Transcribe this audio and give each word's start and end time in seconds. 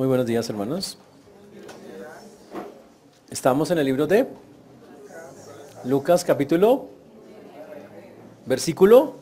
Muy 0.00 0.08
buenos 0.08 0.24
días, 0.24 0.48
hermanos. 0.48 0.96
Estamos 3.28 3.70
en 3.70 3.76
el 3.76 3.84
libro 3.84 4.06
de 4.06 4.26
Lucas 5.84 6.24
capítulo, 6.24 6.88
versículo 8.46 9.16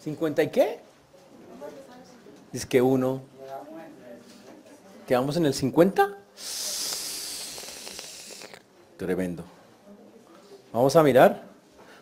50 0.00 0.44
y 0.44 0.48
qué? 0.48 0.80
Dice 2.52 2.66
que 2.66 2.80
uno. 2.80 3.20
¿Quedamos 5.06 5.36
en 5.36 5.44
el 5.44 5.52
50? 5.52 6.16
Tremendo. 8.96 9.44
Vamos 10.72 10.96
a 10.96 11.02
mirar. 11.02 11.42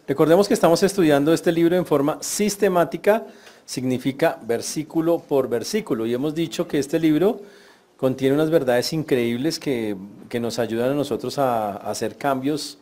Recordemos 0.07 0.47
que 0.47 0.55
estamos 0.55 0.85
estudiando 0.85 1.33
este 1.33 1.51
libro 1.51 1.75
en 1.75 1.85
forma 1.85 2.19
sistemática, 2.21 3.27
significa 3.67 4.39
versículo 4.43 5.19
por 5.19 5.49
versículo. 5.49 6.07
Y 6.07 6.15
hemos 6.15 6.35
dicho 6.35 6.67
que 6.67 6.79
este 6.79 6.99
libro 6.99 7.43
contiene 7.97 8.35
unas 8.35 8.49
verdades 8.49 8.93
increíbles 8.93 9.59
que, 9.59 9.97
nos 10.41 10.59
ayudan 10.59 10.91
a 10.91 10.95
nosotros 10.95 11.39
a, 11.39 11.77
hacer 11.77 12.17
cambios 12.17 12.79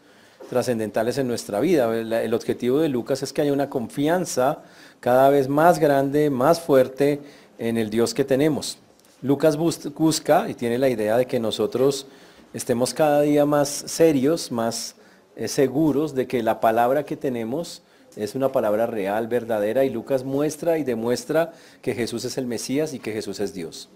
trascendentales 0.48 1.18
en 1.18 1.26
nuestra 1.26 1.58
vida. 1.60 1.92
El, 1.96 2.34
objetivo 2.34 2.78
de 2.78 2.88
Lucas 2.88 3.22
es 3.22 3.32
que 3.32 3.42
haya 3.42 3.52
una 3.52 3.70
confianza 3.70 4.62
cada 5.00 5.30
vez 5.30 5.48
más 5.48 5.78
grande, 5.78 6.30
más 6.30 6.60
fuerte 6.60 7.20
en 7.58 7.78
el 7.78 7.90
Dios 7.90 8.12
que 8.12 8.24
tenemos. 8.24 8.78
Lucas 9.22 9.56
busca 9.56 10.50
y 10.50 10.54
tiene 10.54 10.78
la 10.78 10.88
idea 10.90 11.16
de 11.16 11.26
que 11.26 11.40
nosotros 11.40 12.06
estemos 12.52 12.92
cada 12.92 13.22
día 13.22 13.46
más 13.46 13.68
serios, 13.68 14.52
más 14.52 14.96
eh, 15.36 15.48
seguros 15.48 16.14
de 16.14 16.26
que 16.26 16.42
la 16.42 16.60
palabra 16.60 17.04
que 17.04 17.16
tenemos 17.16 17.82
es 18.16 18.34
una 18.34 18.52
palabra 18.52 18.86
real, 18.86 19.28
verdadera, 19.28 19.84
y 19.84 19.90
Lucas 19.90 20.24
muestra 20.24 20.78
y 20.78 20.84
demuestra 20.84 21.52
que 21.82 21.94
Jesús 21.94 22.24
es 22.24 22.38
el 22.38 22.46
Mesías 22.46 22.94
y 22.94 22.98
que 22.98 23.12
Jesús 23.12 23.40
es 23.40 23.54
Dios. 23.54 23.88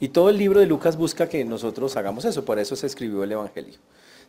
Y 0.00 0.08
todo 0.08 0.30
el 0.30 0.38
libro 0.38 0.60
de 0.60 0.66
Lucas 0.66 0.96
busca 0.96 1.28
que 1.28 1.44
nosotros 1.44 1.96
hagamos 1.96 2.24
eso, 2.24 2.44
por 2.44 2.58
eso 2.58 2.74
se 2.74 2.86
escribió 2.86 3.22
el 3.22 3.32
Evangelio. 3.32 3.78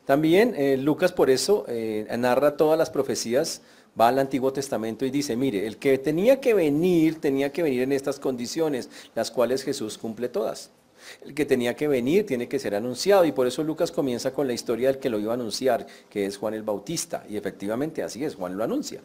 También 0.06 0.54
eh, 0.56 0.78
Lucas 0.78 1.11
por 1.11 1.30
eso 1.30 1.66
eh, 1.67 2.06
narra 2.17 2.58
todas 2.58 2.78
las 2.78 2.89
profecías, 2.89 3.61
va 4.00 4.09
al 4.09 4.20
Antiguo 4.20 4.52
Testamento 4.54 5.06
y 5.06 5.11
dice, 5.11 5.36
mire, 5.36 5.66
el 5.66 5.78
que 5.78 5.98
tenía 5.98 6.39
que 6.39 6.54
venir, 6.54 7.22
tenía 7.22 7.52
que 7.52 7.64
venir 7.64 7.84
en 7.84 7.92
estas 7.92 8.20
condiciones, 8.20 8.89
las 9.16 9.31
cuales 9.31 9.64
Jesús 9.64 9.98
cumple 9.98 10.30
todas. 10.30 10.72
El 11.23 11.34
que 11.34 11.45
tenía 11.45 11.76
que 11.76 11.88
venir 11.88 12.26
tiene 12.26 12.48
que 12.48 12.59
ser 12.59 12.76
anunciado 12.76 13.26
y 13.26 13.31
por 13.31 13.48
eso 13.48 13.64
Lucas 13.64 13.92
comienza 13.92 14.31
con 14.31 14.48
la 14.48 14.54
historia 14.54 14.89
del 14.89 15.00
que 15.00 15.09
lo 15.09 15.20
iba 15.20 15.31
a 15.31 15.36
anunciar, 15.36 15.86
que 16.09 16.26
es 16.26 16.38
Juan 16.38 16.54
el 16.54 16.64
Bautista. 16.64 17.26
Y 17.30 17.38
efectivamente 17.38 18.04
así 18.04 18.23
es, 18.23 18.36
Juan 18.36 18.58
lo 18.58 18.64
anuncia. 18.64 19.02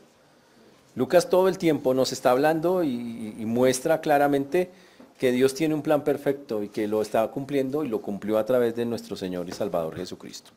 Lucas 0.95 1.29
todo 1.31 1.49
el 1.49 1.59
tiempo 1.59 1.95
nos 1.95 2.13
está 2.13 2.31
hablando 2.31 2.83
y, 2.83 3.35
muestra 3.47 4.01
claramente 4.01 4.71
que 5.19 5.33
Dios 5.33 5.55
tiene 5.55 5.75
un 5.75 5.83
plan 5.83 6.05
perfecto 6.05 6.63
y 6.63 6.69
que 6.69 6.87
lo 6.87 7.03
está 7.03 7.27
cumpliendo 7.29 7.85
y 7.85 7.89
lo 7.89 8.01
cumplió 8.01 8.39
a 8.39 8.45
través 8.45 8.77
de 8.77 8.85
nuestro 8.85 9.17
Señor 9.17 9.49
y 9.49 9.53
Salvador 9.53 9.97
Jesucristo. 9.97 10.51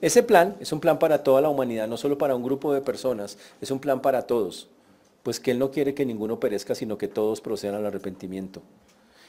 Ese 0.00 0.22
plan 0.22 0.56
es 0.60 0.72
un 0.72 0.80
plan 0.80 0.98
para 0.98 1.22
toda 1.22 1.40
la 1.40 1.48
humanidad, 1.48 1.88
no 1.88 1.96
solo 1.96 2.18
para 2.18 2.34
un 2.34 2.42
grupo 2.42 2.72
de 2.72 2.80
personas, 2.80 3.38
es 3.60 3.70
un 3.70 3.78
plan 3.78 4.00
para 4.00 4.22
todos, 4.22 4.68
pues 5.22 5.40
que 5.40 5.50
Él 5.50 5.58
no 5.58 5.70
quiere 5.70 5.94
que 5.94 6.06
ninguno 6.06 6.38
perezca, 6.38 6.74
sino 6.74 6.98
que 6.98 7.08
todos 7.08 7.40
procedan 7.40 7.76
al 7.76 7.86
arrepentimiento. 7.86 8.62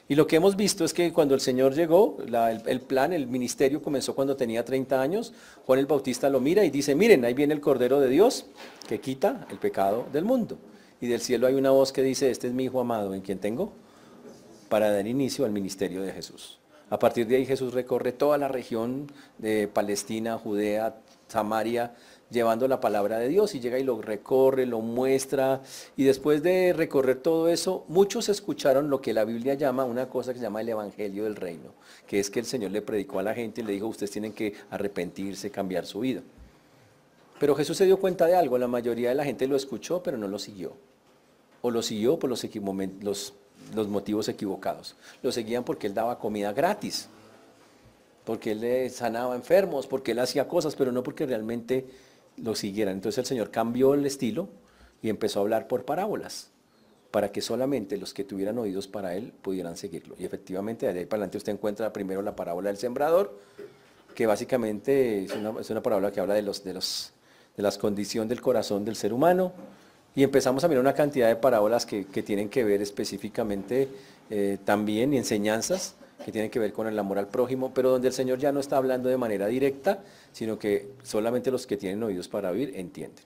Y 0.10 0.16
lo 0.16 0.26
que 0.28 0.38
hemos 0.38 0.56
visto 0.56 0.84
es 0.84 0.94
que 0.94 1.14
cuando 1.14 1.36
el 1.36 1.40
Señor 1.40 1.76
llegó, 1.76 2.18
el, 2.26 2.62
el, 2.66 2.82
plan, 2.82 3.14
el 3.14 3.28
ministerio 3.28 3.82
comenzó 3.82 4.16
cuando 4.16 4.36
tenía 4.36 4.66
30 4.66 5.00
años, 5.00 5.34
Juan 5.66 5.80
el 5.80 5.86
Bautista 5.86 6.30
lo 6.30 6.42
mira 6.42 6.66
y 6.66 6.72
dice, 6.72 6.96
miren, 6.96 7.24
ahí 7.24 7.36
viene 7.36 7.54
el 7.54 7.62
Cordero 7.62 8.00
de 8.00 8.10
Dios 8.10 8.48
que 8.88 9.00
quita 9.00 9.48
el 9.52 9.60
pecado 9.60 10.08
del 10.12 10.26
mundo. 10.26 10.58
Y 11.00 11.08
del 11.08 11.22
cielo 11.22 11.46
hay 11.46 11.54
una 11.54 11.70
voz 11.70 11.94
que 11.94 12.02
dice, 12.02 12.32
este 12.32 12.48
es 12.48 12.54
mi 12.54 12.66
Hijo 12.66 12.82
amado, 12.82 13.14
en 13.14 13.22
quien 13.22 13.38
tengo 13.38 13.72
para 14.68 14.92
dar 14.92 15.06
inicio 15.06 15.46
al 15.46 15.52
ministerio 15.52 16.02
de 16.02 16.12
Jesús. 16.12 16.60
A 16.90 16.98
partir 16.98 17.28
de 17.28 17.36
ahí 17.36 17.46
Jesús 17.46 17.74
recorre 17.74 18.12
toda 18.12 18.38
la 18.38 18.48
región 18.48 19.12
de 19.38 19.68
Palestina, 19.68 20.38
Judea, 20.38 20.96
Samaria, 21.28 21.94
llevando 22.30 22.68
la 22.68 22.80
palabra 22.80 23.18
de 23.18 23.28
Dios 23.28 23.56
y 23.56 23.60
llega 23.60 23.80
y 23.80 23.84
lo 23.84 24.02
recorre, 24.02 24.66
lo 24.66 24.82
muestra. 24.82 25.62
Y 25.98 26.04
después 26.04 26.44
de 26.44 26.74
recorrer 26.74 27.18
todo 27.18 27.50
eso, 27.50 27.86
muchos 27.88 28.30
escucharon 28.30 28.90
lo 28.90 29.02
que 29.02 29.14
la 29.14 29.26
Biblia 29.26 29.56
llama 29.56 29.86
una 29.86 30.08
cosa 30.10 30.34
que 30.34 30.40
se 30.40 30.44
llama 30.44 30.62
el 30.62 30.70
Evangelio 30.70 31.24
del 31.24 31.36
Reino, 31.36 31.74
que 32.08 32.20
es 32.20 32.30
que 32.30 32.40
el 32.40 32.46
Señor 32.46 32.72
le 32.72 32.82
predicó 32.82 33.20
a 33.20 33.24
la 33.24 33.34
gente 33.34 33.62
y 33.62 33.64
le 33.64 33.74
dijo, 33.74 33.88
ustedes 33.88 34.12
tienen 34.12 34.34
que 34.34 34.54
arrepentirse, 34.70 35.50
cambiar 35.50 35.86
su 35.86 36.02
vida. 36.02 36.22
Pero 37.40 37.56
Jesús 37.56 37.78
se 37.78 37.86
dio 37.86 38.00
cuenta 38.00 38.26
de 38.26 38.36
algo, 38.36 38.58
la 38.58 38.68
mayoría 38.68 39.10
de 39.10 39.16
la 39.16 39.24
gente 39.24 39.48
lo 39.48 39.56
escuchó, 39.56 40.04
pero 40.04 40.18
no 40.18 40.28
lo 40.28 40.38
siguió. 40.40 40.74
O 41.62 41.72
lo 41.72 41.82
siguió 41.82 42.20
por 42.20 42.30
los, 42.30 43.34
motivos 43.74 44.28
equivocados. 44.28 44.96
Lo 45.24 45.32
seguían 45.32 45.64
porque 45.64 45.88
él 45.88 45.94
daba 45.94 46.20
comida 46.20 46.52
gratis, 46.52 47.08
porque 48.26 48.52
él 48.52 48.92
sanaba 48.92 49.36
enfermos, 49.36 49.88
porque 49.88 50.12
él 50.12 50.20
hacía 50.20 50.48
cosas, 50.48 50.76
pero 50.76 50.92
no 50.92 51.02
porque 51.02 51.26
realmente 51.26 51.88
lo 52.44 52.56
siguieran. 52.56 52.96
Entonces 52.96 53.20
el 53.20 53.26
Señor 53.26 53.52
cambió 53.52 53.94
el 53.94 54.06
estilo 54.06 54.50
y 55.02 55.10
empezó 55.10 55.40
a 55.40 55.42
hablar 55.44 55.68
por 55.68 55.86
parábolas, 55.86 56.50
para 57.12 57.32
que 57.32 57.42
solamente 57.42 57.98
los 57.98 58.14
que 58.14 58.24
tuvieran 58.24 58.58
oídos 58.58 58.88
para 58.88 59.16
él 59.16 59.34
pudieran 59.42 59.78
seguirlo. 59.78 60.16
Y 60.20 60.26
efectivamente, 60.26 60.92
de 60.92 61.00
ahí 61.00 61.06
para 61.06 61.22
adelante 61.22 61.38
usted 61.38 61.54
encuentra 61.54 61.92
primero 61.94 62.22
la 62.22 62.36
parábola 62.36 62.70
del 62.70 62.78
sembrador, 62.78 63.38
que 64.14 64.26
básicamente 64.28 65.26
es 65.26 65.34
una, 65.70 65.82
parábola 65.82 66.12
que 66.12 66.20
habla 66.20 66.34
de, 66.34 66.42
los, 66.42 66.64
de, 66.64 66.74
los, 66.74 67.14
de 67.56 67.64
las 67.64 67.78
condiciones 67.78 68.30
del 68.30 68.42
corazón 68.42 68.84
del 68.86 68.96
ser 68.96 69.14
humano, 69.14 69.54
y 70.16 70.24
empezamos 70.24 70.64
a 70.64 70.68
mirar 70.68 70.82
una 70.82 70.94
cantidad 70.94 71.28
de 71.28 71.36
parábolas 71.36 71.86
que, 71.86 72.04
tienen 72.04 72.50
que 72.50 72.64
ver 72.64 72.82
específicamente 72.82 73.88
eh, 74.30 74.58
también 74.66 75.14
y 75.14 75.18
enseñanzas 75.18 75.96
que 76.24 76.32
tienen 76.32 76.52
que 76.52 76.60
ver 76.60 76.74
con 76.74 76.88
el 76.88 76.98
amor 76.98 77.18
al 77.18 77.28
prójimo, 77.28 77.74
pero 77.74 77.92
donde 77.92 78.08
el 78.08 78.14
Señor 78.14 78.40
ya 78.40 78.52
no 78.52 78.60
está 78.60 78.78
hablando 78.78 79.10
de 79.10 79.18
manera 79.18 79.48
directa, 79.48 80.04
sino 80.32 80.60
que 80.60 80.90
solamente 81.04 81.52
los 81.52 81.66
que 81.66 81.78
tienen 81.78 82.04
oídos 82.04 82.28
para 82.28 82.52
oír 82.52 82.74
entienden. 82.76 83.24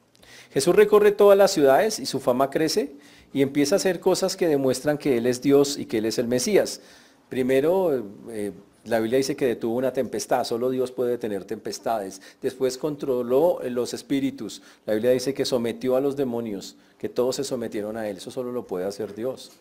Jesús 0.51 0.75
recorre 0.75 1.11
todas 1.11 1.37
las 1.37 1.51
ciudades 1.51 1.99
y 1.99 2.05
su 2.05 2.19
fama 2.19 2.49
crece 2.49 2.91
y 3.33 3.41
empieza 3.41 3.75
a 3.75 3.77
hacer 3.77 3.99
cosas 3.99 4.35
que 4.35 4.47
demuestran 4.47 4.97
que 4.97 5.17
Él 5.17 5.25
es 5.25 5.41
Dios 5.41 5.77
y 5.77 5.85
que 5.85 5.97
Él 5.97 6.05
es 6.05 6.19
el 6.19 6.27
Mesías. 6.27 6.81
Primero, 7.29 8.05
eh, 8.29 8.51
la 8.85 8.99
Biblia 8.99 9.17
dice 9.17 9.35
que 9.35 9.45
detuvo 9.45 9.77
una 9.77 9.93
tempestad, 9.93 10.43
solo 10.43 10.69
Dios 10.69 10.91
puede 10.91 11.11
detener 11.11 11.45
tempestades. 11.45 12.21
Después 12.41 12.77
controló 12.77 13.59
los 13.63 13.93
espíritus. 13.93 14.61
La 14.85 14.93
Biblia 14.93 15.11
dice 15.11 15.33
que 15.33 15.45
sometió 15.45 15.95
a 15.95 16.01
los 16.01 16.15
demonios, 16.15 16.75
que 16.97 17.09
todos 17.09 17.37
se 17.37 17.43
sometieron 17.43 17.97
a 17.97 18.07
Él. 18.07 18.17
Eso 18.17 18.29
solo 18.29 18.51
lo 18.51 18.67
puede 18.67 18.85
hacer 18.85 19.15
Dios. 19.15 19.51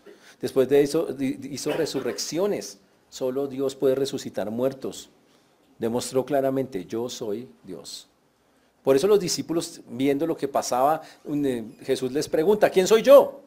Después 0.41 0.69
de 0.69 0.82
eso 0.82 1.09
hizo 1.19 1.70
resurrecciones. 1.72 2.78
Solo 3.12 3.47
Dios 3.47 3.77
puede 3.77 3.95
resucitar 3.95 4.50
muertos. 4.50 5.11
Demostró 5.78 6.25
claramente, 6.25 6.87
yo 6.87 7.11
soy 7.11 7.47
Dios. 7.62 8.09
Por 8.83 8.97
eso 8.97 9.06
los 9.06 9.21
discípulos, 9.21 9.83
viendo 9.91 10.27
lo 10.27 10.34
que 10.34 10.49
pasaba, 10.49 11.03
eh, 11.27 11.65
Jesús 11.83 12.11
les 12.11 12.27
pregunta, 12.27 12.71
¿quién 12.71 12.87
soy 12.87 13.03
yo? 13.03 13.43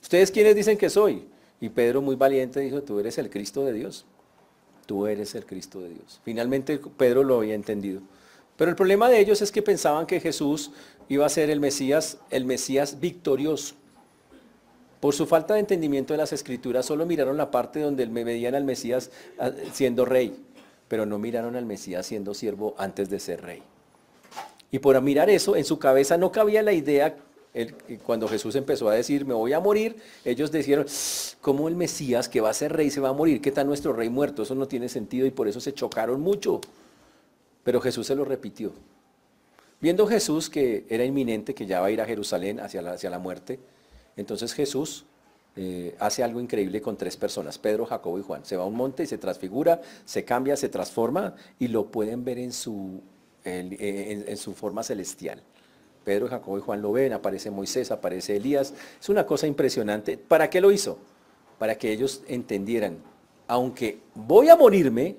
¿Ustedes 0.00 0.30
quiénes 0.30 0.56
dicen 0.56 0.78
que 0.78 0.88
soy? 0.88 1.28
Y 1.60 1.68
Pedro 1.68 2.00
muy 2.00 2.16
valiente 2.16 2.60
dijo, 2.60 2.82
tú 2.82 2.98
eres 2.98 3.18
el 3.18 3.28
Cristo 3.28 3.62
de 3.66 3.74
Dios 3.74 4.06
tú 4.86 5.06
eres 5.06 5.34
el 5.34 5.44
Cristo 5.44 5.80
de 5.80 5.90
Dios. 5.90 6.20
Finalmente 6.24 6.78
Pedro 6.96 7.24
lo 7.24 7.38
había 7.38 7.54
entendido. 7.54 8.00
Pero 8.56 8.70
el 8.70 8.76
problema 8.76 9.10
de 9.10 9.20
ellos 9.20 9.42
es 9.42 9.52
que 9.52 9.60
pensaban 9.60 10.06
que 10.06 10.20
Jesús 10.20 10.70
iba 11.08 11.26
a 11.26 11.28
ser 11.28 11.50
el 11.50 11.60
Mesías, 11.60 12.18
el 12.30 12.46
Mesías 12.46 12.98
victorioso. 13.00 13.74
Por 15.06 15.14
su 15.14 15.24
falta 15.24 15.54
de 15.54 15.60
entendimiento 15.60 16.14
de 16.14 16.18
las 16.18 16.32
escrituras, 16.32 16.84
solo 16.84 17.06
miraron 17.06 17.36
la 17.36 17.48
parte 17.48 17.78
donde 17.78 18.08
me 18.08 18.24
veían 18.24 18.56
al 18.56 18.64
Mesías 18.64 19.12
ah, 19.38 19.52
siendo 19.72 20.04
rey, 20.04 20.36
pero 20.88 21.06
no 21.06 21.16
miraron 21.16 21.54
al 21.54 21.64
Mesías 21.64 22.06
siendo 22.06 22.34
siervo 22.34 22.74
antes 22.76 23.08
de 23.08 23.20
ser 23.20 23.40
rey. 23.40 23.62
Y 24.72 24.80
por 24.80 25.00
mirar 25.00 25.30
eso, 25.30 25.54
en 25.54 25.64
su 25.64 25.78
cabeza 25.78 26.16
no 26.16 26.32
cabía 26.32 26.60
la 26.60 26.72
idea 26.72 27.14
cuando 28.02 28.26
Jesús 28.26 28.56
empezó 28.56 28.88
a 28.88 28.94
decir, 28.94 29.24
me 29.24 29.32
voy 29.32 29.52
a 29.52 29.60
morir, 29.60 29.94
ellos 30.24 30.50
dijeron, 30.50 30.86
¿cómo 31.40 31.68
el 31.68 31.76
Mesías 31.76 32.28
que 32.28 32.40
va 32.40 32.50
a 32.50 32.54
ser 32.54 32.72
rey 32.72 32.90
se 32.90 33.00
va 33.00 33.10
a 33.10 33.12
morir? 33.12 33.40
¿Qué 33.40 33.52
tal 33.52 33.68
nuestro 33.68 33.92
rey 33.92 34.10
muerto? 34.10 34.42
Eso 34.42 34.56
no 34.56 34.66
tiene 34.66 34.88
sentido 34.88 35.24
y 35.24 35.30
por 35.30 35.46
eso 35.46 35.60
se 35.60 35.72
chocaron 35.72 36.20
mucho. 36.20 36.60
Pero 37.62 37.80
Jesús 37.80 38.08
se 38.08 38.16
lo 38.16 38.24
repitió. 38.24 38.72
Viendo 39.80 40.04
Jesús 40.08 40.50
que 40.50 40.84
era 40.88 41.04
inminente, 41.04 41.54
que 41.54 41.64
ya 41.64 41.80
va 41.80 41.86
a 41.86 41.90
ir 41.92 42.00
a 42.00 42.06
Jerusalén 42.06 42.58
hacia 42.58 42.82
la 42.82 43.18
muerte, 43.20 43.60
entonces 44.16 44.52
Jesús 44.54 45.04
eh, 45.56 45.94
hace 45.98 46.22
algo 46.22 46.40
increíble 46.40 46.82
con 46.82 46.96
tres 46.96 47.16
personas, 47.16 47.58
Pedro, 47.58 47.86
Jacobo 47.86 48.18
y 48.18 48.22
Juan. 48.22 48.44
Se 48.44 48.56
va 48.56 48.64
a 48.64 48.66
un 48.66 48.74
monte 48.74 49.02
y 49.02 49.06
se 49.06 49.18
transfigura, 49.18 49.80
se 50.04 50.24
cambia, 50.24 50.56
se 50.56 50.68
transforma 50.68 51.34
y 51.58 51.68
lo 51.68 51.86
pueden 51.86 52.24
ver 52.24 52.38
en 52.38 52.52
su, 52.52 53.00
en 53.44 54.36
su 54.36 54.54
forma 54.54 54.82
celestial. 54.82 55.42
Pedro, 56.06 56.28
Jacobo 56.28 56.56
y 56.56 56.60
Juan 56.60 56.80
lo 56.82 56.92
ven, 56.92 57.12
aparece 57.12 57.50
Moisés, 57.50 57.90
aparece 57.90 58.36
Elías. 58.36 58.72
Es 59.00 59.08
una 59.08 59.26
cosa 59.26 59.48
impresionante. 59.48 60.16
¿Para 60.16 60.48
qué 60.48 60.60
lo 60.60 60.70
hizo? 60.70 60.98
Para 61.58 61.74
que 61.74 61.90
ellos 61.90 62.22
entendieran, 62.28 62.98
aunque 63.48 63.98
voy 64.14 64.48
a 64.48 64.54
morirme, 64.54 65.16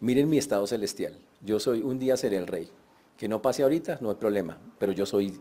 miren 0.00 0.30
mi 0.30 0.38
estado 0.38 0.66
celestial. 0.66 1.18
Yo 1.42 1.60
soy, 1.60 1.82
un 1.82 1.98
día 1.98 2.16
seré 2.16 2.38
el 2.38 2.46
rey. 2.46 2.70
Que 3.18 3.28
no 3.28 3.42
pase 3.42 3.62
ahorita, 3.62 3.98
no 4.00 4.08
hay 4.08 4.16
problema, 4.16 4.56
pero 4.78 4.92
yo 4.92 5.04
soy 5.04 5.38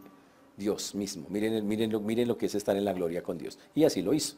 Dios 0.62 0.94
mismo. 0.96 1.26
Miren, 1.30 1.68
miren, 1.68 2.06
miren 2.06 2.28
lo 2.28 2.38
que 2.38 2.46
es 2.46 2.56
estar 2.56 2.78
en 2.78 2.86
la 2.86 2.94
gloria 2.94 3.24
con 3.24 3.38
Dios. 3.38 3.58
Y 3.74 3.84
así 3.84 4.02
lo 4.02 4.14
hizo. 4.14 4.36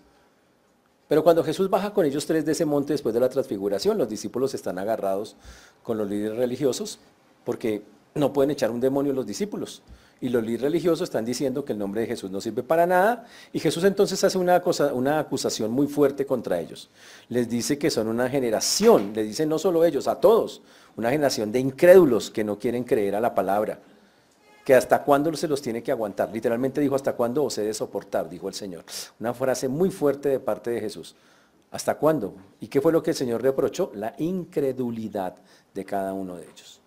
Pero 1.10 1.24
cuando 1.24 1.44
Jesús 1.44 1.70
baja 1.70 1.94
con 1.94 2.06
ellos 2.06 2.26
tres 2.26 2.46
de 2.46 2.54
ese 2.54 2.66
monte 2.66 2.94
después 2.94 3.14
de 3.14 3.20
la 3.20 3.30
transfiguración, 3.30 3.98
los 3.98 4.08
discípulos 4.08 4.54
están 4.54 4.80
agarrados 4.80 5.36
con 5.84 5.98
los 5.98 6.10
líderes 6.10 6.38
religiosos 6.38 6.98
porque 7.44 7.84
no 8.16 8.32
pueden 8.32 8.52
echar 8.52 8.72
un 8.72 8.80
demonio 8.80 9.12
los 9.12 9.26
discípulos. 9.26 9.82
Y 10.22 10.30
los 10.30 10.42
líderes 10.42 10.62
religiosos 10.62 11.02
están 11.02 11.26
diciendo 11.26 11.66
que 11.66 11.74
el 11.74 11.80
nombre 11.80 12.02
de 12.02 12.08
Jesús 12.08 12.32
no 12.32 12.40
sirve 12.40 12.64
para 12.64 12.88
nada. 12.88 13.26
Y 13.52 13.60
Jesús 13.60 13.84
entonces 13.84 14.24
hace 14.24 14.38
una, 14.38 14.62
cosa, 14.62 14.94
una 14.94 15.20
acusación 15.20 15.72
muy 15.72 15.88
fuerte 15.88 16.26
contra 16.26 16.62
ellos. 16.62 16.90
Les 17.28 17.50
dice 17.50 17.78
que 17.78 17.92
son 17.92 18.08
una 18.08 18.30
generación, 18.30 19.12
les 19.14 19.28
dice 19.28 19.46
no 19.46 19.60
solo 19.60 19.84
ellos, 19.84 20.08
a 20.08 20.22
todos, 20.22 20.62
una 20.96 21.10
generación 21.10 21.52
de 21.52 21.60
incrédulos 21.60 22.32
que 22.32 22.46
no 22.46 22.58
quieren 22.58 22.86
creer 22.86 23.16
a 23.16 23.20
la 23.22 23.36
palabra. 23.36 23.80
Que 24.64 24.76
hasta 24.76 25.04
cuándo 25.04 25.36
se 25.36 25.48
los 25.48 25.62
tiene 25.62 25.84
que 25.84 25.92
aguantar. 25.92 26.30
Literalmente 26.32 26.80
dijo, 26.80 26.96
hasta 26.96 27.14
cuándo 27.14 27.44
os 27.44 27.58
he 27.58 27.64
de 27.64 27.74
soportar, 27.74 28.30
dijo 28.30 28.48
el 28.48 28.54
Señor. 28.54 28.86
Una 29.20 29.34
frase 29.34 29.68
muy 29.68 29.92
fuerte 29.92 30.30
de 30.30 30.40
parte 30.40 30.72
de 30.72 30.80
Jesús. 30.80 31.16
¿Hasta 31.72 31.96
cuándo? 31.96 32.36
¿Y 32.60 32.68
qué 32.68 32.80
fue 32.80 32.92
lo 32.92 33.02
que 33.02 33.12
el 33.12 33.18
Señor 33.18 33.42
reprochó? 33.42 33.92
La 33.96 34.14
incredulidad 34.20 35.36
de 35.74 35.84
cada 35.84 36.14
uno 36.14 36.38
de 36.38 36.44
ellos. 36.44 36.84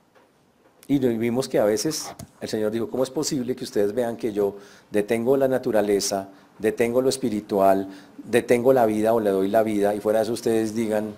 Y 0.88 0.99
vimos 0.99 1.49
que 1.49 1.58
a 1.58 1.64
veces 1.64 2.14
el 2.40 2.49
Señor 2.49 2.70
dijo, 2.70 2.88
¿cómo 2.88 3.02
es 3.02 3.11
posible 3.11 3.56
que 3.56 3.64
ustedes 3.64 3.93
vean 3.93 4.17
que 4.17 4.32
yo 4.32 4.56
detengo 4.93 5.37
la 5.37 5.49
naturaleza, 5.49 6.28
detengo 6.61 7.02
lo 7.02 7.08
espiritual, 7.08 7.88
detengo 8.25 8.73
la 8.73 8.87
vida 8.87 9.12
o 9.12 9.19
le 9.19 9.31
doy 9.31 9.49
la 9.49 9.64
vida 9.64 9.96
y 9.96 10.00
fuera 10.00 10.20
de 10.20 10.25
eso 10.25 10.32
ustedes 10.32 10.76
digan, 10.76 11.12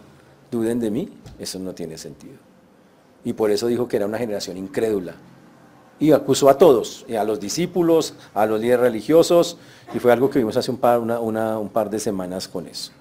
duden 0.50 0.81
de 0.81 0.90
mí? 0.90 1.10
Eso 1.38 1.58
no 1.58 1.75
tiene 1.75 1.99
sentido. 1.99 2.37
Y 3.25 3.34
por 3.34 3.50
eso 3.50 3.66
dijo 3.66 3.87
que 3.87 3.99
era 3.99 4.06
una 4.06 4.16
generación 4.16 4.56
incrédula. 4.56 5.16
Y 6.00 6.12
acusó 6.12 6.48
a 6.48 6.58
todos, 6.58 7.04
a 7.16 7.24
los 7.24 7.40
discípulos, 7.40 8.14
a 8.34 8.46
los 8.46 8.60
líderes 8.60 8.80
religiosos, 8.80 9.56
y 9.94 9.98
fue 9.98 10.12
algo 10.12 10.30
que 10.30 10.38
vimos 10.38 10.56
hace 10.56 10.70
un 10.70 10.76
par, 10.76 11.00
un 11.00 11.68
par 11.72 11.90
de 11.90 11.98
semanas 11.98 12.46
con 12.46 12.66
eso. 12.66 12.92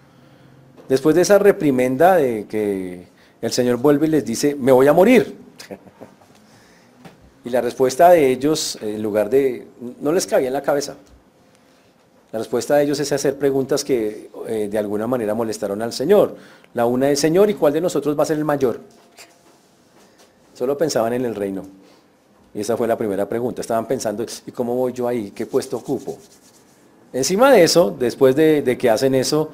Después 0.89 1.15
de 1.15 1.21
esa 1.21 1.38
reprimenda 1.38 2.15
de 2.15 2.45
que 2.47 3.07
el 3.41 3.51
Señor 3.51 3.77
vuelve 3.77 4.07
y 4.07 4.09
les 4.09 4.25
dice, 4.25 4.55
me 4.55 4.71
voy 4.71 4.88
a 4.88 4.94
morir. 4.94 5.35
Y 7.45 7.49
la 7.49 7.61
respuesta 7.61 8.09
de 8.09 8.29
ellos, 8.29 8.77
en 8.81 9.01
lugar 9.01 9.29
de, 9.29 9.65
no 10.01 10.11
les 10.11 10.27
cabía 10.27 10.47
en 10.47 10.53
la 10.53 10.61
cabeza. 10.61 10.97
La 12.33 12.39
respuesta 12.39 12.75
de 12.75 12.83
ellos 12.83 12.99
es 12.99 13.09
hacer 13.13 13.38
preguntas 13.38 13.85
que 13.85 14.29
eh, 14.47 14.67
de 14.69 14.77
alguna 14.77 15.07
manera 15.07 15.33
molestaron 15.33 15.81
al 15.81 15.94
Señor. 15.94 16.35
La 16.73 16.85
una 16.85 17.09
es, 17.09 17.21
Señor, 17.21 17.49
¿y 17.49 17.53
cuál 17.53 17.71
de 17.71 17.79
nosotros 17.79 18.19
va 18.19 18.23
a 18.23 18.25
ser 18.25 18.38
el 18.38 18.44
mayor? 18.44 18.81
Solo 20.53 20.77
pensaban 20.77 21.13
en 21.13 21.23
el 21.23 21.35
reino. 21.35 21.63
Y 22.57 22.62
esa 22.62 22.75
fue 22.75 22.88
la 22.88 22.98
primera 22.98 23.30
pregunta. 23.30 23.62
Estaban 23.62 23.86
pensando, 23.86 24.25
¿y 24.48 24.51
cómo 24.51 24.75
voy 24.75 24.92
yo 24.92 25.07
ahí? 25.07 25.30
¿Qué 25.30 25.45
puesto 25.45 25.77
ocupo? 25.77 26.18
Encima 27.13 27.51
de 27.51 27.63
eso, 27.63 27.95
después 28.00 28.36
de, 28.36 28.75
que 28.80 28.89
hacen 28.89 29.13
eso, 29.13 29.51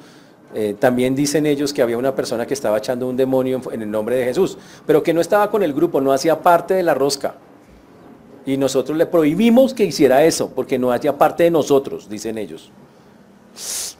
eh, 0.54 0.74
también 0.78 1.14
dicen 1.14 1.44
ellos 1.44 1.74
que 1.74 1.82
había 1.82 1.98
una 1.98 2.14
persona 2.14 2.46
que 2.46 2.54
estaba 2.54 2.78
echando 2.78 3.06
un 3.06 3.14
demonio 3.14 3.60
en 3.70 3.82
el 3.82 3.90
nombre 3.90 4.16
de 4.16 4.24
Jesús, 4.24 4.56
pero 4.86 5.02
que 5.02 5.12
no 5.12 5.20
estaba 5.20 5.50
con 5.50 5.62
el 5.62 5.74
grupo, 5.74 6.00
no 6.00 6.14
hacía 6.14 6.40
parte 6.40 6.72
de 6.72 6.82
la 6.82 6.94
rosca. 6.94 7.34
Y 8.46 8.56
nosotros 8.56 8.96
le 8.96 9.04
prohibimos 9.04 9.74
que 9.74 9.84
hiciera 9.84 10.24
eso, 10.24 10.48
porque 10.54 10.78
no 10.78 10.90
hacía 10.90 11.18
parte 11.18 11.42
de 11.42 11.50
nosotros, 11.50 12.08
dicen 12.08 12.38
ellos. 12.38 12.72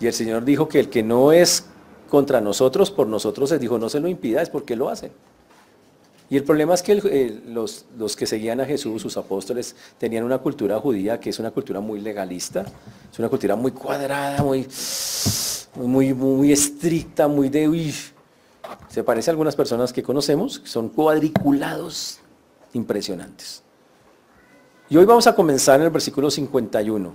Y 0.01 0.07
el 0.07 0.15
Señor 0.15 0.47
dijo 0.47 0.67
que 0.67 0.81
el 0.81 0.89
que 0.89 1.03
no 1.03 1.31
es 1.31 1.67
contra 2.09 2.41
nosotros, 2.41 2.91
por 2.91 3.07
nosotros 3.07 3.51
se 3.51 3.59
dijo, 3.59 3.79
no 3.79 3.91
se 3.91 4.01
lo 4.01 4.09
impida, 4.09 4.41
es 4.41 4.49
porque 4.49 4.75
lo 4.77 4.89
hacen. 4.89 5.13
Y 6.35 6.37
el 6.37 6.43
problema 6.43 6.75
es 6.75 6.83
que 6.83 7.41
los, 7.47 8.17
que 8.17 8.27
seguían 8.27 8.61
a 8.61 8.65
Jesús, 8.65 9.01
sus 9.01 9.17
apóstoles, 9.17 9.77
tenían 9.99 10.25
una 10.25 10.39
cultura 10.39 10.81
judía 10.81 11.21
que 11.21 11.31
es 11.31 11.39
una 11.39 11.53
cultura 11.53 11.79
muy 11.79 12.01
legalista, 12.01 12.65
es 13.13 13.19
una 13.21 13.29
cultura 13.29 13.55
muy 13.55 13.71
cuadrada, 13.71 14.43
muy, 14.43 14.67
muy, 15.77 16.13
muy 16.13 16.51
estricta, 16.51 17.29
muy 17.29 17.51
de... 17.51 17.95
se 18.89 19.05
parece 19.05 19.31
a 19.31 19.33
algunas 19.33 19.55
personas 19.55 19.93
que 19.93 20.03
conocemos, 20.03 20.61
son 20.65 20.89
cuadriculados 20.89 22.19
impresionantes. 22.73 23.63
Y 24.91 24.97
hoy 24.97 25.05
vamos 25.05 25.29
a 25.29 25.37
comenzar 25.37 25.79
en 25.79 25.87
el 25.87 25.91
versículo 25.91 26.33
51. 26.33 27.15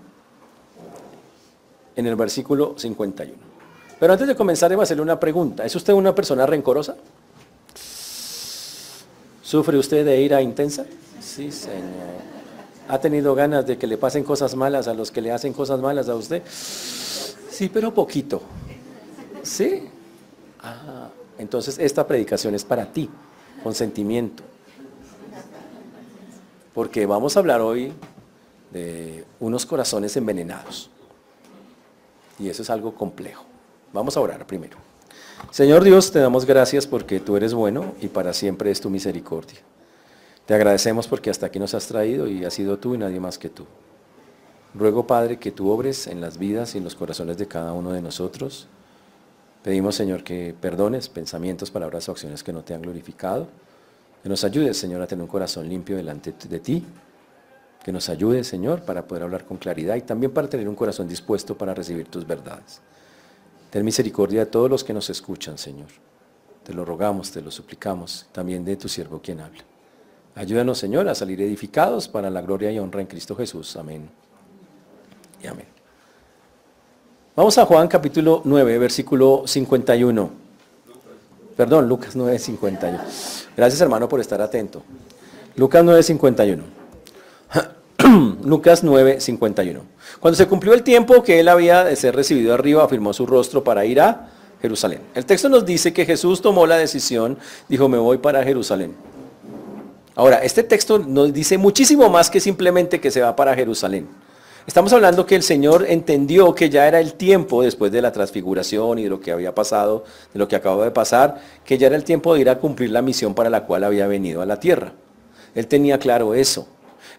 En 1.98 2.08
el 2.08 2.16
versículo 2.16 2.76
51. 2.78 3.38
Pero 4.00 4.14
antes 4.14 4.30
de 4.30 4.36
comenzar, 4.38 4.70
debo 4.70 4.82
hacerle 4.82 5.04
una 5.04 5.20
pregunta. 5.20 5.66
¿Es 5.66 5.76
usted 5.76 5.92
una 5.92 6.16
persona 6.16 6.46
rencorosa? 6.46 6.96
¿Sufre 9.50 9.78
usted 9.78 10.06
de 10.06 10.22
ira 10.22 10.42
intensa? 10.42 10.86
Sí, 11.20 11.52
Señor. 11.52 12.20
¿Ha 12.88 13.00
tenido 13.00 13.34
ganas 13.34 13.66
de 13.66 13.78
que 13.78 13.88
le 13.88 13.98
pasen 13.98 14.24
cosas 14.24 14.56
malas 14.56 14.88
a 14.88 14.94
los 14.94 15.10
que 15.12 15.22
le 15.22 15.32
hacen 15.32 15.54
cosas 15.54 15.80
malas 15.80 16.08
a 16.10 16.16
usted? 16.16 16.44
Sí, 16.48 17.70
pero 17.70 17.94
poquito. 17.94 18.42
¿Sí? 19.42 19.90
Ah, 20.62 21.10
entonces 21.38 21.80
esta 21.80 22.06
predicación 22.06 22.54
es 22.54 22.64
para 22.64 22.86
ti, 22.86 23.10
con 23.64 23.74
sentimiento 23.74 24.44
porque 26.80 27.06
vamos 27.06 27.36
a 27.36 27.42
hablar 27.42 27.60
hoy 27.60 27.92
de 28.72 29.26
unos 29.42 29.66
corazones 29.66 30.16
envenenados. 30.16 30.90
Y 32.40 32.48
eso 32.48 32.62
es 32.62 32.70
algo 32.70 32.96
complejo. 32.96 33.44
Vamos 33.92 34.16
a 34.16 34.22
orar 34.22 34.48
primero. 34.48 34.78
Señor 35.52 35.84
Dios, 35.84 36.12
te 36.12 36.20
damos 36.20 36.46
gracias 36.46 36.86
porque 36.88 37.20
tú 37.20 37.36
eres 37.36 37.54
bueno 37.54 37.94
y 38.02 38.08
para 38.08 38.34
siempre 38.34 38.72
es 38.72 38.82
tu 38.82 38.90
misericordia. 38.90 39.60
Te 40.46 40.54
agradecemos 40.54 41.08
porque 41.08 41.30
hasta 41.30 41.48
aquí 41.48 41.60
nos 41.60 41.74
has 41.74 41.88
traído 41.88 42.28
y 42.28 42.46
has 42.46 42.54
sido 42.54 42.78
tú 42.78 42.96
y 42.96 42.98
nadie 42.98 43.20
más 43.20 43.38
que 43.38 43.50
tú. 43.50 43.66
Ruego, 44.74 45.08
Padre, 45.08 45.38
que 45.38 45.52
tú 45.52 45.70
obres 45.70 46.08
en 46.08 46.22
las 46.22 46.38
vidas 46.38 46.76
y 46.76 46.78
en 46.78 46.84
los 46.84 46.96
corazones 46.96 47.38
de 47.38 47.48
cada 47.48 47.74
uno 47.74 47.92
de 47.92 48.02
nosotros. 48.02 48.68
Pedimos, 49.64 49.96
Señor, 49.96 50.24
que 50.24 50.56
perdones 50.60 51.10
pensamientos, 51.10 51.72
palabras 51.72 52.08
o 52.08 52.12
acciones 52.12 52.44
que 52.44 52.54
no 52.54 52.64
te 52.64 52.74
han 52.74 52.82
glorificado 52.82 53.48
que 54.22 54.30
nos 54.30 54.44
ayude, 54.44 54.74
Señor, 54.74 55.02
a 55.02 55.08
tener 55.08 55.22
un 55.22 55.30
corazón 55.30 55.70
limpio 55.70 55.96
delante 55.96 56.34
de 56.48 56.60
ti. 56.60 56.84
Que 57.84 57.92
nos 57.92 58.10
ayude, 58.10 58.44
Señor, 58.44 58.82
para 58.82 59.08
poder 59.08 59.24
hablar 59.24 59.46
con 59.46 59.58
claridad 59.58 59.96
y 59.96 60.02
también 60.02 60.34
para 60.34 60.50
tener 60.50 60.68
un 60.68 60.76
corazón 60.76 61.08
dispuesto 61.08 61.58
para 61.58 61.74
recibir 61.74 62.08
tus 62.08 62.28
verdades. 62.28 62.82
Ten 63.70 63.86
misericordia 63.86 64.42
de 64.42 64.46
todos 64.48 64.70
los 64.70 64.84
que 64.84 64.94
nos 64.94 65.10
escuchan, 65.10 65.58
Señor. 65.58 65.88
Te 66.64 66.74
lo 66.74 66.86
rogamos, 66.86 67.32
te 67.32 67.42
lo 67.42 67.52
suplicamos, 67.52 68.26
también 68.32 68.66
de 68.66 68.76
tu 68.76 68.90
siervo 68.90 69.22
quien 69.22 69.40
habla. 69.40 69.64
Ayúdanos, 70.36 70.78
Señor, 70.78 71.08
a 71.08 71.16
salir 71.16 71.42
edificados 71.42 72.08
para 72.08 72.30
la 72.30 72.42
gloria 72.42 72.72
y 72.72 72.80
honra 72.80 73.02
en 73.02 73.08
Cristo 73.08 73.36
Jesús. 73.36 73.76
Amén. 73.76 74.10
Y 75.44 75.48
amén. 75.48 75.66
Vamos 77.36 77.58
a 77.58 77.66
Juan 77.66 77.88
capítulo 77.88 78.42
9, 78.44 78.78
versículo 78.80 79.44
51. 79.46 80.30
Perdón, 81.56 81.88
Lucas 81.90 82.16
9.51. 82.16 83.00
Gracias 83.56 83.82
hermano 83.82 84.08
por 84.08 84.20
estar 84.20 84.42
atento. 84.42 84.82
Lucas 85.56 85.84
9.51. 85.84 86.62
Lucas 88.46 88.84
9.51. 88.84 89.82
Cuando 90.20 90.36
se 90.36 90.48
cumplió 90.48 90.74
el 90.74 90.84
tiempo 90.84 91.24
que 91.24 91.40
él 91.40 91.48
había 91.48 91.84
de 91.84 91.96
ser 91.96 92.16
recibido 92.16 92.54
arriba, 92.54 92.84
afirmó 92.84 93.14
su 93.14 93.26
rostro 93.26 93.64
para 93.64 93.86
ir 93.86 94.02
a 94.02 94.30
Jerusalén. 94.62 95.02
El 95.16 95.26
texto 95.26 95.50
nos 95.50 95.66
dice 95.66 95.94
que 95.94 96.06
Jesús 96.06 96.42
tomó 96.42 96.68
la 96.68 96.78
decisión, 96.78 97.38
dijo, 97.68 97.88
me 97.88 97.98
voy 97.98 98.18
para 98.18 98.44
Jerusalén. 98.44 98.96
Ahora, 100.16 100.40
este 100.44 100.64
texto 100.64 101.00
nos 101.00 101.32
dice 101.32 101.58
muchísimo 101.58 102.10
más 102.10 102.30
que 102.30 102.42
simplemente 102.42 103.00
que 103.00 103.12
se 103.12 103.22
va 103.22 103.36
para 103.36 103.56
Jerusalén. 103.56 104.08
Estamos 104.68 104.92
hablando 104.94 105.26
que 105.26 105.36
el 105.36 105.44
Señor 105.44 105.86
entendió 105.88 106.54
que 106.54 106.70
ya 106.70 106.88
era 106.88 107.00
el 107.00 107.14
tiempo, 107.14 107.64
después 107.64 107.92
de 107.92 108.02
la 108.02 108.12
transfiguración 108.12 109.00
y 109.00 109.04
de 109.04 109.10
lo 109.10 109.20
que 109.20 109.32
había 109.32 109.56
pasado, 109.56 110.04
de 110.34 110.40
lo 110.40 110.48
que 110.48 110.56
acababa 110.56 110.84
de 110.84 110.92
pasar, 110.92 111.42
que 111.64 111.78
ya 111.78 111.88
era 111.88 111.96
el 111.96 112.04
tiempo 112.04 112.34
de 112.34 112.42
ir 112.42 112.50
a 112.50 112.60
cumplir 112.60 112.92
la 112.92 113.02
misión 113.02 113.34
para 113.34 113.50
la 113.50 113.66
cual 113.66 113.84
había 113.84 114.08
venido 114.08 114.42
a 114.42 114.46
la 114.46 114.60
tierra. 114.60 114.92
Él 115.56 115.68
tenía 115.68 115.98
claro 115.98 116.36
eso. 116.36 116.68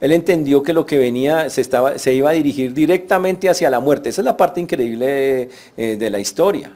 Él 0.01 0.13
entendió 0.13 0.63
que 0.63 0.73
lo 0.73 0.87
que 0.87 0.99
venía 0.99 1.51
se, 1.51 1.61
estaba, 1.61 1.99
se 1.99 2.15
iba 2.15 2.31
a 2.31 2.33
dirigir 2.33 2.73
directamente 2.73 3.51
hacia 3.51 3.69
la 3.69 3.81
muerte. 3.81 4.09
Esa 4.09 4.23
es 4.23 4.25
la 4.25 4.37
parte 4.37 4.61
increíble 4.61 5.07
de, 5.07 5.51
eh, 5.77 5.97
de 5.97 6.11
la 6.11 6.19
historia. 6.19 6.73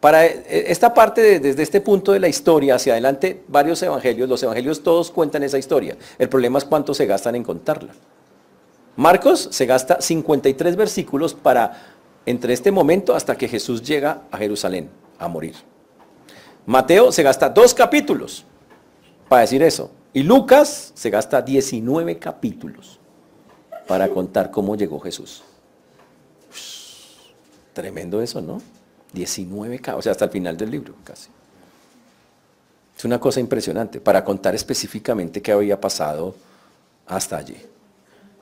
Para 0.00 0.26
eh, 0.26 0.42
esta 0.66 0.92
parte, 0.92 1.38
desde 1.38 1.62
este 1.62 1.80
punto 1.80 2.10
de 2.10 2.18
la 2.18 2.26
historia 2.26 2.74
hacia 2.74 2.94
adelante, 2.94 3.44
varios 3.46 3.80
evangelios, 3.84 4.28
los 4.28 4.42
evangelios 4.42 4.82
todos 4.82 5.12
cuentan 5.12 5.44
esa 5.44 5.58
historia. 5.58 5.96
El 6.18 6.28
problema 6.28 6.58
es 6.58 6.64
cuánto 6.64 6.92
se 6.92 7.06
gastan 7.06 7.36
en 7.36 7.44
contarla. 7.44 7.92
Marcos 8.96 9.48
se 9.52 9.64
gasta 9.64 10.00
53 10.00 10.74
versículos 10.74 11.34
para, 11.34 11.86
entre 12.26 12.52
este 12.52 12.72
momento 12.72 13.14
hasta 13.14 13.36
que 13.36 13.46
Jesús 13.46 13.80
llega 13.80 14.22
a 14.32 14.38
Jerusalén 14.38 14.90
a 15.20 15.28
morir. 15.28 15.54
Mateo 16.66 17.12
se 17.12 17.22
gasta 17.22 17.48
dos 17.48 17.72
capítulos 17.72 18.44
para 19.28 19.42
decir 19.42 19.62
eso. 19.62 19.90
Y 20.14 20.22
Lucas 20.22 20.92
se 20.94 21.10
gasta 21.10 21.40
19 21.40 22.18
capítulos 22.18 22.98
para 23.86 24.08
contar 24.08 24.50
cómo 24.50 24.76
llegó 24.76 25.00
Jesús. 25.00 25.42
tremendo 27.72 28.20
eso, 28.20 28.42
¿no? 28.42 28.60
19, 29.14 29.80
o 29.94 30.02
sea, 30.02 30.12
hasta 30.12 30.26
el 30.26 30.30
final 30.30 30.56
del 30.56 30.70
libro 30.70 30.94
casi. 31.04 31.30
Es 32.96 33.04
una 33.04 33.18
cosa 33.18 33.40
impresionante 33.40 34.00
para 34.00 34.22
contar 34.22 34.54
específicamente 34.54 35.40
qué 35.40 35.52
había 35.52 35.80
pasado 35.80 36.34
hasta 37.06 37.38
allí. 37.38 37.56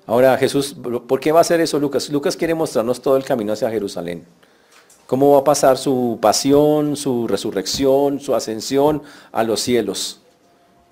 Ahora 0.06 0.36
Jesús, 0.36 0.74
¿por 0.74 1.20
qué 1.20 1.30
va 1.30 1.38
a 1.38 1.42
hacer 1.42 1.60
eso 1.60 1.78
Lucas? 1.78 2.10
Lucas 2.10 2.36
quiere 2.36 2.54
mostrarnos 2.54 3.00
todo 3.00 3.16
el 3.16 3.24
camino 3.24 3.52
hacia 3.52 3.70
Jerusalén. 3.70 4.24
cómo 5.06 5.32
va 5.32 5.38
a 5.38 5.44
pasar 5.44 5.76
su 5.76 6.18
pasión, 6.20 6.96
su 6.96 7.26
resurrección, 7.26 8.20
su 8.20 8.34
ascensión 8.34 9.02
a 9.32 9.42
los 9.42 9.60
cielos. 9.60 10.19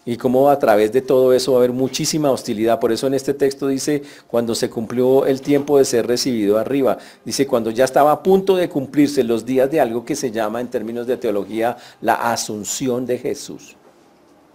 Y 0.05 0.17
cómo 0.17 0.49
a 0.49 0.59
través 0.59 0.93
de 0.93 1.03
todo 1.03 1.35
eso 1.35 1.53
va 1.53 1.59
a 1.59 1.61
haber 1.61 1.73
muchísima 1.73 2.31
hostilidad. 2.31 2.81
Por 2.81 2.93
eso 2.93 3.07
en 3.07 3.15
este 3.15 3.35
texto 3.35 3.69
dice, 3.69 4.03
cuando 4.27 4.55
se 4.55 4.71
cumplió 4.71 5.27
el 5.27 5.43
tiempo 5.43 5.77
de 5.77 5.85
ser 5.85 6.07
recibido 6.07 6.57
arriba, 6.59 6.97
dice, 7.25 7.47
cuando 7.47 7.71
ya 7.71 7.85
estaba 7.85 8.13
a 8.13 8.23
punto 8.23 8.57
de 8.57 8.69
cumplirse 8.69 9.23
los 9.23 9.45
días 9.45 9.71
de 9.71 9.81
algo 9.81 10.05
que 10.05 10.17
se 10.17 10.31
llama 10.31 10.61
en 10.61 10.69
términos 10.69 11.07
de 11.07 11.19
teología 11.19 11.77
la 12.01 12.15
asunción 12.33 13.05
de 13.05 13.19
Jesús. 13.19 13.77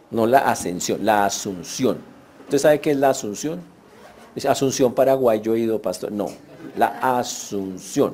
No 0.09 0.25
la 0.25 0.39
ascensión, 0.39 1.05
la 1.05 1.25
asunción. 1.25 1.97
¿Usted 2.45 2.57
sabe 2.57 2.81
qué 2.81 2.91
es 2.91 2.97
la 2.97 3.09
asunción? 3.11 3.61
Es 4.35 4.45
Asunción 4.45 4.93
Paraguay, 4.93 5.41
yo 5.41 5.53
he 5.53 5.59
ido, 5.59 5.79
pastor. 5.79 6.11
No, 6.11 6.29
la 6.75 6.87
asunción 7.17 8.13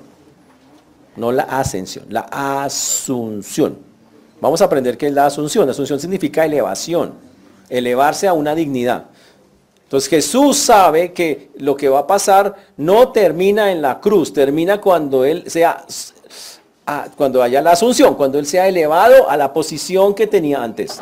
no 1.20 1.32
la 1.32 1.44
ascensión, 1.44 2.06
la 2.10 2.22
asunción. 2.22 3.89
Vamos 4.42 4.62
a 4.62 4.66
aprender 4.66 4.98
qué 4.98 5.08
es 5.08 5.14
la 5.14 5.26
asunción. 5.26 5.70
asunción 5.70 6.00
significa 6.00 6.46
elevación, 6.46 7.14
elevarse 7.70 8.28
a 8.28 8.34
una 8.34 8.56
dignidad. 8.56 9.06
Entonces 9.84 10.10
Jesús 10.10 10.58
sabe 10.58 11.14
que 11.14 11.50
lo 11.58 11.76
que 11.76 11.90
va 11.90 12.00
a 12.00 12.08
pasar 12.08 12.56
no 12.78 13.12
termina 13.12 13.72
en 13.72 13.82
la 13.82 14.00
cruz, 14.00 14.32
termina 14.32 14.80
cuando 14.80 15.26
Él 15.26 15.50
sea, 15.50 15.84
cuando 17.18 17.42
haya 17.42 17.62
la 17.62 17.72
asunción, 17.72 18.16
cuando 18.16 18.38
Él 18.38 18.46
sea 18.46 18.68
elevado 18.68 19.30
a 19.30 19.36
la 19.36 19.52
posición 19.52 20.14
que 20.14 20.28
tenía 20.28 20.62
antes. 20.62 21.02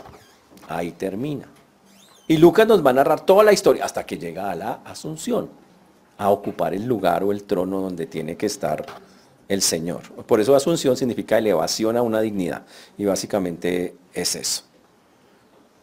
Ahí 0.69 0.91
termina. 0.91 1.47
Y 2.29 2.37
Lucas 2.37 2.67
nos 2.67 2.85
va 2.85 2.91
a 2.91 2.93
narrar 2.93 3.21
toda 3.21 3.43
la 3.43 3.53
historia 3.53 3.85
hasta 3.85 4.05
que 4.05 4.17
llega 4.17 4.51
a 4.51 4.55
la 4.55 4.79
asunción, 4.85 5.49
a 6.17 6.29
ocupar 6.29 6.73
el 6.73 6.85
lugar 6.85 7.23
o 7.23 7.31
el 7.31 7.43
trono 7.43 7.81
donde 7.81 8.05
tiene 8.05 8.35
que 8.35 8.45
estar 8.45 8.85
el 9.47 9.61
Señor. 9.61 10.01
Por 10.25 10.39
eso 10.39 10.55
asunción 10.55 10.97
significa 10.97 11.37
elevación 11.37 11.97
a 11.97 12.01
una 12.01 12.21
dignidad. 12.21 12.63
Y 12.97 13.05
básicamente 13.05 13.95
es 14.13 14.35
eso. 14.35 14.63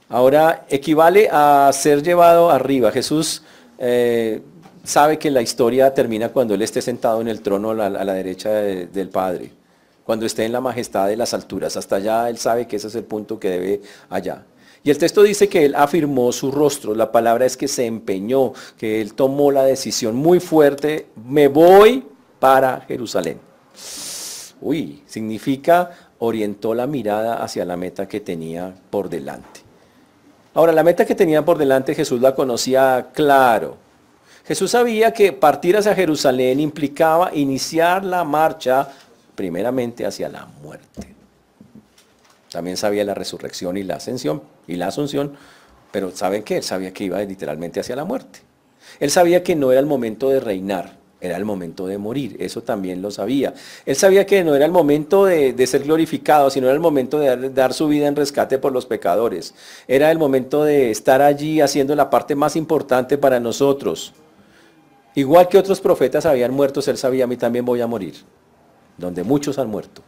Ahora, 0.09 0.67
equivale 0.69 1.29
a 1.31 1.71
ser 1.73 2.03
llevado 2.03 2.51
arriba. 2.51 2.93
Jesús 2.93 3.43
eh, 3.79 4.43
sabe 4.85 5.19
que 5.19 5.31
la 5.31 5.43
historia 5.43 5.93
termina 5.95 6.29
cuando 6.29 6.55
Él 6.55 6.63
esté 6.63 6.83
sentado 6.83 7.21
en 7.21 7.29
el 7.29 7.41
trono 7.41 7.71
a 7.71 7.89
la, 7.89 8.15
derecha 8.15 8.51
del 8.51 9.09
Padre. 9.09 9.51
Cuando 10.05 10.27
esté 10.27 10.45
en 10.45 10.53
la 10.53 10.61
majestad 10.61 11.09
de 11.09 11.17
las 11.17 11.33
alturas. 11.33 11.77
Hasta 11.77 11.97
allá 11.97 12.29
Él 12.29 12.39
sabe 12.39 12.67
que 12.67 12.77
ese 12.77 12.89
es 12.89 12.95
el 12.95 13.05
punto 13.05 13.41
que 13.41 13.49
debe 13.49 13.81
allá. 14.11 14.45
Y 14.83 14.91
el 14.91 14.99
texto 14.99 15.23
dice 15.23 15.49
que 15.49 15.65
Él 15.65 15.75
afirmó 15.75 16.31
su 16.31 16.53
rostro. 16.53 16.95
La 16.95 17.11
palabra 17.11 17.47
es 17.47 17.57
que 17.57 17.69
se 17.69 17.87
empeñó, 17.87 18.53
que 18.77 19.01
Él 19.01 19.15
tomó 19.15 19.51
la 19.51 19.65
decisión 19.65 20.15
muy 20.15 20.41
fuerte. 20.41 21.07
Me 21.27 21.49
voy 21.49 22.05
para 22.39 22.83
Jerusalén. 22.83 23.41
Uy, 24.65 25.03
significa 25.07 25.91
orientó 26.21 26.73
la 26.73 26.87
mirada 26.87 27.45
hacia 27.45 27.67
la 27.67 27.77
meta 27.77 28.09
que 28.09 28.21
tenía 28.21 28.75
por 28.89 29.11
delante. 29.11 29.61
Ahora, 30.55 30.73
la 30.73 30.83
meta 30.83 31.05
que 31.05 31.15
tenía 31.15 31.45
por 31.45 31.59
delante 31.59 31.95
Jesús 31.95 32.23
la 32.23 32.35
conocía 32.35 33.09
claro. 33.13 33.77
Jesús 34.47 34.71
sabía 34.71 35.13
que 35.13 35.35
partir 35.35 35.77
hacia 35.77 35.95
Jerusalén 35.95 36.61
implicaba 36.61 37.35
iniciar 37.35 38.07
la 38.07 38.25
marcha 38.25 38.89
primeramente 39.35 40.07
hacia 40.07 40.31
la 40.31 40.47
muerte. 40.63 41.15
También 42.51 42.79
sabía 42.79 43.05
la 43.05 43.13
resurrección 43.13 43.77
y 43.77 43.83
la 43.83 43.97
ascensión 43.97 44.43
y 44.67 44.77
la 44.77 44.87
asunción, 44.87 45.37
pero 45.93 46.11
¿saben 46.11 46.43
qué? 46.43 46.57
Él 46.57 46.63
sabía 46.63 46.91
que 46.95 47.05
iba 47.05 47.19
literalmente 47.19 47.81
hacia 47.81 47.97
la 47.97 48.07
muerte. 48.07 48.39
Él 48.99 49.11
sabía 49.11 49.43
que 49.43 49.57
no 49.57 49.73
era 49.73 49.81
el 49.81 49.87
momento 49.87 50.31
de 50.31 50.41
reinar, 50.41 51.04
era 51.27 51.37
el 51.37 51.45
momento 51.45 51.87
de 51.87 51.97
morir, 51.99 52.37
eso 52.39 52.63
también 52.63 53.01
lo 53.01 53.11
sabía. 53.11 53.55
Él 53.87 53.97
sabía 53.97 54.27
que 54.27 54.45
no 54.45 54.55
era 54.55 54.65
el 54.65 54.73
momento 54.73 55.25
de, 55.25 55.67
ser 55.67 55.85
glorificado, 55.85 56.51
sino 56.51 56.67
era 56.67 56.75
el 56.75 56.81
momento 56.81 57.19
de 57.19 57.51
dar, 57.51 57.73
su 57.73 57.89
vida 57.89 58.09
en 58.09 58.17
rescate 58.17 58.59
por 58.59 58.73
los 58.73 58.87
pecadores. 58.87 59.55
Era 59.89 60.11
el 60.11 60.19
momento 60.19 60.65
de 60.65 60.91
estar 60.91 61.23
allí 61.23 61.61
haciendo 61.61 61.95
la 61.95 62.11
parte 62.11 62.35
más 62.35 62.57
importante 62.57 63.19
para 63.19 63.41
nosotros. 63.41 64.13
Igual 65.15 65.49
que 65.49 65.59
otros 65.59 65.81
profetas 65.81 66.27
habían 66.27 66.53
muerto, 66.53 66.81
él 66.87 66.99
sabía, 66.99 67.25
a 67.25 67.27
mí 67.27 67.37
también 67.37 67.65
voy 67.65 67.81
a 67.81 67.87
morir, 67.87 68.15
donde 68.99 69.23
muchos 69.23 69.59
han 69.59 69.69
muerto. 69.69 70.03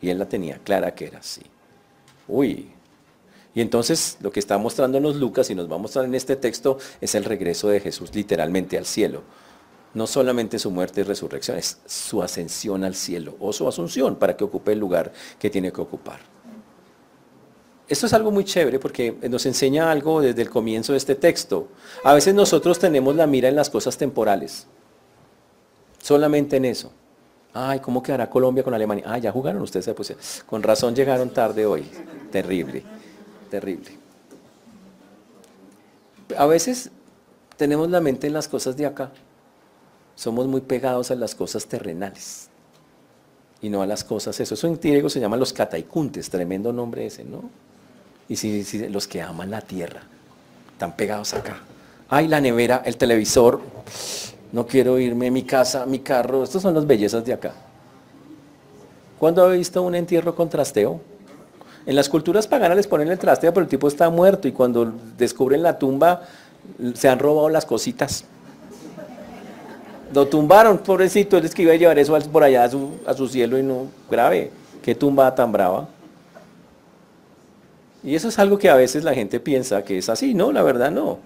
Y 0.00 0.10
él 0.10 0.18
la 0.18 0.28
tenía 0.28 0.58
clara 0.58 0.94
que 0.94 1.06
era 1.06 1.18
así. 1.18 1.42
Uy. 2.28 2.70
Y 3.54 3.60
entonces 3.60 4.18
lo 4.20 4.30
que 4.30 4.38
está 4.38 4.56
mostrándonos 4.58 5.16
Lucas 5.16 5.50
y 5.50 5.54
nos 5.54 5.70
va 5.70 5.74
a 5.74 5.78
mostrar 5.78 6.04
en 6.04 6.14
este 6.14 6.36
texto 6.36 6.78
es 7.00 7.14
el 7.16 7.24
regreso 7.24 7.68
de 7.68 7.80
Jesús 7.80 8.14
literalmente 8.14 8.78
al 8.78 8.86
cielo 8.86 9.22
no 9.94 10.06
solamente 10.06 10.58
su 10.58 10.70
muerte 10.70 11.00
y 11.00 11.04
resurrección, 11.04 11.58
es 11.58 11.78
su 11.86 12.22
ascensión 12.22 12.84
al 12.84 12.94
cielo 12.94 13.36
o 13.40 13.52
su 13.52 13.66
asunción 13.66 14.16
para 14.16 14.36
que 14.36 14.44
ocupe 14.44 14.72
el 14.72 14.78
lugar 14.78 15.12
que 15.38 15.50
tiene 15.50 15.72
que 15.72 15.80
ocupar. 15.80 16.20
Esto 17.88 18.06
es 18.06 18.12
algo 18.12 18.30
muy 18.30 18.44
chévere 18.44 18.78
porque 18.78 19.16
nos 19.28 19.44
enseña 19.46 19.90
algo 19.90 20.20
desde 20.20 20.42
el 20.42 20.50
comienzo 20.50 20.92
de 20.92 20.98
este 20.98 21.16
texto. 21.16 21.68
A 22.04 22.14
veces 22.14 22.34
nosotros 22.34 22.78
tenemos 22.78 23.16
la 23.16 23.26
mira 23.26 23.48
en 23.48 23.56
las 23.56 23.68
cosas 23.68 23.96
temporales, 23.98 24.68
solamente 26.00 26.56
en 26.56 26.66
eso. 26.66 26.92
Ay, 27.52 27.80
¿cómo 27.80 28.00
quedará 28.00 28.30
Colombia 28.30 28.62
con 28.62 28.72
Alemania? 28.72 29.04
Ah, 29.08 29.18
ya 29.18 29.32
jugaron 29.32 29.60
ustedes, 29.60 29.92
pues, 29.92 30.44
con 30.46 30.62
razón 30.62 30.94
llegaron 30.94 31.30
tarde 31.30 31.66
hoy. 31.66 31.84
Terrible, 32.30 32.84
terrible. 33.50 33.98
A 36.38 36.46
veces 36.46 36.92
tenemos 37.56 37.90
la 37.90 38.00
mente 38.00 38.28
en 38.28 38.34
las 38.34 38.46
cosas 38.46 38.76
de 38.76 38.86
acá 38.86 39.10
somos 40.20 40.46
muy 40.46 40.60
pegados 40.60 41.10
a 41.10 41.14
las 41.14 41.34
cosas 41.34 41.64
terrenales 41.64 42.50
y 43.62 43.70
no 43.70 43.80
a 43.80 43.86
las 43.86 44.04
cosas 44.04 44.38
eso. 44.38 44.52
Eso 44.52 44.66
en 44.66 44.78
griego 44.78 45.08
se 45.08 45.18
llaman 45.18 45.40
los 45.40 45.54
cataicuntes, 45.54 46.28
tremendo 46.28 46.74
nombre 46.74 47.06
ese, 47.06 47.24
¿no? 47.24 47.44
Y 48.28 48.36
si, 48.36 48.86
los 48.90 49.08
que 49.08 49.22
aman 49.22 49.50
la 49.50 49.62
tierra, 49.62 50.02
están 50.72 50.94
pegados 50.94 51.32
acá. 51.32 51.62
Ay, 52.10 52.28
la 52.28 52.38
nevera, 52.38 52.82
el 52.84 52.98
televisor, 52.98 53.62
no 54.52 54.66
quiero 54.66 54.98
irme, 54.98 55.30
mi 55.30 55.44
casa, 55.44 55.86
mi 55.86 56.00
carro, 56.00 56.44
estos 56.44 56.60
son 56.60 56.74
las 56.74 56.86
bellezas 56.86 57.24
de 57.24 57.32
acá. 57.32 57.54
¿Cuándo 59.18 59.42
ha 59.42 59.48
visto 59.48 59.80
un 59.80 59.94
entierro 59.94 60.36
con 60.36 60.50
trasteo? 60.50 61.00
En 61.86 61.96
las 61.96 62.10
culturas 62.10 62.46
paganas 62.46 62.76
les 62.76 62.86
ponen 62.86 63.08
el 63.08 63.18
trasteo, 63.18 63.54
pero 63.54 63.64
el 63.64 63.70
tipo 63.70 63.88
está 63.88 64.10
muerto 64.10 64.46
y 64.48 64.52
cuando 64.52 64.92
descubren 65.16 65.62
la 65.62 65.78
tumba 65.78 66.24
se 66.92 67.08
han 67.08 67.18
robado 67.18 67.48
las 67.48 67.64
cositas. 67.64 68.26
Lo 70.12 70.26
tumbaron, 70.26 70.78
pobrecito, 70.78 71.36
él 71.36 71.44
es 71.44 71.54
que 71.54 71.62
iba 71.62 71.72
a 71.72 71.76
llevar 71.76 71.98
eso 71.98 72.18
por 72.32 72.42
allá 72.42 72.64
a 72.64 72.70
su, 72.70 72.90
a 73.06 73.14
su 73.14 73.28
cielo 73.28 73.58
y 73.58 73.62
no, 73.62 73.86
grave, 74.10 74.50
qué 74.82 74.94
tumba 74.94 75.32
tan 75.34 75.52
brava. 75.52 75.88
Y 78.02 78.14
eso 78.14 78.28
es 78.28 78.38
algo 78.38 78.58
que 78.58 78.68
a 78.68 78.74
veces 78.74 79.04
la 79.04 79.14
gente 79.14 79.38
piensa 79.38 79.84
que 79.84 79.98
es 79.98 80.08
así, 80.08 80.34
no, 80.34 80.50
la 80.52 80.62
verdad 80.62 80.90
no. 80.90 81.18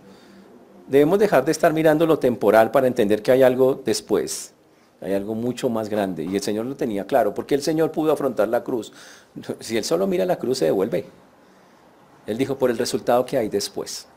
Debemos 0.87 1.19
dejar 1.19 1.45
de 1.47 1.53
estar 1.53 1.73
mirando 1.73 2.07
lo 2.07 2.19
temporal 2.19 2.71
para 2.71 2.87
entender 2.87 3.23
que 3.23 3.31
hay 3.33 3.43
algo 3.43 3.81
después, 3.83 4.53
hay 5.01 5.15
algo 5.15 5.35
mucho 5.35 5.71
más 5.71 5.89
grande. 5.89 6.25
Y 6.25 6.35
el 6.35 6.43
Señor 6.43 6.67
lo 6.67 6.77
tenía 6.77 7.07
claro, 7.07 7.33
porque 7.33 7.55
el 7.55 7.63
Señor 7.63 7.91
pudo 7.91 8.13
afrontar 8.13 8.49
la 8.49 8.63
cruz. 8.63 8.93
Si 9.61 9.79
Él 9.79 9.85
solo 9.85 10.07
mira 10.07 10.27
la 10.27 10.37
cruz, 10.37 10.59
se 10.59 10.67
devuelve. 10.67 11.07
Él 12.27 12.37
dijo, 12.37 12.59
por 12.59 12.71
el 12.71 12.77
resultado 12.77 13.25
que 13.25 13.39
hay 13.39 13.49
después. 13.49 14.09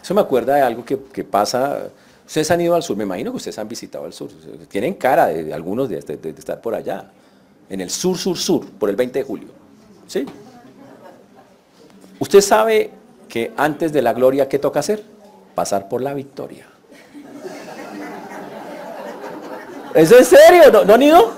Eso 0.00 0.14
me 0.14 0.20
acuerda 0.20 0.54
de 0.54 0.62
algo 0.62 0.84
que, 0.84 0.98
que 1.12 1.24
pasa 1.24 1.90
Ustedes 2.30 2.48
han 2.52 2.60
ido 2.60 2.76
al 2.76 2.82
sur, 2.84 2.96
me 2.96 3.02
imagino 3.02 3.32
que 3.32 3.38
ustedes 3.38 3.58
han 3.58 3.66
visitado 3.66 4.06
el 4.06 4.12
sur. 4.12 4.30
Tienen 4.68 4.94
cara 4.94 5.26
de, 5.26 5.52
algunos 5.52 5.88
de, 5.88 5.98
estar 5.98 6.60
por 6.60 6.76
allá. 6.76 7.10
En 7.68 7.80
el 7.80 7.90
sur, 7.90 8.16
sur, 8.16 8.38
sur, 8.38 8.70
por 8.70 8.88
el 8.88 8.94
20 8.94 9.18
de 9.18 9.24
julio. 9.24 9.48
¿Sí? 10.06 10.24
Usted 12.20 12.40
sabe 12.40 12.92
que 13.28 13.50
antes 13.56 13.92
de 13.92 14.00
la 14.00 14.12
gloria, 14.12 14.48
¿qué 14.48 14.60
toca 14.60 14.78
hacer? 14.78 15.02
Pasar 15.56 15.88
por 15.88 16.02
la 16.02 16.14
victoria. 16.14 16.68
¿Es 19.92 20.12
en 20.12 20.24
serio? 20.24 20.70
¿No, 20.72 20.84
¿no 20.84 20.94
han 20.94 21.02
ido? 21.02 21.32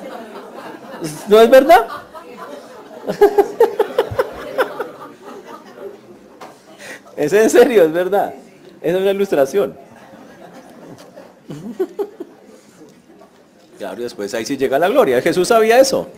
¿No 1.27 1.41
es 1.41 1.49
verdad? 1.49 1.87
Es 7.17 7.33
en 7.33 7.49
serio, 7.49 7.85
es 7.85 7.93
verdad. 7.93 8.35
Es 8.83 8.95
una 8.95 9.11
ilustración. 9.11 9.75
Claro, 13.79 14.01
y 14.01 14.05
después 14.05 14.33
ahí 14.35 14.45
sí 14.45 14.57
llega 14.57 14.79
la 14.79 14.89
gloria. 14.89 15.21
Jesús 15.21 15.49
sabía 15.49 15.79
eso. 15.81 16.09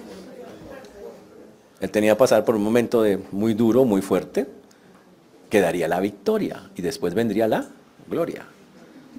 Él 1.80 1.90
tenía 1.90 2.12
que 2.12 2.18
pasar 2.18 2.44
por 2.44 2.54
un 2.54 2.62
momento 2.62 3.02
de 3.02 3.18
muy 3.30 3.54
duro, 3.54 3.84
muy 3.84 4.02
fuerte, 4.02 4.46
que 5.50 5.60
daría 5.60 5.88
la 5.88 6.00
victoria 6.00 6.70
y 6.74 6.82
después 6.82 7.14
vendría 7.14 7.48
la 7.48 7.66
gloria. 8.08 8.44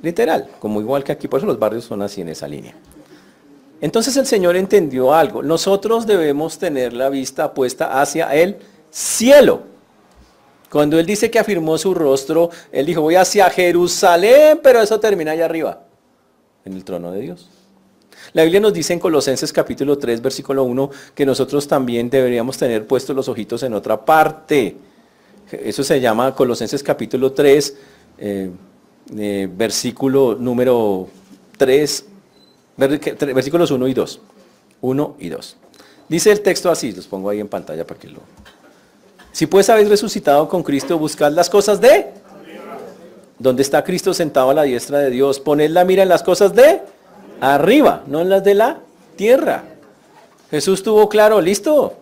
Literal, 0.01 0.49
como 0.59 0.81
igual 0.81 1.03
que 1.03 1.11
aquí, 1.11 1.27
por 1.27 1.39
eso 1.39 1.47
los 1.47 1.59
barrios 1.59 1.85
son 1.85 2.01
así 2.01 2.21
en 2.21 2.29
esa 2.29 2.47
línea. 2.47 2.75
Entonces 3.81 4.15
el 4.17 4.25
Señor 4.25 4.55
entendió 4.55 5.13
algo. 5.13 5.43
Nosotros 5.43 6.05
debemos 6.05 6.57
tener 6.57 6.93
la 6.93 7.09
vista 7.09 7.53
puesta 7.53 8.01
hacia 8.01 8.33
el 8.33 8.57
cielo. 8.89 9.63
Cuando 10.69 10.99
Él 10.99 11.05
dice 11.05 11.29
que 11.29 11.39
afirmó 11.39 11.77
su 11.77 11.93
rostro, 11.93 12.49
Él 12.71 12.85
dijo, 12.85 13.01
voy 13.01 13.15
hacia 13.15 13.49
Jerusalén, 13.49 14.59
pero 14.61 14.81
eso 14.81 14.99
termina 14.99 15.31
allá 15.31 15.45
arriba, 15.45 15.83
en 16.65 16.73
el 16.73 16.83
trono 16.83 17.11
de 17.11 17.21
Dios. 17.21 17.47
La 18.33 18.43
Biblia 18.43 18.59
nos 18.59 18.73
dice 18.73 18.93
en 18.93 18.99
Colosenses 18.99 19.53
capítulo 19.53 19.97
3, 19.97 20.21
versículo 20.21 20.63
1, 20.63 20.89
que 21.13 21.25
nosotros 21.25 21.67
también 21.67 22.09
deberíamos 22.09 22.57
tener 22.57 22.85
puestos 22.87 23.15
los 23.15 23.29
ojitos 23.29 23.61
en 23.63 23.73
otra 23.73 24.03
parte. 24.03 24.75
Eso 25.51 25.83
se 25.83 26.01
llama 26.01 26.33
Colosenses 26.33 26.81
capítulo 26.81 27.31
3, 27.31 27.77
eh, 28.17 28.49
eh, 29.15 29.49
versículo 29.55 30.35
número 30.39 31.07
3, 31.57 32.05
versículos 32.77 33.69
1 33.69 33.87
y 33.87 33.93
2. 33.93 34.21
1 34.81 35.15
y 35.19 35.29
2. 35.29 35.57
Dice 36.09 36.31
el 36.31 36.41
texto 36.41 36.71
así, 36.71 36.91
los 36.91 37.07
pongo 37.07 37.29
ahí 37.29 37.39
en 37.39 37.47
pantalla 37.47 37.85
para 37.85 37.99
que 37.99 38.07
lo... 38.09 38.19
Si 39.31 39.47
pues 39.47 39.69
habéis 39.69 39.89
resucitado 39.89 40.47
con 40.47 40.63
Cristo, 40.63 40.97
buscad 40.97 41.31
las 41.31 41.49
cosas 41.49 41.79
de... 41.79 42.24
¿Dónde 43.37 43.63
está 43.63 43.83
Cristo 43.83 44.13
sentado 44.13 44.49
a 44.49 44.53
la 44.53 44.63
diestra 44.63 44.99
de 44.99 45.09
Dios? 45.09 45.39
Poned 45.39 45.69
la 45.69 45.83
mira 45.83 46.03
en 46.03 46.09
las 46.09 46.23
cosas 46.23 46.53
de 46.55 46.81
arriba, 47.41 48.03
no 48.07 48.21
en 48.21 48.29
las 48.29 48.43
de 48.43 48.53
la 48.53 48.79
tierra. 49.15 49.63
Jesús 50.49 50.83
tuvo 50.83 51.09
claro, 51.09 51.41
listo, 51.41 51.95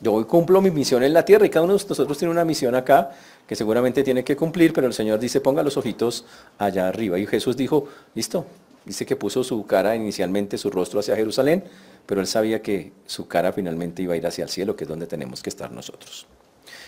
yo 0.00 0.14
hoy 0.14 0.24
cumplo 0.24 0.60
mi 0.62 0.70
misión 0.70 1.02
en 1.02 1.12
la 1.12 1.24
tierra 1.24 1.44
y 1.46 1.50
cada 1.50 1.64
uno 1.64 1.76
de 1.76 1.84
nosotros 1.86 2.16
tiene 2.16 2.32
una 2.32 2.44
misión 2.44 2.74
acá 2.74 3.10
que 3.46 3.54
seguramente 3.54 4.02
tiene 4.02 4.24
que 4.24 4.34
cumplir, 4.34 4.72
pero 4.72 4.86
el 4.86 4.94
Señor 4.94 5.18
dice, 5.18 5.40
ponga 5.40 5.62
los 5.62 5.76
ojitos 5.76 6.24
allá 6.58 6.88
arriba. 6.88 7.18
Y 7.18 7.26
Jesús 7.26 7.56
dijo, 7.56 7.88
listo, 8.14 8.46
dice 8.84 9.04
que 9.04 9.14
puso 9.14 9.44
su 9.44 9.66
cara 9.66 9.94
inicialmente, 9.94 10.56
su 10.56 10.70
rostro 10.70 11.00
hacia 11.00 11.14
Jerusalén, 11.14 11.64
pero 12.06 12.20
él 12.20 12.26
sabía 12.26 12.62
que 12.62 12.92
su 13.06 13.28
cara 13.28 13.52
finalmente 13.52 14.02
iba 14.02 14.14
a 14.14 14.16
ir 14.16 14.26
hacia 14.26 14.44
el 14.44 14.50
cielo, 14.50 14.74
que 14.74 14.84
es 14.84 14.88
donde 14.88 15.06
tenemos 15.06 15.42
que 15.42 15.50
estar 15.50 15.70
nosotros. 15.70 16.26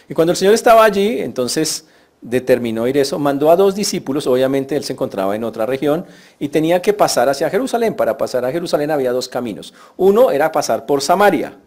Y 0.09 0.15
cuando 0.15 0.33
el 0.33 0.37
Señor 0.37 0.55
estaba 0.55 0.85
allí, 0.85 1.21
entonces 1.21 1.87
determinó 2.25 2.89
ir 2.89 2.97
eso, 2.97 3.19
mandó 3.19 3.51
a 3.51 3.57
dos 3.57 3.75
discípulos, 3.75 4.27
obviamente 4.27 4.75
él 4.77 4.83
se 4.83 4.95
encontraba 4.95 5.37
en 5.37 5.45
otra 5.45 5.67
región 5.67 6.07
y 6.41 6.49
tenía 6.49 6.83
que 6.83 6.93
pasar 6.93 7.29
hacia 7.29 7.51
Jerusalén. 7.51 7.95
Para 7.95 8.19
pasar 8.19 8.45
a 8.45 8.51
Jerusalén 8.51 8.91
había 8.91 9.13
dos 9.13 9.29
caminos. 9.29 9.75
Uno 9.97 10.33
era 10.33 10.51
pasar 10.51 10.87
por 10.87 11.03
Samaria. 11.03 11.59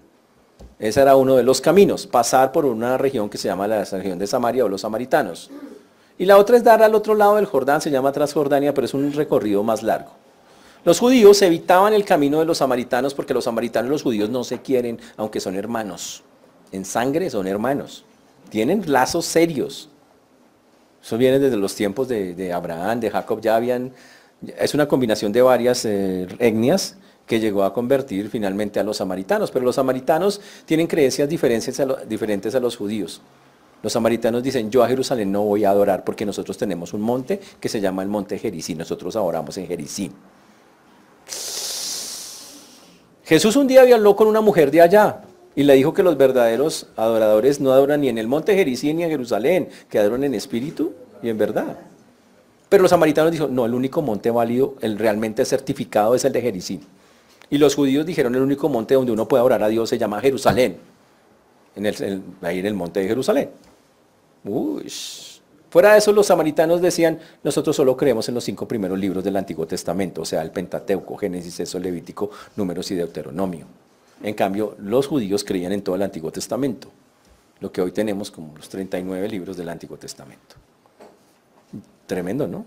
Ese 0.80 1.02
era 1.02 1.16
uno 1.16 1.36
de 1.36 1.44
los 1.44 1.62
caminos, 1.62 2.06
pasar 2.08 2.52
por 2.52 2.66
una 2.66 2.98
región 2.98 3.30
que 3.30 3.38
se 3.38 3.48
llama 3.48 3.68
la 3.68 3.86
región 3.86 4.20
de 4.20 4.28
Samaria 4.28 4.66
o 4.66 4.70
los 4.70 4.82
samaritanos. 4.82 5.50
Y 6.18 6.26
la 6.26 6.38
otra 6.38 6.58
es 6.58 6.64
dar 6.64 6.82
al 6.82 6.96
otro 6.96 7.14
lado 7.14 7.36
del 7.36 7.46
Jordán, 7.46 7.80
se 7.80 7.92
llama 7.92 8.12
Transjordania, 8.12 8.74
pero 8.74 8.86
es 8.86 8.94
un 8.94 9.14
recorrido 9.14 9.64
más 9.64 9.84
largo. 9.84 10.12
Los 10.84 11.00
judíos 11.00 11.42
evitaban 11.42 11.94
el 11.94 12.06
camino 12.06 12.40
de 12.40 12.46
los 12.46 12.60
samaritanos 12.60 13.14
porque 13.14 13.34
los 13.34 13.44
samaritanos 13.44 13.90
y 13.90 13.92
los 13.92 14.04
judíos 14.04 14.30
no 14.30 14.44
se 14.44 14.62
quieren, 14.62 15.00
aunque 15.18 15.40
son 15.40 15.56
hermanos. 15.56 16.24
En 16.72 16.86
sangre 16.86 17.30
son 17.30 17.46
hermanos. 17.48 18.06
Tienen 18.50 18.84
lazos 18.92 19.26
serios. 19.26 19.90
Eso 21.08 21.18
viene 21.18 21.40
desde 21.40 21.56
los 21.56 21.74
tiempos 21.74 22.10
de, 22.10 22.52
Abraham, 22.52 23.00
de 23.00 23.10
Jacob, 23.10 23.40
ya 23.40 23.56
habían, 23.56 23.94
es 24.60 24.74
una 24.74 24.90
combinación 24.90 25.32
de 25.32 25.42
varias 25.42 25.86
eh, 25.86 26.28
etnias 26.38 26.98
que 27.26 27.40
llegó 27.40 27.64
a 27.64 27.74
convertir 27.74 28.30
finalmente 28.30 28.78
a 28.82 28.84
los 28.84 28.98
samaritanos, 28.98 29.50
pero 29.50 29.64
los 29.64 29.76
samaritanos 29.76 30.42
tienen 30.66 30.86
creencias 30.86 31.30
diferentes 31.30 31.80
a, 31.80 32.60
los 32.60 32.76
judíos. 32.76 33.22
Los 33.82 33.94
samaritanos 33.94 34.44
dicen, 34.44 34.70
yo 34.70 34.84
a 34.84 34.90
Jerusalén 34.90 35.32
no 35.32 35.44
voy 35.44 35.64
a 35.64 35.70
adorar 35.70 36.04
porque 36.04 36.26
nosotros 36.26 36.58
tenemos 36.58 36.92
un 36.92 37.00
monte 37.00 37.40
que 37.58 37.70
se 37.70 37.80
llama 37.80 38.04
el 38.04 38.10
monte 38.10 38.38
Jericín, 38.38 38.78
nosotros 38.78 39.16
adoramos 39.16 39.58
en 39.58 39.68
Jericín. 39.68 40.12
Jesús 43.24 43.56
un 43.56 43.68
día 43.68 43.84
habló 43.84 44.14
con 44.14 44.28
una 44.28 44.42
mujer 44.42 44.72
de 44.72 44.82
allá, 44.82 45.22
y 45.58 45.64
le 45.64 45.74
dijo 45.74 45.92
que 45.92 46.04
los 46.04 46.18
verdaderos 46.18 46.86
adoradores 46.96 47.60
no 47.60 47.72
adoran 47.72 48.02
ni 48.02 48.10
en 48.10 48.20
el 48.20 48.28
monte 48.28 48.54
Jericín 48.54 48.98
ni 48.98 49.04
en 49.04 49.10
Jerusalén, 49.10 49.70
que 49.90 49.98
adoran 49.98 50.24
en 50.24 50.36
espíritu 50.36 50.94
y 51.24 51.30
en 51.30 51.38
verdad. 51.40 51.80
Pero 52.70 52.84
los 52.84 52.92
samaritanos 52.92 53.32
dijeron, 53.32 53.56
no, 53.56 53.66
el 53.66 53.74
único 53.74 54.04
monte 54.04 54.30
válido, 54.30 54.76
el 54.82 55.00
realmente 55.00 55.44
certificado 55.46 56.14
es 56.14 56.24
el 56.26 56.32
de 56.32 56.44
Jericín. 56.44 56.82
Y 57.50 57.58
los 57.58 57.74
judíos 57.74 58.06
dijeron, 58.06 58.36
el 58.36 58.44
único 58.44 58.70
monte 58.70 58.94
donde 58.94 59.12
uno 59.12 59.28
puede 59.28 59.40
adorar 59.40 59.64
a 59.64 59.68
Dios 59.68 59.90
se 59.90 59.98
llama 59.98 60.22
Jerusalén, 60.22 60.78
en 61.76 61.86
el, 61.88 62.22
ahí 62.44 62.60
en 62.60 62.66
el 62.68 62.76
monte 62.76 63.00
de 63.00 63.08
Jerusalén. 63.08 63.50
Uy. 64.46 64.92
Fuera 65.72 65.94
de 65.94 65.98
eso, 65.98 66.12
los 66.12 66.28
samaritanos 66.28 66.82
decían, 66.82 67.18
nosotros 67.44 67.76
solo 67.76 67.98
creemos 67.98 68.30
en 68.30 68.36
los 68.36 68.44
cinco 68.44 68.68
primeros 68.68 69.00
libros 69.00 69.24
del 69.24 69.36
Antiguo 69.36 69.66
Testamento, 69.66 70.22
o 70.22 70.26
sea, 70.26 70.44
el 70.44 70.52
Pentateuco, 70.52 71.18
Génesis, 71.18 71.60
Eso, 71.62 71.80
Levítico, 71.80 72.30
Números 72.56 72.92
y 72.92 72.96
Deuteronomio. 72.96 73.87
En 74.24 74.34
cambio, 74.34 74.76
los 74.80 75.08
judíos 75.08 75.44
creían 75.44 75.72
en 75.72 75.82
todo 75.82 75.96
el 75.96 76.02
Antiguo 76.02 76.32
Testamento, 76.32 76.90
lo 77.60 77.72
que 77.72 77.82
hoy 77.82 77.92
tenemos 77.92 78.32
como 78.32 78.56
los 78.56 78.68
39 78.70 79.28
libros 79.30 79.58
del 79.58 79.70
Antiguo 79.70 79.98
Testamento. 79.98 80.56
Tremendo, 82.08 82.48
¿no? 82.48 82.66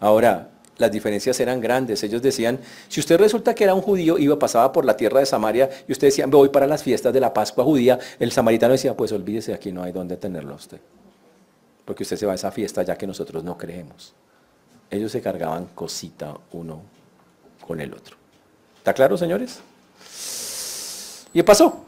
Ahora, 0.00 0.50
las 0.78 0.92
diferencias 0.92 1.38
eran 1.40 1.60
grandes. 1.60 2.02
Ellos 2.02 2.22
decían, 2.22 2.60
si 2.88 3.00
usted 3.00 3.18
resulta 3.18 3.54
que 3.54 3.64
era 3.64 3.74
un 3.74 3.82
judío, 3.82 4.16
iba, 4.18 4.38
pasaba 4.38 4.72
por 4.72 4.84
la 4.84 4.96
tierra 4.96 5.20
de 5.20 5.26
Samaria 5.26 5.68
y 5.86 5.92
usted 5.92 6.06
decía, 6.06 6.26
voy 6.26 6.48
para 6.48 6.66
las 6.66 6.82
fiestas 6.82 7.12
de 7.12 7.20
la 7.20 7.34
Pascua 7.34 7.64
judía, 7.64 7.98
el 8.18 8.32
samaritano 8.32 8.72
decía, 8.72 8.96
pues 8.96 9.12
olvídese, 9.12 9.52
aquí 9.52 9.72
no 9.72 9.82
hay 9.82 9.92
dónde 9.92 10.16
tenerlo 10.16 10.52
a 10.52 10.56
usted. 10.56 10.80
Porque 11.84 12.04
usted 12.04 12.16
se 12.16 12.26
va 12.26 12.32
a 12.32 12.36
esa 12.36 12.50
fiesta 12.50 12.82
ya 12.82 12.96
que 12.96 13.06
nosotros 13.06 13.42
no 13.42 13.58
creemos. 13.58 14.14
Ellos 14.90 15.12
se 15.12 15.20
cargaban 15.20 15.66
cosita 15.74 16.34
uno 16.52 16.82
con 17.66 17.80
el 17.80 17.92
otro. 17.92 18.16
¿Está 18.78 18.94
claro, 18.94 19.18
señores? 19.18 19.60
Y 21.32 21.42
pasó. 21.42 21.84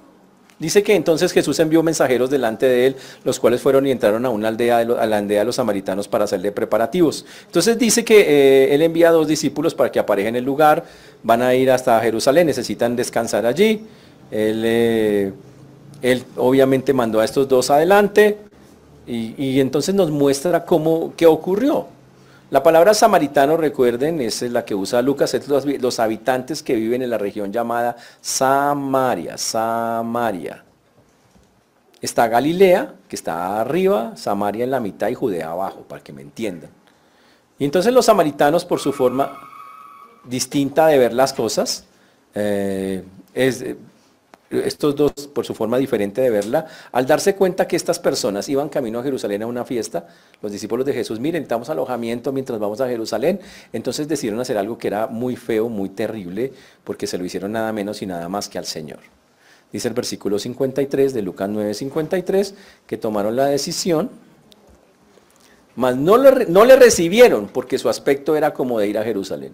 Dice 0.61 0.83
que 0.83 0.94
entonces 0.94 1.33
Jesús 1.33 1.59
envió 1.59 1.83
mensajeros 1.83 2.29
delante 2.29 2.66
de 2.66 2.88
él, 2.88 2.96
los 3.24 3.40
cuales 3.40 3.62
fueron 3.62 3.87
y 3.87 3.90
entraron 3.90 4.26
a 4.26 4.29
una 4.29 4.48
aldea, 4.48 4.79
a 4.79 5.07
la 5.07 5.16
aldea 5.16 5.38
de 5.38 5.44
los 5.46 5.57
samaritanos 5.57 6.07
para 6.07 6.24
hacerle 6.24 6.53
preparativos. 6.53 7.24
Entonces 7.46 7.79
dice 7.79 8.05
que 8.05 8.20
eh, 8.20 8.74
él 8.74 8.83
envía 8.83 9.09
a 9.09 9.12
dos 9.12 9.26
discípulos 9.26 9.74
para 9.74 9.90
que 9.90 9.98
aparejen 9.98 10.37
el 10.37 10.44
lugar, 10.44 10.85
van 11.22 11.40
a 11.40 11.55
ir 11.55 11.70
hasta 11.70 11.98
Jerusalén, 12.00 12.46
necesitan 12.46 12.94
descansar 12.94 13.46
allí. 13.46 13.87
Él, 14.31 14.62
eh, 14.66 15.33
él 16.03 16.24
obviamente 16.37 16.92
mandó 16.92 17.20
a 17.20 17.24
estos 17.24 17.48
dos 17.48 17.70
adelante 17.70 18.37
y, 19.07 19.35
y 19.42 19.61
entonces 19.61 19.94
nos 19.94 20.11
muestra 20.11 20.66
cómo, 20.66 21.14
qué 21.16 21.24
ocurrió. 21.24 21.87
La 22.51 22.65
palabra 22.65 22.95
samaritano, 22.95 23.57
recuerden, 23.57 24.21
es 24.21 24.43
la 24.43 24.65
que 24.65 24.75
usa 24.75 25.01
Lucas, 25.03 25.35
es 25.35 25.47
los, 25.47 26.01
habitantes 26.01 26.65
que 26.65 26.75
viven 26.75 27.01
en 27.01 27.11
la 27.11 27.19
región 27.19 27.53
llamada 27.53 27.97
Samaria, 28.21 29.39
Samaria. 29.39 30.65
Está 32.01 32.27
Galilea, 32.27 32.95
que 33.09 33.15
está 33.15 33.61
arriba, 33.61 34.17
Samaria 34.17 34.65
en 34.65 34.73
la 34.73 34.81
mitad 34.81 35.07
y 35.09 35.15
Judea 35.15 35.53
abajo, 35.53 35.83
para 35.83 36.03
que 36.03 36.13
me 36.13 36.23
entiendan. 36.23 36.71
Y 37.57 37.65
entonces 37.65 37.95
los 37.95 38.07
samaritanos, 38.07 38.65
por 38.65 38.81
su 38.81 38.93
forma 38.93 39.39
distinta 40.25 40.89
de 40.89 40.99
ver 40.99 41.13
las 41.13 41.33
cosas, 41.33 41.85
eh, 42.35 43.05
es, 43.33 43.65
estos 44.51 44.97
dos, 44.97 45.13
por 45.33 45.47
su 45.47 45.55
forma 45.55 45.79
diferente 45.79 46.21
de 46.21 46.31
verla, 46.31 46.67
al 46.91 47.07
darse 47.07 47.37
cuenta 47.37 47.69
que 47.69 47.77
estas 47.77 48.01
personas 48.01 48.49
iban 48.49 48.69
camino 48.69 48.99
a 48.99 49.03
Jerusalén 49.03 49.43
a 49.43 49.47
una 49.47 49.65
fiesta, 49.65 50.09
los 50.43 50.51
discípulos 50.51 50.85
de 50.85 50.93
Jesús, 50.93 51.21
miren, 51.21 51.43
estamos 51.43 51.71
alojamiento 51.71 52.33
mientras 52.33 52.59
vamos 52.59 52.81
a 52.81 52.89
Jerusalén, 52.89 53.41
entonces 53.73 54.09
decidieron 54.09 54.41
hacer 54.41 54.59
algo 54.59 54.77
que 54.77 54.89
era 54.89 55.07
muy 55.07 55.37
feo, 55.37 55.69
muy 55.69 55.89
terrible, 55.89 56.53
porque 56.83 57.07
se 57.07 57.17
lo 57.17 57.25
hicieron 57.25 57.53
nada 57.53 57.73
menos 57.73 58.03
y 58.03 58.07
nada 58.07 58.29
más 58.29 58.49
que 58.49 58.59
al 58.59 58.65
Señor. 58.67 58.99
Dice 59.73 59.87
el 59.87 59.95
versículo 59.95 60.39
53 60.41 61.15
de 61.15 61.23
Lucas 61.23 61.49
9:53, 61.49 62.55
que 62.89 62.97
tomaron 62.97 63.37
la 63.37 63.47
decisión, 63.47 64.11
mas 65.77 65.97
no 65.97 66.19
no 66.19 66.65
le 66.65 66.75
recibieron, 66.75 67.47
porque 67.47 67.79
su 67.79 67.89
aspecto 67.89 68.35
era 68.35 68.53
como 68.53 68.81
de 68.81 68.89
ir 68.89 68.99
a 68.99 69.05
Jerusalén. 69.05 69.53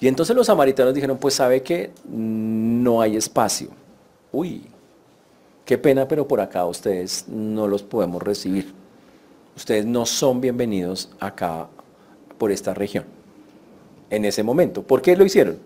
Y 0.00 0.08
entonces 0.08 0.34
los 0.34 0.46
samaritanos 0.46 0.94
dijeron, 0.94 1.18
pues 1.18 1.34
sabe 1.34 1.62
que 1.62 1.90
no 2.08 3.02
hay 3.02 3.16
espacio. 3.16 3.68
Uy, 4.32 4.62
qué 5.64 5.76
pena, 5.76 6.08
pero 6.08 6.26
por 6.26 6.40
acá 6.40 6.64
ustedes 6.64 7.26
no 7.28 7.68
los 7.68 7.82
podemos 7.82 8.22
recibir. 8.22 8.72
Ustedes 9.54 9.84
no 9.84 10.06
son 10.06 10.40
bienvenidos 10.40 11.10
acá 11.20 11.68
por 12.38 12.50
esta 12.50 12.72
región. 12.72 13.04
En 14.08 14.24
ese 14.24 14.42
momento. 14.42 14.82
¿Por 14.82 15.02
qué 15.02 15.14
lo 15.14 15.24
hicieron? 15.24 15.58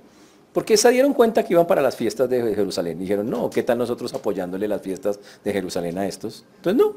Porque 0.52 0.76
se 0.76 0.90
dieron 0.90 1.14
cuenta 1.14 1.44
que 1.44 1.52
iban 1.52 1.66
para 1.66 1.80
las 1.80 1.94
fiestas 1.94 2.28
de 2.28 2.54
Jerusalén. 2.54 2.98
Dijeron, 2.98 3.30
no, 3.30 3.48
¿qué 3.50 3.62
tal 3.62 3.78
nosotros 3.78 4.12
apoyándole 4.14 4.66
las 4.66 4.82
fiestas 4.82 5.20
de 5.44 5.52
Jerusalén 5.52 5.96
a 5.98 6.06
estos? 6.06 6.44
Entonces 6.56 6.82
no. 6.82 6.96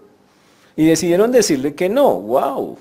Y 0.75 0.87
decidieron 0.87 1.31
decirle 1.31 1.75
que 1.75 1.87
no. 1.87 2.19
¡Wow! 2.19 2.77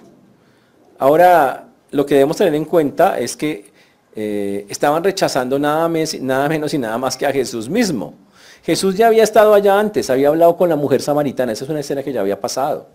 Ahora, 0.98 1.68
lo 1.90 2.06
que 2.06 2.14
debemos 2.14 2.38
tener 2.38 2.54
en 2.54 2.64
cuenta 2.64 3.18
es 3.18 3.36
que 3.36 3.75
eh, 4.18 4.64
estaban 4.70 5.04
rechazando 5.04 5.58
nada, 5.58 5.88
menos 5.88 6.72
y 6.72 6.78
nada 6.78 6.96
más 6.96 7.18
que 7.18 7.26
a 7.26 7.32
Jesús 7.32 7.68
mismo. 7.68 8.14
Jesús 8.64 8.96
ya 8.96 9.08
había 9.08 9.22
estado 9.22 9.52
allá 9.52 9.78
antes, 9.78 10.08
había 10.08 10.28
hablado 10.28 10.56
con 10.56 10.70
la 10.70 10.76
mujer 10.76 11.02
samaritana, 11.02 11.52
esa 11.52 11.64
es 11.64 11.70
una 11.70 11.80
escena 11.80 12.02
que 12.02 12.12
ya 12.14 12.22
había 12.22 12.40
pasado. 12.40 12.88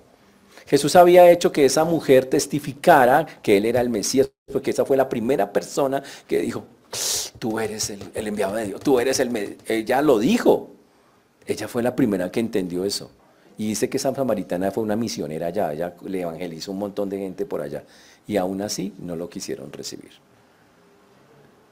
Jesús 0.65 0.95
había 0.95 1.29
hecho 1.29 1.51
que 1.51 1.63
esa 1.63 1.84
mujer 1.84 2.25
testificara 2.25 3.27
que 3.43 3.57
él 3.57 3.65
era 3.65 3.81
el 3.81 3.89
Mesías, 3.89 4.31
porque 4.51 4.71
esa 4.71 4.84
fue 4.84 4.97
la 4.97 5.07
primera 5.07 5.53
persona 5.53 6.01
que 6.27 6.39
dijo, 6.39 6.63
tú 7.38 7.60
eres 7.60 7.91
el, 7.91 8.27
enviado 8.27 8.55
de 8.55 8.65
Dios, 8.65 8.81
tú 8.81 8.99
eres 8.99 9.19
el... 9.19 9.57
Ella 9.67 10.01
lo 10.01 10.17
dijo, 10.17 10.71
ella 11.45 11.67
fue 11.67 11.84
la 11.84 11.95
primera 11.95 12.31
que 12.31 12.39
entendió 12.39 12.84
eso. 12.84 13.12
Y 13.57 13.67
dice 13.67 13.89
que 13.89 13.97
esa 13.97 14.13
samaritana 14.13 14.71
fue 14.71 14.84
una 14.84 14.95
misionera 14.95 15.47
allá, 15.47 15.71
ella 15.71 15.93
le 16.03 16.21
evangelizó 16.21 16.71
un 16.71 16.79
montón 16.79 17.10
de 17.10 17.19
gente 17.19 17.45
por 17.45 17.62
allá. 17.62 17.84
Y 18.25 18.38
aún 18.38 18.62
así 18.62 18.93
no 18.97 19.15
lo 19.15 19.29
quisieron 19.29 19.71
recibir. 19.71 20.12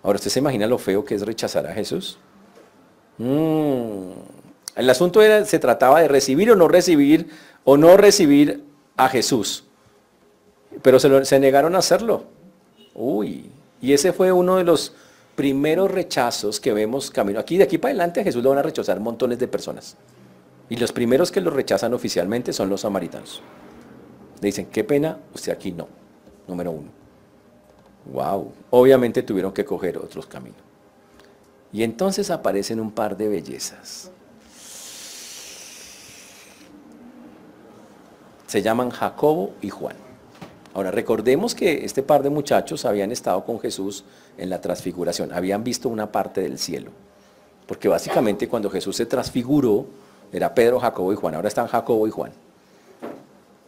Ahora, 0.04 0.18
¿usted 0.18 0.30
se 0.30 0.40
imagina 0.40 0.68
lo 0.68 0.78
feo 0.78 1.04
que 1.04 1.16
es 1.16 1.26
rechazar 1.26 1.68
a 1.68 1.74
Jesús? 1.74 2.18
Mm. 3.18 4.12
El 4.76 4.90
asunto 4.90 5.22
era, 5.22 5.44
se 5.46 5.60
trataba 5.60 6.02
de 6.02 6.08
recibir 6.08 6.52
o 6.52 6.56
no 6.56 6.68
recibir, 6.68 7.30
o 7.66 7.76
no 7.76 7.98
recibir 7.98 8.64
a 8.96 9.10
Jesús. 9.10 9.66
Pero 10.82 11.00
se, 11.00 11.26
se 11.26 11.40
negaron 11.40 11.76
a 11.76 11.80
hacerlo. 11.80 12.26
Uy, 12.94 13.52
y 13.82 13.94
ese 13.94 14.14
fue 14.14 14.32
uno 14.32 14.58
de 14.58 14.64
los 14.64 14.94
primeros 15.36 15.92
rechazos 15.92 16.60
que 16.60 16.74
vemos 16.74 17.12
camino. 17.12 17.40
Aquí 17.40 17.58
de 17.58 17.64
aquí 17.64 17.78
para 17.78 17.92
adelante 17.92 18.22
a 18.22 18.24
Jesús 18.24 18.44
lo 18.44 18.50
van 18.50 18.60
a 18.60 18.62
rechazar 18.64 19.00
montones 19.00 19.40
de 19.40 19.48
personas. 19.48 19.98
Y 20.70 20.78
los 20.78 20.92
primeros 20.92 21.32
que 21.32 21.42
lo 21.42 21.50
rechazan 21.50 21.94
oficialmente 21.94 22.54
son 22.54 22.70
los 22.70 22.82
samaritanos. 22.82 23.42
Le 24.42 24.48
dicen, 24.48 24.68
qué 24.68 24.84
pena, 24.84 25.18
usted 25.34 25.52
aquí 25.52 25.72
no. 25.72 25.88
Número 26.48 26.72
uno. 26.72 26.99
Wow. 28.06 28.52
Obviamente 28.72 29.24
tuvieron 29.24 29.52
que 29.52 29.66
coger 29.66 29.98
otros 29.98 30.26
caminos. 30.26 30.60
Y 31.72 31.84
entonces 31.84 32.32
aparecen 32.32 32.80
un 32.80 32.92
par 32.92 33.16
de 33.16 33.28
bellezas. 33.28 34.12
Se 38.48 38.62
llaman 38.64 38.90
Jacobo 38.90 39.54
y 39.62 39.70
Juan. 39.70 39.96
Ahora 40.74 40.92
recordemos 40.92 41.54
que 41.54 41.86
este 41.86 42.02
par 42.02 42.24
de 42.24 42.30
muchachos 42.30 42.86
habían 42.86 43.12
estado 43.12 43.44
con 43.44 43.60
Jesús 43.60 44.06
en 44.38 44.50
la 44.50 44.62
transfiguración, 44.62 45.34
habían 45.34 45.64
visto 45.64 45.90
una 45.90 46.12
parte 46.12 46.42
del 46.42 46.58
cielo. 46.58 46.92
Porque 47.68 47.88
básicamente 47.88 48.48
cuando 48.48 48.70
Jesús 48.70 48.96
se 48.96 49.06
transfiguró, 49.06 49.86
era 50.32 50.54
Pedro, 50.56 50.80
Jacobo 50.80 51.14
y 51.14 51.16
Juan, 51.16 51.36
ahora 51.36 51.48
están 51.48 51.68
Jacobo 51.68 52.08
y 52.08 52.12
Juan. 52.12 52.32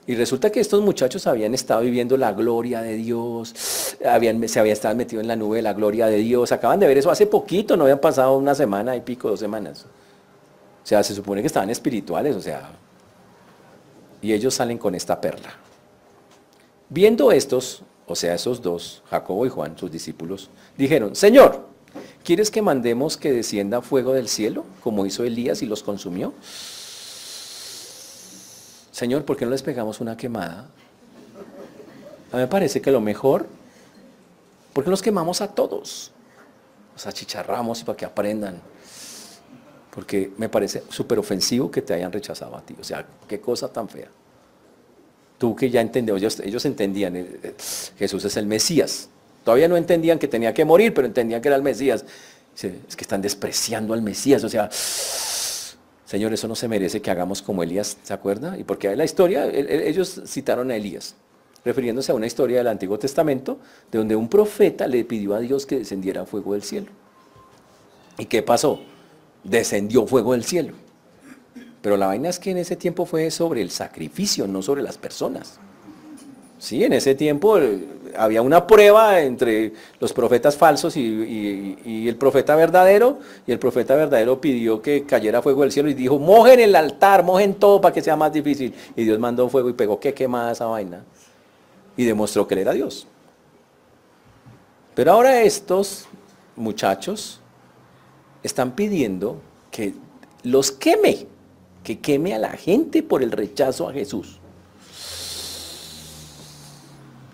Y 0.08 0.16
resulta 0.16 0.50
que 0.50 0.60
estos 0.60 0.82
muchachos 0.82 1.28
habían 1.28 1.54
estado 1.54 1.82
viviendo 1.82 2.18
la 2.18 2.34
gloria 2.34 2.82
de 2.82 2.96
Dios, 2.96 3.54
se 3.56 4.08
habían 4.08 4.44
estado 4.44 4.96
metidos 4.96 5.22
en 5.22 5.28
la 5.28 5.36
nube 5.36 5.58
de 5.58 5.62
la 5.62 5.74
gloria 5.74 6.08
de 6.08 6.18
Dios, 6.18 6.52
acaban 6.52 6.80
de 6.80 6.88
ver 6.88 6.98
eso 6.98 7.12
hace 7.12 7.28
poquito, 7.28 7.78
no 7.78 7.84
habían 7.84 8.00
pasado 8.00 8.36
una 8.36 8.56
semana 8.56 8.96
y 8.96 9.02
pico, 9.02 9.30
dos 9.30 9.40
semanas. 9.40 9.86
O 10.84 10.88
sea, 10.88 11.04
se 11.04 11.14
supone 11.14 11.42
que 11.42 11.48
estaban 11.48 11.70
espirituales, 11.70 12.36
o 12.36 12.42
sea, 12.42 12.72
y 14.22 14.34
ellos 14.34 14.56
salen 14.56 14.80
con 14.80 14.96
esta 14.96 15.22
perla. 15.22 15.54
Viendo 16.90 17.32
estos, 17.32 17.84
o 18.08 18.16
sea, 18.16 18.34
esos 18.34 18.62
dos, 18.62 19.04
Jacobo 19.10 19.46
y 19.46 19.50
Juan, 19.50 19.78
sus 19.78 19.92
discípulos, 19.92 20.50
dijeron, 20.78 21.16
Señor, 21.16 21.68
¿quieres 22.24 22.50
que 22.50 22.64
mandemos 22.64 23.18
que 23.18 23.32
descienda 23.32 23.82
fuego 23.82 24.14
del 24.14 24.28
cielo, 24.28 24.66
como 24.84 25.06
hizo 25.06 25.24
Elías 25.24 25.62
y 25.62 25.68
los 25.68 25.84
consumió? 25.84 26.34
Señor, 28.92 29.26
¿por 29.26 29.38
qué 29.38 29.46
no 29.46 29.52
les 29.52 29.64
pegamos 29.64 30.02
una 30.02 30.18
quemada? 30.18 30.68
A 32.32 32.36
mí 32.36 32.42
me 32.42 32.48
parece 32.48 32.82
que 32.82 32.92
lo 32.92 33.02
mejor, 33.02 33.48
¿por 34.74 34.84
qué 34.84 34.90
los 34.90 35.02
quemamos 35.02 35.42
a 35.42 35.50
todos? 35.50 36.12
Los 36.94 37.08
achicharramos 37.08 37.82
y 37.82 37.84
para 37.84 37.98
que 37.98 38.06
aprendan. 38.06 38.62
Porque 39.94 40.32
me 40.38 40.50
parece 40.50 40.84
súper 40.90 41.20
ofensivo 41.20 41.70
que 41.70 41.82
te 41.82 41.94
hayan 41.94 42.12
rechazado 42.12 42.56
a 42.56 42.62
ti. 42.62 42.76
O 42.80 42.84
sea, 42.84 43.06
qué 43.28 43.42
cosa 43.42 43.68
tan 43.72 43.90
fea 43.90 44.10
tú 45.42 45.56
que 45.56 45.72
ya 45.72 45.82
entendemos, 45.82 46.22
ellos, 46.22 46.40
ellos 46.42 46.64
entendían, 46.66 47.16
eh, 47.16 47.26
eh, 47.42 47.56
Jesús 47.98 48.24
es 48.26 48.38
el 48.38 48.46
Mesías. 48.46 49.10
Todavía 49.44 49.68
no 49.68 49.76
entendían 49.76 50.20
que 50.20 50.28
tenía 50.28 50.54
que 50.54 50.64
morir, 50.64 50.94
pero 50.94 51.08
entendían 51.08 51.42
que 51.42 51.48
era 51.48 51.56
el 51.56 51.64
Mesías. 51.64 52.06
Es 52.56 52.96
que 52.96 53.02
están 53.02 53.24
despreciando 53.24 53.96
al 53.96 54.04
Mesías. 54.04 54.44
O 54.44 54.50
sea, 54.50 54.70
Señor, 56.12 56.34
eso 56.34 56.46
no 56.50 56.56
se 56.56 56.68
merece 56.68 57.02
que 57.02 57.10
hagamos 57.10 57.42
como 57.42 57.64
Elías, 57.64 57.98
¿se 58.04 58.14
acuerda? 58.14 58.58
Y 58.58 58.66
porque 58.66 58.94
la 58.98 59.06
historia, 59.06 59.46
ellos 59.48 60.24
citaron 60.26 60.70
a 60.70 60.76
Elías, 60.76 61.16
refiriéndose 61.64 62.12
a 62.12 62.16
una 62.16 62.28
historia 62.28 62.58
del 62.58 62.68
Antiguo 62.68 63.00
Testamento, 63.00 63.60
de 63.90 64.00
donde 64.00 64.18
un 64.18 64.28
profeta 64.28 64.88
le 64.88 65.06
pidió 65.06 65.36
a 65.36 65.40
Dios 65.40 65.66
que 65.66 65.78
descendiera 65.78 66.26
fuego 66.26 66.52
del 66.52 66.64
cielo. 66.64 66.88
¿Y 68.18 68.26
qué 68.26 68.44
pasó? 68.44 68.82
Descendió 69.46 70.06
fuego 70.06 70.34
del 70.34 70.44
cielo. 70.44 70.74
Pero 71.82 71.96
la 71.96 72.08
vaina 72.08 72.28
es 72.28 72.40
que 72.40 72.52
en 72.52 72.58
ese 72.58 72.76
tiempo 72.76 73.06
fue 73.06 73.32
sobre 73.32 73.62
el 73.62 73.72
sacrificio, 73.72 74.48
no 74.48 74.62
sobre 74.62 74.82
las 74.82 74.98
personas. 74.98 75.62
Sí, 76.62 76.84
en 76.84 76.94
ese 76.94 77.16
tiempo 77.16 77.58
eh, 77.58 77.88
había 78.16 78.44
una 78.44 78.68
prueba 78.68 79.20
entre 79.22 79.74
los 80.00 80.14
profetas 80.14 80.56
falsos 80.56 80.96
y, 80.96 82.08
el 82.08 82.16
profeta 82.18 82.56
verdadero, 82.56 83.18
y 83.48 83.52
el 83.52 83.58
profeta 83.58 83.96
verdadero 83.96 84.40
pidió 84.40 84.80
que 84.80 85.04
cayera 85.04 85.42
fuego 85.42 85.64
del 85.64 85.72
cielo 85.72 85.90
y 85.90 85.96
dijo, 85.96 86.20
mojen 86.20 86.60
el 86.60 86.76
altar, 86.76 87.24
mojen 87.24 87.56
todo 87.56 87.82
para 87.82 87.96
que 87.96 88.04
sea 88.04 88.16
más 88.16 88.32
difícil. 88.32 88.76
Y 88.96 89.06
Dios 89.06 89.18
mandó 89.18 89.50
fuego 89.50 89.70
y 89.70 89.74
pegó 89.74 90.00
que 90.00 90.14
quemada 90.14 90.52
esa 90.52 90.68
vaina. 90.68 91.04
Y 91.98 92.06
demostró 92.06 92.48
que 92.48 92.54
él 92.54 92.60
era 92.60 92.74
Dios. 92.74 93.08
Pero 94.94 95.14
ahora 95.14 95.42
estos 95.42 96.06
muchachos 96.56 97.42
están 98.44 98.76
pidiendo 98.76 99.42
que 99.72 99.96
los 100.44 100.72
queme 100.72 101.26
que 101.84 102.00
queme 102.00 102.36
a 102.36 102.38
la 102.38 102.52
gente 102.52 103.02
por 103.02 103.24
el 103.24 103.32
rechazo 103.32 103.90
a 103.90 103.94
Jesús. 103.94 104.41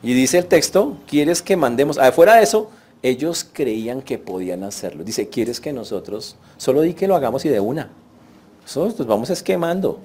Y 0.03 0.13
dice 0.13 0.37
el 0.37 0.45
texto, 0.45 0.97
¿quieres 1.07 1.41
que 1.41 1.57
mandemos? 1.57 1.97
Afuera 1.97 2.35
de 2.35 2.43
eso, 2.43 2.69
ellos 3.01 3.47
creían 3.51 4.01
que 4.01 4.17
podían 4.17 4.63
hacerlo. 4.63 5.03
Dice, 5.03 5.29
¿quieres 5.29 5.59
que 5.59 5.73
nosotros, 5.73 6.35
solo 6.57 6.81
di 6.81 6.93
que 6.93 7.07
lo 7.07 7.15
hagamos 7.15 7.45
y 7.45 7.49
de 7.49 7.59
una? 7.59 7.89
Nosotros 8.63 8.99
nos 8.99 9.07
vamos 9.07 9.29
esquemando. 9.29 9.99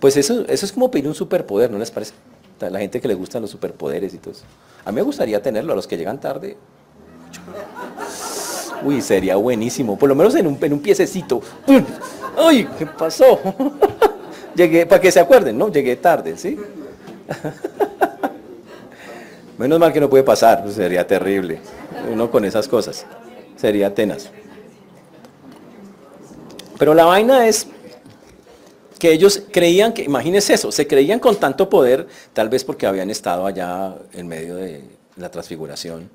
Pues 0.00 0.16
eso, 0.16 0.44
eso 0.48 0.66
es 0.66 0.72
como 0.72 0.90
pedir 0.90 1.08
un 1.08 1.14
superpoder, 1.14 1.70
¿no 1.70 1.78
les 1.78 1.90
parece? 1.90 2.12
La 2.60 2.78
gente 2.78 3.00
que 3.00 3.08
le 3.08 3.14
gustan 3.14 3.42
los 3.42 3.50
superpoderes 3.50 4.14
y 4.14 4.18
todo 4.18 4.32
eso. 4.32 4.44
A 4.84 4.90
mí 4.90 4.96
me 4.96 5.02
gustaría 5.02 5.40
tenerlo, 5.42 5.72
a 5.72 5.76
los 5.76 5.86
que 5.86 5.96
llegan 5.96 6.20
tarde. 6.20 6.56
Uy, 8.82 9.00
sería 9.00 9.36
buenísimo. 9.36 9.98
Por 9.98 10.08
lo 10.08 10.14
menos 10.14 10.34
en 10.34 10.46
un, 10.46 10.58
en 10.60 10.72
un 10.72 10.80
piececito. 10.80 11.40
¡Ay! 12.36 12.68
¿Qué 12.78 12.86
pasó? 12.86 13.40
Llegué, 14.54 14.86
para 14.86 15.00
que 15.00 15.12
se 15.12 15.20
acuerden, 15.20 15.58
¿no? 15.58 15.70
Llegué 15.70 15.96
tarde, 15.96 16.36
¿sí? 16.36 16.58
Menos 19.58 19.78
mal 19.78 19.92
que 19.92 20.00
no 20.00 20.10
puede 20.10 20.22
pasar, 20.22 20.62
pues 20.62 20.74
sería 20.74 21.06
terrible. 21.06 21.60
Uno 22.10 22.30
con 22.30 22.44
esas 22.44 22.68
cosas. 22.68 23.06
Sería 23.56 23.94
tenaz. 23.94 24.30
Pero 26.78 26.92
la 26.92 27.06
vaina 27.06 27.46
es 27.46 27.66
que 28.98 29.12
ellos 29.12 29.42
creían 29.50 29.92
que, 29.92 30.02
imagínense 30.02 30.54
eso, 30.54 30.70
se 30.72 30.86
creían 30.86 31.18
con 31.18 31.36
tanto 31.36 31.68
poder, 31.68 32.06
tal 32.32 32.48
vez 32.48 32.64
porque 32.64 32.86
habían 32.86 33.10
estado 33.10 33.46
allá 33.46 33.94
en 34.12 34.26
medio 34.28 34.56
de 34.56 34.84
la 35.16 35.30
transfiguración, 35.30 36.10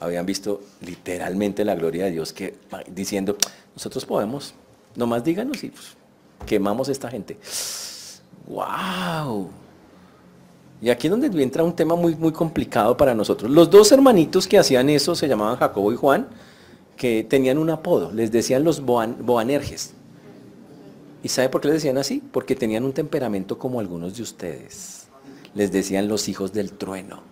habían 0.00 0.24
visto 0.24 0.62
literalmente 0.80 1.64
la 1.64 1.74
gloria 1.74 2.06
de 2.06 2.12
Dios 2.12 2.32
que 2.32 2.54
diciendo, 2.88 3.36
nosotros 3.74 4.04
podemos, 4.04 4.54
Nomás 4.96 5.22
díganos 5.22 5.62
y 5.62 5.68
pues, 5.68 5.94
quemamos 6.46 6.88
a 6.88 6.92
esta 6.92 7.10
gente. 7.10 7.36
¡Wow! 8.46 9.50
Y 10.80 10.90
aquí 10.90 11.06
es 11.06 11.10
donde 11.10 11.42
entra 11.42 11.64
un 11.64 11.74
tema 11.74 11.96
muy, 11.96 12.14
muy 12.16 12.32
complicado 12.32 12.96
para 12.96 13.14
nosotros. 13.14 13.50
Los 13.50 13.70
dos 13.70 13.90
hermanitos 13.92 14.46
que 14.46 14.58
hacían 14.58 14.90
eso 14.90 15.14
se 15.14 15.26
llamaban 15.26 15.56
Jacobo 15.56 15.92
y 15.92 15.96
Juan, 15.96 16.28
que 16.96 17.24
tenían 17.24 17.58
un 17.58 17.70
apodo, 17.70 18.12
les 18.12 18.30
decían 18.30 18.64
los 18.64 18.80
boanerges. 18.80 19.94
¿Y 21.22 21.28
sabe 21.28 21.48
por 21.48 21.60
qué 21.60 21.68
les 21.68 21.76
decían 21.78 21.98
así? 21.98 22.22
Porque 22.30 22.54
tenían 22.54 22.84
un 22.84 22.92
temperamento 22.92 23.58
como 23.58 23.80
algunos 23.80 24.16
de 24.16 24.22
ustedes. 24.22 25.08
Les 25.54 25.72
decían 25.72 26.08
los 26.08 26.28
hijos 26.28 26.52
del 26.52 26.72
trueno. 26.72 27.22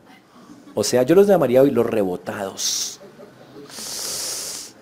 O 0.75 0.83
sea, 0.83 1.03
yo 1.03 1.15
los 1.15 1.27
llamaría 1.27 1.63
hoy 1.63 1.71
los 1.71 1.87
rebotados. 1.87 3.01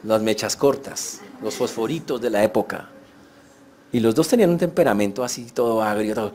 Las 0.04 0.22
mechas 0.22 0.56
cortas 0.56 1.20
los 1.42 1.54
fosforitos 1.54 2.20
de 2.20 2.30
la 2.30 2.44
época. 2.44 2.88
Y 3.92 4.00
los 4.00 4.14
dos 4.14 4.28
tenían 4.28 4.50
un 4.50 4.58
temperamento 4.58 5.22
así, 5.22 5.46
todo 5.52 5.82
agrio. 5.82 6.32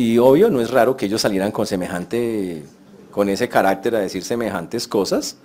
Y 0.00 0.16
obvio, 0.16 0.48
no 0.48 0.62
es 0.62 0.70
raro 0.70 0.96
que 0.96 1.04
ellos 1.04 1.20
salieran 1.20 1.52
con 1.52 1.66
semejante, 1.66 2.62
con 3.10 3.28
ese 3.28 3.50
carácter 3.50 3.94
a 3.94 3.98
decir 3.98 4.24
semejantes 4.24 4.88
cosas. 4.88 5.36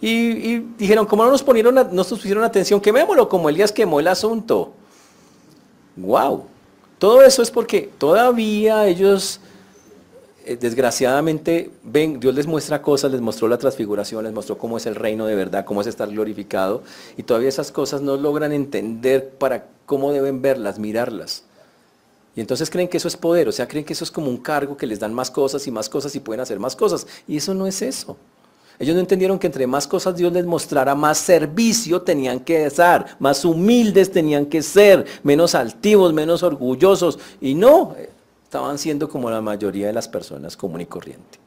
Y, 0.00 0.58
dijeron, 0.78 1.06
como 1.06 1.24
no 1.24 1.32
nos, 1.32 1.42
ponieron, 1.42 1.74
no 1.74 1.82
nos 1.82 2.06
pusieron 2.08 2.44
atención, 2.44 2.80
quemémoslo 2.80 3.28
como 3.28 3.48
Elías 3.48 3.72
quemó 3.72 3.98
el 3.98 4.06
asunto. 4.06 4.74
¡Wow! 5.96 6.44
Todo 7.00 7.22
eso 7.22 7.42
es 7.42 7.50
porque 7.50 7.90
todavía 7.98 8.86
ellos 8.86 9.40
eh, 10.44 10.56
desgraciadamente, 10.56 11.72
ven, 11.82 12.20
Dios 12.20 12.32
les 12.32 12.46
muestra 12.46 12.80
cosas, 12.80 13.10
les 13.10 13.20
mostró 13.20 13.48
la 13.48 13.58
transfiguración, 13.58 14.22
les 14.22 14.32
mostró 14.32 14.56
cómo 14.56 14.76
es 14.76 14.86
el 14.86 14.94
reino 14.94 15.26
de 15.26 15.34
verdad, 15.34 15.64
cómo 15.64 15.80
es 15.80 15.88
estar 15.88 16.08
glorificado, 16.08 16.84
y 17.16 17.24
todavía 17.24 17.48
esas 17.48 17.72
cosas 17.72 18.02
no 18.02 18.16
logran 18.16 18.52
entender 18.52 19.30
para 19.30 19.66
cómo 19.84 20.12
deben 20.12 20.42
verlas, 20.42 20.78
mirarlas. 20.78 21.42
Y 22.36 22.40
entonces 22.40 22.68
creen 22.68 22.88
que 22.88 22.96
eso 22.96 23.08
es 23.08 23.16
poder, 23.16 23.48
o 23.48 23.52
sea, 23.52 23.68
creen 23.68 23.84
que 23.84 23.92
eso 23.92 24.04
es 24.04 24.10
como 24.10 24.28
un 24.28 24.38
cargo 24.38 24.76
que 24.76 24.86
les 24.86 24.98
dan 24.98 25.14
más 25.14 25.30
cosas 25.30 25.66
y 25.66 25.70
más 25.70 25.88
cosas 25.88 26.14
y 26.16 26.20
pueden 26.20 26.40
hacer 26.40 26.58
más 26.58 26.74
cosas. 26.74 27.06
Y 27.28 27.36
eso 27.36 27.54
no 27.54 27.66
es 27.66 27.80
eso. 27.82 28.16
Ellos 28.78 28.94
no 28.94 29.00
entendieron 29.00 29.38
que 29.38 29.46
entre 29.46 29.66
más 29.68 29.86
cosas 29.86 30.16
Dios 30.16 30.32
les 30.32 30.44
mostrara, 30.44 30.96
más 30.96 31.18
servicio 31.18 32.02
tenían 32.02 32.40
que 32.40 32.68
dar, 32.70 33.16
más 33.20 33.44
humildes 33.44 34.10
tenían 34.10 34.46
que 34.46 34.62
ser, 34.62 35.06
menos 35.22 35.54
altivos, 35.54 36.12
menos 36.12 36.42
orgullosos. 36.42 37.20
Y 37.40 37.54
no, 37.54 37.94
estaban 38.42 38.78
siendo 38.78 39.08
como 39.08 39.30
la 39.30 39.40
mayoría 39.40 39.86
de 39.86 39.92
las 39.92 40.08
personas 40.08 40.56
común 40.56 40.80
y 40.80 40.86
corriente. 40.86 41.38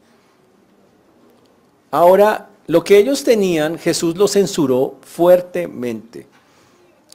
Ahora, 1.92 2.50
Lo 2.68 2.84
que 2.84 2.98
ellos 2.98 3.24
tenían, 3.24 3.78
Jesús 3.80 4.18
lo 4.18 4.28
censuró 4.28 4.98
fuertemente. 5.02 6.28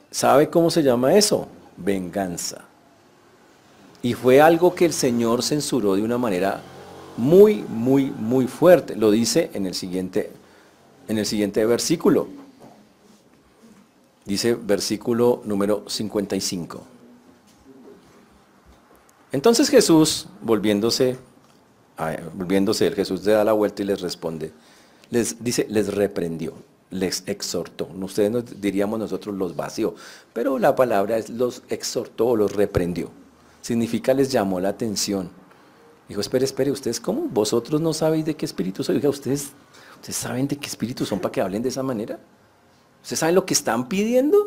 ¿Sabe 0.09 0.49
cómo 0.49 0.71
se 0.71 0.81
llama 0.81 1.13
eso? 1.13 1.47
Venganza. 1.77 2.65
Y 4.03 4.13
fue 4.15 4.41
algo 4.41 4.75
que 4.75 4.85
el 4.85 4.91
Señor 4.91 5.43
censuró 5.43 5.95
de 5.95 6.03
una 6.03 6.17
manera 6.17 6.61
muy, 7.15 7.63
muy, 7.69 8.11
muy 8.11 8.47
fuerte. 8.47 8.97
Lo 8.97 9.11
dice 9.11 9.49
en 9.53 9.65
el 9.65 9.73
siguiente, 9.73 10.29
en 11.07 11.17
el 11.17 11.25
siguiente 11.25 11.65
versículo. 11.65 12.27
Dice 14.25 14.55
versículo 14.55 15.41
número 15.45 15.85
55. 15.87 16.81
Entonces 19.31 19.69
Jesús, 19.69 20.27
volviéndose, 20.41 21.17
volviéndose, 22.35 22.91
Jesús 22.91 23.23
le 23.25 23.31
da 23.31 23.45
la 23.45 23.53
vuelta 23.53 23.83
y 23.83 23.85
les 23.85 24.01
responde, 24.01 24.51
les 25.11 25.41
dice, 25.41 25.65
les 25.69 25.93
reprendió, 25.93 26.53
les 26.91 27.23
exhortó. 27.25 27.87
Ustedes 28.01 28.31
nos, 28.31 28.59
diríamos 28.59 28.99
nosotros 28.99 29.33
los 29.33 29.55
vació, 29.55 29.95
pero 30.33 30.59
la 30.59 30.75
palabra 30.75 31.17
es 31.17 31.29
los 31.29 31.63
exhortó 31.69 32.27
o 32.27 32.35
los 32.35 32.51
reprendió. 32.51 33.22
Significa 33.63 34.13
les 34.13 34.29
llamó 34.29 34.59
la 34.59 34.67
atención. 34.67 35.29
Dijo, 36.09 36.19
espere, 36.19 36.43
espere, 36.43 36.69
¿ustedes 36.69 36.99
cómo? 36.99 37.29
¿Vosotros 37.29 37.79
no 37.79 37.93
sabéis 37.93 38.25
de 38.25 38.35
qué 38.35 38.45
espíritu 38.45 38.83
soy? 38.83 38.97
Oiga, 38.97 39.07
¿ustedes, 39.07 39.53
¿ustedes 39.95 40.17
saben 40.17 40.49
de 40.49 40.57
qué 40.57 40.67
espíritu 40.67 41.05
son 41.05 41.21
para 41.21 41.31
que 41.31 41.39
hablen 41.39 41.63
de 41.63 41.69
esa 41.69 41.81
manera? 41.81 42.19
¿Ustedes 43.01 43.19
saben 43.19 43.35
lo 43.35 43.45
que 43.45 43.53
están 43.53 43.87
pidiendo? 43.87 44.37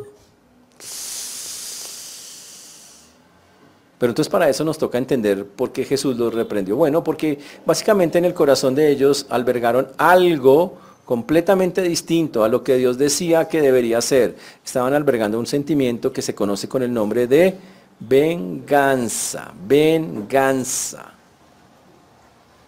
Pero 3.97 4.11
entonces 4.11 4.29
para 4.29 4.47
eso 4.49 4.63
nos 4.63 4.77
toca 4.77 4.99
entender 4.99 5.47
por 5.47 5.71
qué 5.71 5.83
Jesús 5.83 6.15
los 6.15 6.31
reprendió. 6.31 6.75
Bueno, 6.75 7.03
porque 7.03 7.39
básicamente 7.65 8.19
en 8.19 8.25
el 8.25 8.35
corazón 8.35 8.75
de 8.75 8.91
ellos 8.91 9.25
albergaron 9.29 9.87
algo 9.97 10.77
completamente 11.05 11.81
distinto 11.81 12.43
a 12.43 12.49
lo 12.49 12.63
que 12.63 12.77
Dios 12.77 12.99
decía 12.99 13.47
que 13.47 13.61
debería 13.61 13.99
ser. 13.99 14.35
Estaban 14.63 14.93
albergando 14.93 15.39
un 15.39 15.47
sentimiento 15.47 16.13
que 16.13 16.21
se 16.21 16.35
conoce 16.35 16.69
con 16.69 16.83
el 16.83 16.93
nombre 16.93 17.25
de 17.25 17.55
venganza, 17.99 19.53
venganza. 19.65 21.13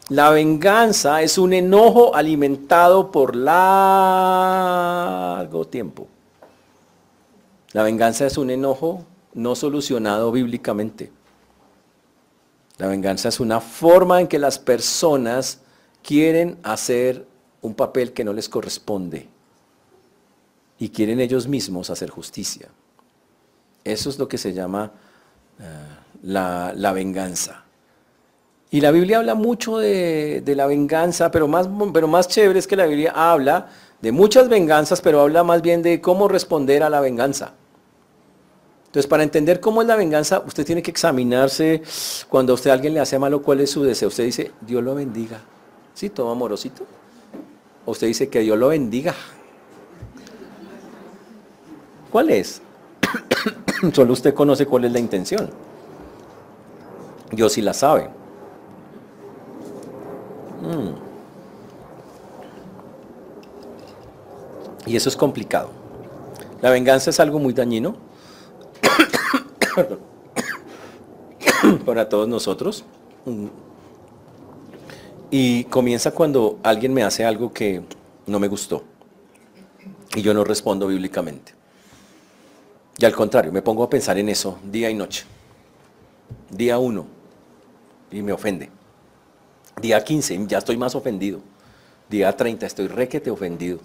La 0.09 0.29
venganza 0.31 1.21
es 1.21 1.37
un 1.37 1.53
enojo 1.53 2.15
alimentado 2.15 3.11
por 3.11 3.35
largo 3.35 3.57
tiempo. 5.67 6.07
La 7.73 7.83
venganza 7.83 8.25
es 8.25 8.37
un 8.39 8.49
enojo 8.49 9.05
no 9.35 9.53
solucionado 9.55 10.31
bíblicamente. 10.31 11.11
La 12.79 12.87
venganza 12.87 13.29
es 13.29 13.39
una 13.39 13.61
forma 13.61 14.19
en 14.21 14.27
que 14.27 14.39
las 14.39 14.57
personas 14.57 15.59
quieren 16.01 16.57
hacer 16.63 17.27
un 17.61 17.75
papel 17.75 18.13
que 18.13 18.23
no 18.23 18.33
les 18.33 18.49
corresponde 18.49 19.27
y 20.79 20.89
quieren 20.89 21.19
ellos 21.19 21.47
mismos 21.47 21.91
hacer 21.91 22.09
justicia. 22.09 22.69
Eso 23.83 24.09
es 24.09 24.17
lo 24.17 24.27
que 24.27 24.39
se 24.39 24.53
llama 24.53 24.91
eh, 25.60 25.63
la, 26.24 26.91
venganza. 26.93 27.63
Y 28.72 28.82
la 28.82 28.91
Biblia 28.91 29.17
habla 29.17 29.36
mucho 29.36 29.78
de, 29.78 30.43
la 30.45 30.67
venganza, 30.67 31.32
pero 31.32 31.48
más, 31.48 31.69
pero 31.93 32.08
más 32.08 32.28
chévere 32.28 32.60
es 32.60 32.67
que 32.67 32.76
la 32.76 32.86
Biblia 32.86 33.13
habla 33.15 33.69
de 34.02 34.12
muchas 34.12 34.48
venganzas, 34.50 35.02
pero 35.02 35.22
habla 35.22 35.43
más 35.43 35.62
bien 35.62 35.82
de 35.82 36.02
cómo 36.02 36.28
responder 36.28 36.84
a 36.84 36.89
la 36.89 37.02
venganza. 37.02 37.54
Entonces, 38.86 39.08
para 39.08 39.22
entender 39.22 39.60
cómo 39.60 39.82
es 39.82 39.88
la 39.88 39.95
venganza, 39.95 40.41
usted 40.45 40.65
tiene 40.65 40.82
que 40.82 40.89
examinarse 40.89 41.84
cuando 42.28 42.54
a 42.54 42.56
usted 42.56 42.72
alguien 42.72 42.95
le 42.95 43.00
hace 43.00 43.19
malo, 43.19 43.41
cuál 43.43 43.60
es 43.60 43.69
su 43.69 43.84
deseo. 43.84 44.08
Usted 44.08 44.26
dice, 44.26 44.52
Dios 44.62 44.84
lo 44.84 44.95
bendiga. 44.95 45.41
¿Sí? 45.93 46.10
Todo 46.10 46.32
amorosito. 46.32 46.86
O 47.86 47.91
usted 47.91 48.08
dice 48.08 48.30
que 48.30 48.39
Dios 48.39 48.58
lo 48.58 48.69
bendiga. 48.69 49.13
¿Cuál 52.10 52.32
es? 52.32 52.63
Solo 53.93 54.13
usted 54.13 54.34
conoce 54.34 54.65
cuál 54.65 54.86
es 54.86 54.91
la 54.91 55.00
intención. 55.00 55.50
Dios 57.32 57.54
sí 57.54 57.62
la 57.62 57.74
sabe. 57.74 58.10
Mm. 60.62 60.89
Y 64.88 64.95
eso 64.95 65.10
es 65.10 65.15
complicado. 65.15 65.69
La 66.62 66.72
venganza 66.72 67.10
es 67.10 67.19
algo 67.19 67.39
muy 67.39 67.54
dañino 67.54 67.95
para 71.86 72.10
todos 72.10 72.28
nosotros. 72.28 72.84
Y 75.32 75.65
comienza 75.65 76.12
cuando 76.12 76.58
alguien 76.63 76.93
me 76.93 77.04
hace 77.04 77.24
algo 77.24 77.54
que 77.54 77.84
no 78.26 78.39
me 78.39 78.48
gustó 78.48 78.84
y 80.15 80.22
yo 80.22 80.34
no 80.34 80.43
respondo 80.43 80.88
bíblicamente. 80.88 81.59
Y 82.99 83.05
al 83.05 83.15
contrario, 83.15 83.51
me 83.51 83.62
pongo 83.62 83.83
a 83.83 83.89
pensar 83.89 84.17
en 84.17 84.27
eso 84.27 84.59
día 84.63 84.89
y 84.89 84.93
noche. 84.93 85.23
Día 86.49 86.77
1 86.77 87.05
y 88.12 88.21
me 88.21 88.33
ofende. 88.33 88.69
Día 89.81 90.03
15 90.03 90.45
ya 90.47 90.57
estoy 90.57 90.75
más 90.75 90.95
ofendido. 90.95 91.39
Día 92.09 92.35
30 92.35 92.65
estoy 92.65 92.88
requete 92.88 93.31
ofendido. 93.31 93.79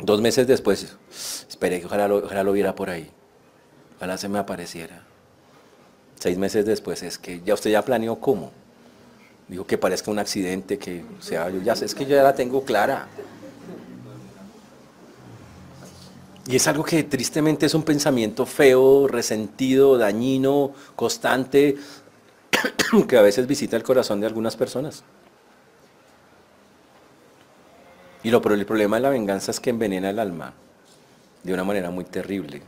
Dos 0.00 0.20
meses 0.20 0.46
después, 0.46 0.96
esperé 1.48 1.80
que 1.80 1.86
ojalá 1.86 2.08
lo 2.08 2.52
viera 2.52 2.74
por 2.74 2.90
ahí. 2.90 3.10
Ojalá 3.96 4.18
se 4.18 4.28
me 4.28 4.38
apareciera. 4.38 5.02
Seis 6.18 6.36
meses 6.36 6.66
después 6.66 7.02
es 7.02 7.18
que 7.18 7.40
ya 7.40 7.54
usted 7.54 7.70
ya 7.70 7.82
planeó 7.82 8.16
cómo. 8.16 8.50
Dijo 9.48 9.66
que 9.66 9.78
parezca 9.78 10.10
un 10.10 10.18
accidente, 10.18 10.78
que 10.78 11.04
sea, 11.20 11.48
yo 11.48 11.60
ya 11.62 11.74
sé, 11.74 11.86
es 11.86 11.94
que 11.94 12.04
yo 12.04 12.16
ya 12.16 12.22
la 12.22 12.34
tengo 12.34 12.64
clara. 12.64 13.08
Y 16.50 16.56
es 16.56 16.66
algo 16.66 16.82
que 16.82 17.04
tristemente 17.04 17.66
es 17.66 17.74
un 17.74 17.84
pensamiento 17.84 18.44
feo, 18.44 19.06
resentido, 19.06 19.96
dañino, 19.96 20.72
constante, 20.96 21.76
que 23.08 23.16
a 23.16 23.22
veces 23.22 23.46
visita 23.46 23.76
el 23.76 23.84
corazón 23.84 24.20
de 24.20 24.26
algunas 24.26 24.56
personas. 24.56 25.04
Y 28.24 28.32
lo, 28.32 28.42
el 28.52 28.66
problema 28.66 28.96
de 28.96 29.02
la 29.02 29.10
venganza 29.10 29.52
es 29.52 29.60
que 29.60 29.70
envenena 29.70 30.10
el 30.10 30.18
alma 30.18 30.52
de 31.44 31.54
una 31.54 31.62
manera 31.62 31.90
muy 31.90 32.04
terrible. 32.04 32.62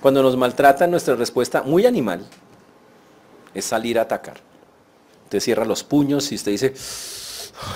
Cuando 0.00 0.20
nos 0.20 0.36
maltratan, 0.36 0.90
nuestra 0.90 1.14
respuesta 1.14 1.62
muy 1.62 1.86
animal 1.86 2.26
es 3.54 3.64
salir 3.64 3.96
a 3.96 4.02
atacar. 4.02 4.38
Usted 5.26 5.38
cierra 5.38 5.64
los 5.64 5.84
puños 5.84 6.32
y 6.32 6.34
usted 6.34 6.50
dice, 6.50 6.74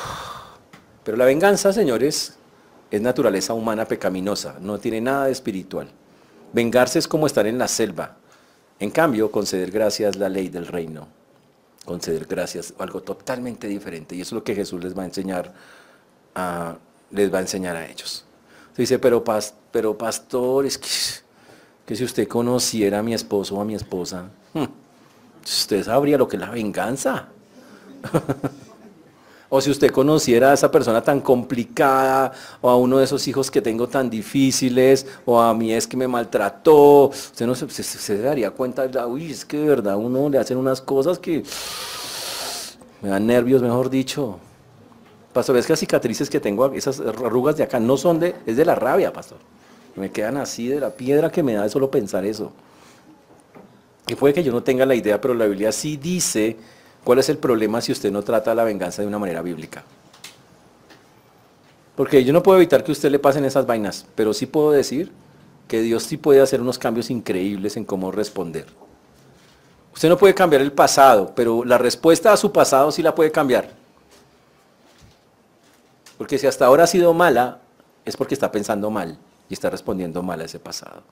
pero 1.05 1.16
la 1.16 1.27
venganza, 1.27 1.73
señores, 1.73 2.37
es 2.90 3.01
naturaleza 3.01 3.55
humana 3.55 3.85
pecaminosa, 3.85 4.57
no 4.61 4.79
tiene 4.79 5.01
nada 5.01 5.27
de 5.27 5.33
espiritual. 5.33 5.88
Vengarse 6.53 6.99
es 6.99 7.09
como 7.09 7.27
estar 7.27 7.46
en 7.46 7.59
la 7.59 7.68
selva. 7.68 8.16
En 8.79 8.90
cambio, 8.90 9.31
conceder 9.31 9.70
gracias 9.70 10.11
es 10.11 10.16
la 10.16 10.29
ley 10.29 10.49
del 10.49 10.66
reino. 10.66 11.09
Conceder 11.85 12.27
gracias, 12.27 12.75
algo 12.79 13.03
totalmente 13.03 13.68
diferente. 13.68 14.14
Y 14.14 14.20
eso 14.20 14.35
es 14.35 14.40
lo 14.40 14.44
que 14.44 14.55
Jesús 14.55 14.83
les 14.83 14.96
va 14.96 15.03
a 15.03 15.07
enseñar 15.07 15.53
a, 16.35 16.77
les 17.11 17.33
va 17.33 17.38
a 17.38 17.42
enseñar 17.42 17.77
a 17.77 17.87
ellos. 17.87 18.25
dice, 18.77 18.99
pero, 18.99 19.22
pero 19.72 19.96
pastor, 19.96 20.66
es 20.66 20.79
que 20.79 20.88
que 21.87 21.94
si 21.94 22.05
usted 22.05 22.27
conociera 22.27 22.99
a 22.99 23.03
mi 23.03 23.14
esposo 23.14 23.55
o 23.55 23.61
a 23.61 23.64
mi 23.64 23.77
esposa, 23.77 24.29
hmm, 24.53 24.64
usted 25.44 25.85
sabría 25.85 26.18
lo 26.18 26.27
que 26.27 26.37
es 26.37 26.40
la 26.40 26.51
venganza. 26.51 27.29
o 29.48 29.61
si 29.61 29.70
usted 29.70 29.90
conociera 29.90 30.50
a 30.50 30.54
esa 30.54 30.70
persona 30.70 31.02
tan 31.02 31.20
complicada, 31.20 32.32
o 32.61 32.68
a 32.68 32.76
uno 32.76 32.98
de 32.98 33.04
esos 33.04 33.26
hijos 33.28 33.50
que 33.50 33.62
tengo 33.62 33.88
tan 33.88 34.11
difíciles, 34.11 35.06
o 35.24 35.40
a 35.40 35.54
mi 35.54 35.72
ex 35.72 35.87
que 35.87 35.96
me 35.96 36.09
maltrató, 36.09 37.09
usted 37.09 37.46
no 37.46 37.54
se, 37.54 38.18
daría 38.18 38.50
cuenta, 38.50 38.88
uy, 39.06 39.30
es 39.30 39.44
que 39.44 39.59
de 39.59 39.68
verdad 39.68 39.96
uno 39.96 40.28
le 40.28 40.38
hacen 40.38 40.56
unas 40.56 40.80
cosas 40.80 41.18
que 41.18 41.44
me 43.02 43.09
dan 43.09 43.26
nervios, 43.26 43.62
mejor 43.62 43.90
dicho. 43.90 44.38
Pastor, 45.32 45.56
es 45.59 45.66
que 45.66 45.74
las 45.74 45.80
cicatrices 45.80 46.30
que 46.30 46.40
tengo, 46.40 46.72
esas 46.72 46.98
arrugas 46.98 47.56
de 47.56 47.62
acá, 47.62 47.78
no 47.78 47.96
son 47.96 48.18
de, 48.18 48.35
es 48.46 48.56
de 48.56 48.64
la 48.64 48.74
rabia, 48.74 49.12
pastor. 49.12 49.38
Me 49.94 50.11
quedan 50.11 50.38
así 50.38 50.68
de 50.68 50.80
la 50.80 50.90
piedra 50.90 51.30
que 51.30 51.42
me 51.42 51.54
da 51.54 51.68
solo 51.68 51.90
pensar 51.90 52.24
eso. 52.24 52.52
Y 54.09 54.14
puede 54.14 54.35
que 54.35 54.42
yo 54.42 54.52
no 54.52 54.62
tenga 54.62 54.87
la 54.87 54.94
idea, 54.94 55.20
pero 55.20 55.35
la 55.35 55.46
Biblia 55.46 55.72
sí 55.72 55.96
dice 55.96 56.56
cuál 57.07 57.21
es 57.21 57.29
el 57.29 57.38
problema 57.38 57.81
si 57.81 57.92
usted 57.92 58.11
no 58.11 58.25
trata 58.25 58.53
la 58.53 58.64
venganza 58.64 59.01
de 59.01 59.07
una 59.07 59.21
manera 59.21 59.40
bíblica. 59.40 59.85
Porque 61.95 62.25
yo 62.25 62.33
no 62.33 62.42
puedo 62.42 62.59
evitar 62.59 62.83
que 62.83 62.90
usted 62.90 63.12
le 63.12 63.21
pasen 63.21 63.45
esas 63.45 63.64
vainas, 63.64 64.07
pero 64.16 64.35
sí 64.35 64.47
puedo 64.47 64.73
decir 64.73 65.12
que 65.69 65.83
Dios 65.83 66.03
sí 66.03 66.16
puede 66.16 66.40
hacer 66.40 66.61
unos 66.61 66.81
cambios 66.81 67.09
increíbles 67.09 67.77
en 67.77 67.85
cómo 67.85 68.11
responder. 68.11 68.66
Usted 69.95 70.09
no 70.09 70.19
puede 70.19 70.35
cambiar 70.35 70.62
el 70.62 70.73
pasado, 70.73 71.33
pero 71.37 71.64
la 71.64 71.79
respuesta 71.79 72.33
a 72.33 72.37
su 72.37 72.51
pasado 72.51 72.90
sí 72.90 73.05
la 73.05 73.14
puede 73.14 73.31
cambiar. 73.31 73.71
Porque 76.19 76.40
si 76.40 76.49
hasta 76.49 76.66
ahora 76.66 76.83
ha 76.83 76.88
sido 76.88 77.14
mala, 77.14 77.61
es 78.05 78.16
porque 78.16 78.35
está 78.35 78.51
pensando 78.51 78.90
mal 78.90 79.16
y 79.49 79.55
está 79.55 79.71
respondiendo 79.71 80.25
mal 80.25 80.40
a 80.40 80.47
ese 80.47 80.59
pasado. 80.59 81.05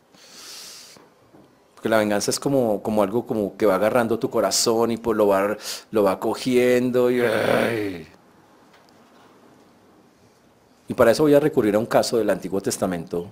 Porque 1.85 1.91
la 1.91 1.99
venganza 1.99 2.31
es 2.31 2.41
como, 2.41 2.83
como 2.83 3.03
algo 3.03 3.27
como 3.27 3.59
que 3.59 3.67
va 3.67 3.75
agarrando 3.75 4.19
tu 4.19 4.31
corazón 4.31 4.91
y 4.91 4.97
pues 4.97 5.19
lo 5.19 5.27
va, 5.27 5.55
lo 5.91 6.03
va 6.03 6.19
cogiendo 6.19 7.11
y... 7.11 7.21
Y 10.89 10.95
para 10.95 11.11
eso 11.11 11.25
voy 11.25 11.35
a 11.35 11.41
recurrir 11.41 11.75
a 11.75 11.79
un 11.79 11.85
caso 11.85 12.17
del 12.17 12.31
Antiguo 12.31 12.63
Testamento, 12.63 13.29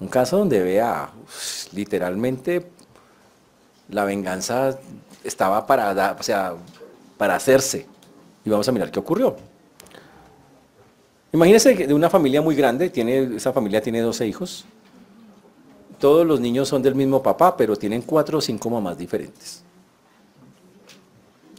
un 0.00 0.08
caso 0.08 0.38
donde 0.38 0.62
vea, 0.62 1.10
literalmente, 1.74 2.66
la 3.90 4.06
venganza 4.06 4.78
estaba 5.22 5.66
para, 5.66 6.16
o 6.18 6.22
sea, 6.22 6.54
para 7.18 7.34
hacerse. 7.34 7.86
Y 8.42 8.48
vamos 8.48 8.66
a 8.70 8.72
mirar 8.72 8.90
qué 8.90 9.00
ocurrió. 9.00 9.36
Imagínense 11.30 11.76
que 11.76 11.86
de 11.86 11.92
una 11.92 12.08
familia 12.08 12.40
muy 12.40 12.56
grande, 12.56 12.88
tiene, 12.88 13.36
esa 13.36 13.52
familia 13.52 13.82
tiene 13.82 14.00
12 14.00 14.26
hijos. 14.26 14.64
Todos 15.98 16.26
los 16.26 16.40
niños 16.40 16.68
son 16.68 16.82
del 16.82 16.94
mismo 16.94 17.22
papá, 17.22 17.56
pero 17.56 17.76
tienen 17.76 18.02
cuatro 18.02 18.38
o 18.38 18.40
cinco 18.40 18.70
mamás 18.70 18.98
diferentes. 18.98 19.62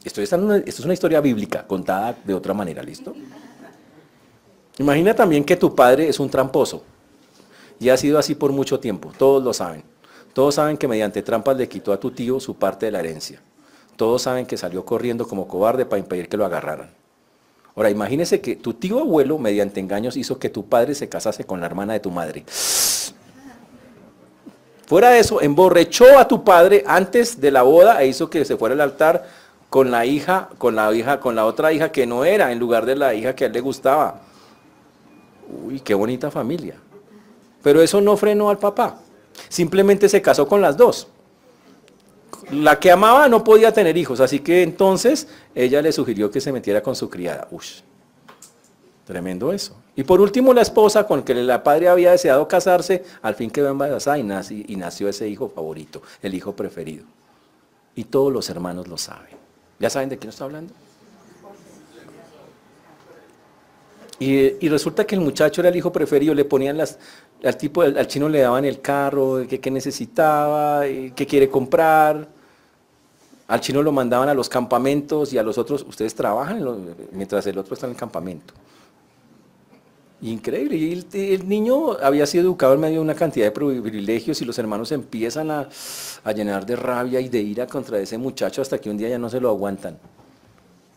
Esto 0.03 0.21
es, 0.21 0.31
una, 0.31 0.93
historia 0.93 1.19
bíblica 1.19 1.65
contada 1.65 2.15
de 2.23 2.33
otra 2.33 2.53
manera, 2.53 2.83
¿listo? 2.83 3.15
Imagina 4.77 5.15
también 5.15 5.43
que 5.43 5.55
tu 5.55 5.73
padre 5.73 6.07
es 6.07 6.19
un 6.19 6.29
tramposo 6.29 6.83
y 7.79 7.89
ha 7.89 7.97
sido 7.97 8.19
así 8.19 8.35
por 8.35 8.51
mucho 8.51 8.79
tiempo, 8.79 9.11
todos 9.17 9.43
lo 9.43 9.51
saben. 9.53 9.83
Todos 10.33 10.55
saben 10.55 10.77
que 10.77 10.87
mediante 10.87 11.23
trampas 11.23 11.57
le 11.57 11.69
quitó 11.69 11.93
a 11.93 11.99
tu 11.99 12.11
tío 12.11 12.39
su 12.39 12.55
parte 12.55 12.85
de 12.85 12.91
la 12.91 12.99
herencia. 12.99 13.41
Todos 13.95 14.23
saben 14.23 14.45
que 14.45 14.57
salió 14.57 14.83
corriendo 14.83 15.27
como 15.27 15.47
cobarde 15.47 15.85
para 15.85 15.99
impedir 15.99 16.27
que 16.27 16.37
lo 16.37 16.45
agarraran. 16.45 16.89
Ahora, 17.75 17.89
imagínese 17.89 18.41
que 18.41 18.55
tu 18.55 18.73
tío 18.73 18.99
abuelo, 18.99 19.37
mediante 19.37 19.79
engaños, 19.79 20.17
hizo 20.17 20.37
que 20.37 20.49
tu 20.49 20.65
padre 20.65 20.93
se 20.93 21.09
casase 21.09 21.45
con 21.45 21.61
la 21.61 21.65
hermana 21.65 21.93
de 21.93 21.99
tu 21.99 22.11
madre. 22.11 22.45
Fuera 24.87 25.09
de 25.09 25.19
eso, 25.19 25.41
emborrechó 25.41 26.19
a 26.19 26.27
tu 26.27 26.43
padre 26.43 26.83
antes 26.85 27.41
de 27.41 27.51
la 27.51 27.63
boda 27.63 28.01
e 28.01 28.07
hizo 28.07 28.29
que 28.29 28.45
se 28.45 28.55
fuera 28.55 28.73
al 28.73 28.81
altar 28.81 29.25
con 29.69 29.91
la 29.91 30.05
hija, 30.05 30.49
con 30.57 30.75
la 30.75 30.93
hija, 30.93 31.19
con 31.19 31.35
la 31.35 31.45
otra 31.45 31.73
hija 31.73 31.91
que 31.91 32.05
no 32.05 32.23
era, 32.23 32.51
en 32.51 32.59
lugar 32.59 32.85
de 32.85 32.95
la 32.95 33.13
hija 33.13 33.35
que 33.35 33.45
a 33.45 33.47
él 33.47 33.53
le 33.53 33.61
gustaba. 33.61 34.21
Uy, 35.65 35.79
qué 35.79 35.93
bonita 35.93 36.29
familia. 36.29 36.75
Pero 37.63 37.81
eso 37.81 37.99
no 37.99 38.15
frenó 38.15 38.49
al 38.49 38.59
papá. 38.59 38.99
Simplemente 39.49 40.07
se 40.07 40.21
casó 40.21 40.47
con 40.47 40.61
las 40.61 40.77
dos. 40.77 41.07
La 42.51 42.79
que 42.79 42.91
amaba 42.91 43.27
no 43.27 43.43
podía 43.43 43.73
tener 43.73 43.97
hijos, 43.97 44.19
así 44.19 44.39
que 44.39 44.61
entonces 44.61 45.27
ella 45.55 45.81
le 45.81 45.91
sugirió 45.91 46.29
que 46.29 46.41
se 46.41 46.51
metiera 46.51 46.83
con 46.83 46.95
su 46.95 47.09
criada. 47.09 47.47
Uy, 47.49 47.65
tremendo 49.05 49.53
eso. 49.53 49.75
Y 49.95 50.03
por 50.03 50.19
último 50.19 50.53
la 50.53 50.61
esposa 50.61 51.07
con 51.07 51.23
que 51.23 51.33
la 51.33 51.63
padre 51.63 51.87
había 51.87 52.11
deseado 52.11 52.47
casarse, 52.47 53.03
al 53.21 53.35
fin 53.35 53.49
quedó 53.49 53.69
embarazada 53.69 54.17
y, 54.17 54.65
y 54.67 54.75
nació 54.75 55.07
ese 55.07 55.29
hijo 55.29 55.49
favorito, 55.49 56.01
el 56.21 56.33
hijo 56.33 56.55
preferido. 56.55 57.05
Y 57.95 58.05
todos 58.05 58.33
los 58.33 58.49
hermanos 58.49 58.87
lo 58.87 58.97
saben. 58.97 59.37
¿Ya 59.79 59.89
saben 59.89 60.09
de 60.09 60.17
quién 60.17 60.29
está 60.29 60.43
hablando? 60.43 60.73
Y, 64.19 64.69
resulta 64.69 65.05
que 65.05 65.15
el 65.15 65.21
muchacho 65.21 65.61
era 65.61 65.69
el 65.69 65.75
hijo 65.75 65.91
preferido, 65.91 66.33
le 66.33 66.45
ponían 66.45 66.77
las, 66.77 66.97
al 67.43 67.57
tipo, 67.57 67.81
al, 67.81 68.07
chino 68.07 68.29
le 68.29 68.39
daban 68.39 68.63
el 68.63 68.79
carro, 68.79 69.45
que, 69.47 69.71
necesitaba, 69.71 70.83
que 70.83 71.27
quiere 71.27 71.49
comprar. 71.49 72.27
Al 73.47 73.59
chino 73.59 73.83
lo 73.83 73.91
mandaban 73.91 74.29
a 74.29 74.33
los 74.33 74.49
campamentos 74.49 75.33
y 75.33 75.37
a 75.37 75.43
los 75.43 75.57
otros, 75.57 75.85
ustedes 75.87 76.15
trabajan 76.15 76.65
mientras 77.11 77.45
el 77.45 77.57
otro 77.57 77.73
está 77.73 77.85
en 77.87 77.91
el 77.91 77.97
campamento. 77.97 78.53
Increíble. 80.21 80.77
Y 80.77 81.33
el, 81.33 81.47
niño 81.47 81.93
había 82.01 82.25
sido 82.25 82.45
educado 82.45 82.73
en 82.73 82.79
medio 82.79 82.95
de 82.95 83.01
una 83.01 83.15
cantidad 83.15 83.45
de 83.45 83.51
privilegios 83.51 84.41
y 84.41 84.45
los 84.45 84.57
hermanos 84.57 84.91
empiezan 84.91 85.51
a, 85.51 85.69
llenar 86.33 86.65
de 86.65 86.75
rabia 86.75 87.19
y 87.19 87.29
de 87.29 87.41
ira 87.41 87.67
contra 87.67 87.99
ese 87.99 88.17
muchacho 88.17 88.61
hasta 88.61 88.77
que 88.79 88.89
un 88.89 88.97
día 88.97 89.09
ya 89.09 89.19
no 89.19 89.29
se 89.29 89.39
lo 89.39 89.49
aguantan 89.49 89.97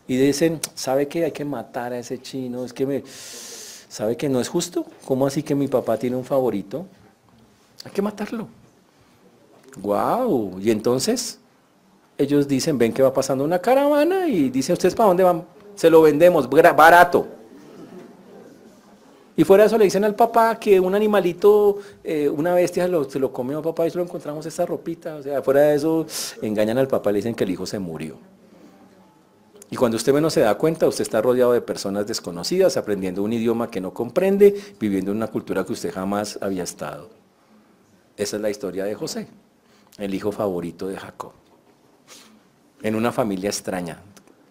y 0.09 0.17
dicen, 0.17 0.59
¿sabe 0.73 1.07
que 1.07 1.23
hay 1.23 1.31
que 1.31 1.45
matar 1.45 1.93
a 1.93 1.99
ese 1.99 2.19
chino? 2.19 2.65
Es 2.65 2.73
que 2.73 2.83
me, 2.83 3.03
¿sabe 3.05 4.17
que 4.17 4.27
no 4.27 4.41
es 4.41 4.49
justo? 4.49 4.83
¿Cómo 5.05 5.27
así 5.27 5.43
que 5.43 5.53
mi 5.53 5.67
papá 5.67 5.97
tiene 5.97 6.15
un 6.15 6.25
favorito? 6.25 6.87
Hay 7.85 7.91
que 7.91 8.01
matarlo. 8.01 8.47
¡Wow! 9.77 10.59
Y 10.59 10.71
entonces 10.71 11.37
ellos 12.17 12.47
dicen, 12.47 12.79
ven 12.79 12.91
que 12.91 13.03
va 13.03 13.13
pasando 13.13 13.43
una 13.43 13.59
caravana 13.59 14.27
y 14.27 14.49
dicen, 14.49 14.73
¿ustedes 14.73 14.95
para 14.95 15.09
dónde 15.09 15.23
van? 15.23 15.45
Se 15.75 15.91
lo 15.91 16.01
vendemos, 16.01 16.49
barato. 16.49 17.27
Y 19.39 19.45
fuera 19.45 19.63
de 19.63 19.67
eso 19.67 19.77
le 19.77 19.85
dicen 19.85 20.03
al 20.03 20.15
papá 20.15 20.59
que 20.59 20.81
un 20.81 20.93
animalito, 20.93 21.77
eh, 22.03 22.27
una 22.27 22.53
bestia 22.53 22.89
se 23.07 23.19
lo, 23.19 23.31
comió 23.31 23.61
papá 23.61 23.87
y 23.87 23.89
se 23.89 23.97
lo 23.97 24.03
encontramos 24.03 24.45
esa 24.45 24.65
ropita. 24.65 25.15
O 25.15 25.23
sea, 25.23 25.41
fuera 25.41 25.61
de 25.61 25.75
eso 25.75 26.05
engañan 26.41 26.77
al 26.77 26.89
papá, 26.89 27.09
le 27.09 27.19
dicen 27.19 27.33
que 27.33 27.45
el 27.45 27.51
hijo 27.51 27.65
se 27.65 27.79
murió. 27.79 28.17
Y 29.71 29.77
cuando 29.77 29.95
usted 29.95 30.11
menos 30.11 30.33
se 30.33 30.41
da 30.41 30.55
cuenta, 30.55 30.89
usted 30.89 31.03
está 31.03 31.21
rodeado 31.21 31.53
de 31.53 31.61
personas 31.61 32.05
desconocidas, 32.05 32.75
aprendiendo 32.75 33.23
un 33.23 33.31
idioma 33.31 33.71
que 33.71 33.79
no 33.79 33.93
comprende, 33.93 34.61
viviendo 34.77 35.11
en 35.11 35.17
una 35.17 35.27
cultura 35.27 35.63
que 35.63 35.71
usted 35.71 35.93
jamás 35.93 36.37
había 36.41 36.63
estado. 36.63 37.07
Esa 38.17 38.35
es 38.35 38.41
la 38.41 38.49
historia 38.49 38.83
de 38.83 38.93
José, 38.93 39.29
el 39.99 40.13
hijo 40.13 40.33
favorito 40.33 40.85
de 40.89 40.97
Jacob, 40.97 41.31
en 42.81 42.93
una 42.93 43.13
familia 43.13 43.49
extraña. 43.49 44.01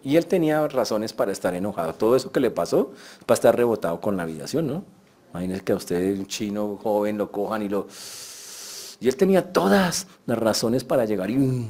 Y 0.03 0.15
él 0.15 0.25
tenía 0.25 0.67
razones 0.67 1.13
para 1.13 1.31
estar 1.31 1.53
enojado. 1.53 1.93
Todo 1.93 2.15
eso 2.15 2.31
que 2.31 2.39
le 2.39 2.51
pasó 2.51 2.91
para 3.25 3.35
estar 3.35 3.55
rebotado 3.55 3.99
con 3.99 4.15
la 4.15 4.23
aviación, 4.23 4.67
¿no? 4.67 4.83
Imagínese 5.31 5.63
que 5.63 5.73
a 5.73 5.75
usted, 5.75 6.17
un 6.17 6.27
chino 6.27 6.79
joven, 6.81 7.17
lo 7.17 7.31
cojan 7.31 7.61
y 7.61 7.69
lo... 7.69 7.87
Y 9.01 9.07
él 9.07 9.15
tenía 9.15 9.53
todas 9.53 10.07
las 10.25 10.37
razones 10.37 10.83
para 10.83 11.05
llegar. 11.05 11.29
Y... 11.29 11.67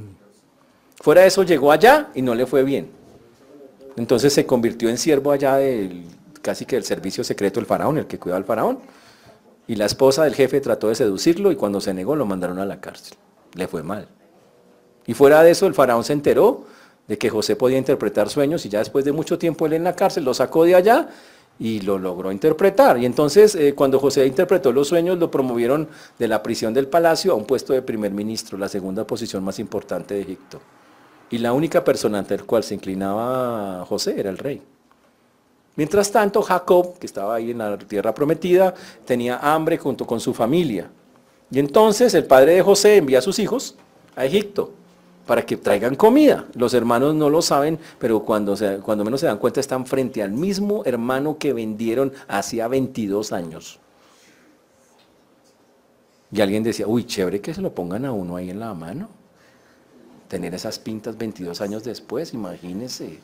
Fuera 1.02 1.22
de 1.22 1.28
eso, 1.28 1.44
llegó 1.44 1.72
allá 1.72 2.10
y 2.14 2.22
no 2.22 2.36
le 2.36 2.46
fue 2.46 2.64
bien. 2.64 2.92
Entonces 3.96 4.32
se 4.34 4.46
convirtió 4.46 4.90
en 4.90 4.98
siervo 4.98 5.32
allá 5.32 5.56
del, 5.58 6.06
casi 6.42 6.66
que 6.66 6.76
del 6.76 6.86
servicio 6.86 7.24
secreto 7.24 7.60
del 7.60 7.68
faraón, 7.68 7.98
el 7.98 8.08
que 8.08 8.20
cuidaba 8.20 8.38
al 8.38 8.46
faraón. 8.46 8.80
Y 9.68 9.76
la 9.76 9.86
esposa 9.86 10.24
del 10.24 10.36
jefe 10.36 10.62
trató 10.62 10.88
de 10.88 10.96
seducirlo 10.96 11.52
y 11.52 11.56
cuando 11.56 11.82
se 11.82 11.94
negó 11.94 12.16
lo 12.16 12.26
mandaron 12.26 12.60
a 12.60 12.66
la 12.66 12.80
cárcel. 12.80 13.18
Le 13.54 13.68
fue 13.68 13.84
mal. 13.84 14.08
Y 15.06 15.14
fuera 15.14 15.44
de 15.44 15.52
eso 15.52 15.68
el 15.68 15.74
faraón 15.74 16.04
se 16.04 16.14
enteró 16.14 16.66
de 17.10 17.18
que 17.18 17.30
José 17.30 17.56
podía 17.56 17.80
interpretar 17.80 18.30
sueños 18.30 18.66
y 18.66 18.70
ya 18.70 18.80
después 18.80 19.04
de 19.04 19.12
mucho 19.12 19.38
tiempo 19.40 19.66
él 19.66 19.74
en 19.74 19.84
la 19.84 19.96
cárcel 19.96 20.24
lo 20.24 20.34
sacó 20.36 20.64
de 20.64 20.76
allá 20.76 21.10
y 21.58 21.82
lo 21.82 21.98
logró 21.98 22.32
interpretar. 22.32 23.00
Y 23.00 23.06
entonces 23.06 23.56
eh, 23.56 23.74
cuando 23.74 24.00
José 24.00 24.28
interpretó 24.28 24.72
los 24.72 24.88
sueños 24.88 25.18
lo 25.18 25.32
promovieron 25.32 25.90
de 26.20 26.28
la 26.28 26.44
prisión 26.44 26.72
del 26.72 26.88
palacio 26.88 27.34
a 27.34 27.36
un 27.36 27.46
puesto 27.46 27.74
de 27.74 27.82
primer 27.82 28.12
ministro, 28.12 28.60
la 28.60 28.70
segunda 28.70 29.06
posición 29.06 29.44
más 29.44 29.58
importante 29.58 30.14
de 30.14 30.22
Egipto. 30.22 30.62
Y 31.32 31.40
la 31.40 31.52
única 31.52 31.84
persona 31.84 32.20
ante 32.20 32.38
la 32.38 32.44
cual 32.44 32.64
se 32.64 32.76
inclinaba 32.76 33.86
José 33.88 34.20
era 34.20 34.30
el 34.30 34.38
rey. 34.38 34.62
Mientras 35.76 36.12
tanto, 36.12 36.42
Jacob, 36.44 37.00
que 37.00 37.08
estaba 37.08 37.36
ahí 37.36 37.52
en 37.52 37.58
la 37.58 37.78
tierra 37.78 38.14
prometida, 38.14 38.74
tenía 39.06 39.38
hambre 39.38 39.78
junto 39.78 40.06
con 40.06 40.20
su 40.20 40.34
familia. 40.34 40.92
Y 41.50 41.58
entonces 41.58 42.14
el 42.14 42.26
padre 42.26 42.54
de 42.54 42.62
José 42.62 42.98
envía 42.98 43.20
a 43.20 43.22
sus 43.24 43.40
hijos 43.40 43.76
a 44.16 44.26
Egipto 44.26 44.74
para 45.30 45.46
que 45.46 45.58
traigan 45.58 45.94
comida. 45.94 46.48
Los 46.56 46.74
hermanos 46.74 47.14
no 47.14 47.30
lo 47.30 47.44
saben, 47.44 47.78
pero 48.00 48.26
cuando, 48.26 48.56
cuando 48.82 49.06
menos 49.06 49.20
se 49.20 49.28
dan 49.28 49.38
cuenta 49.38 49.60
están 49.60 49.86
frente 49.86 50.24
al 50.24 50.32
mismo 50.32 50.82
hermano 50.86 51.38
que 51.38 51.54
vendieron 51.54 52.12
hacía 52.28 52.68
22 52.68 53.32
años. 53.32 53.78
Y 56.32 56.42
alguien 56.42 56.64
decía, 56.64 56.88
uy, 56.88 57.06
chévere 57.06 57.42
que 57.42 57.54
se 57.54 57.62
lo 57.62 57.76
pongan 57.76 58.06
a 58.06 58.12
uno 58.12 58.38
ahí 58.38 58.50
en 58.50 58.60
la 58.60 58.74
mano 58.74 59.08
tener 60.28 60.56
esas 60.56 60.80
pintas 60.80 61.16
22 61.16 61.62
años 61.62 61.84
después, 61.84 62.34
imagínense. 62.34 63.20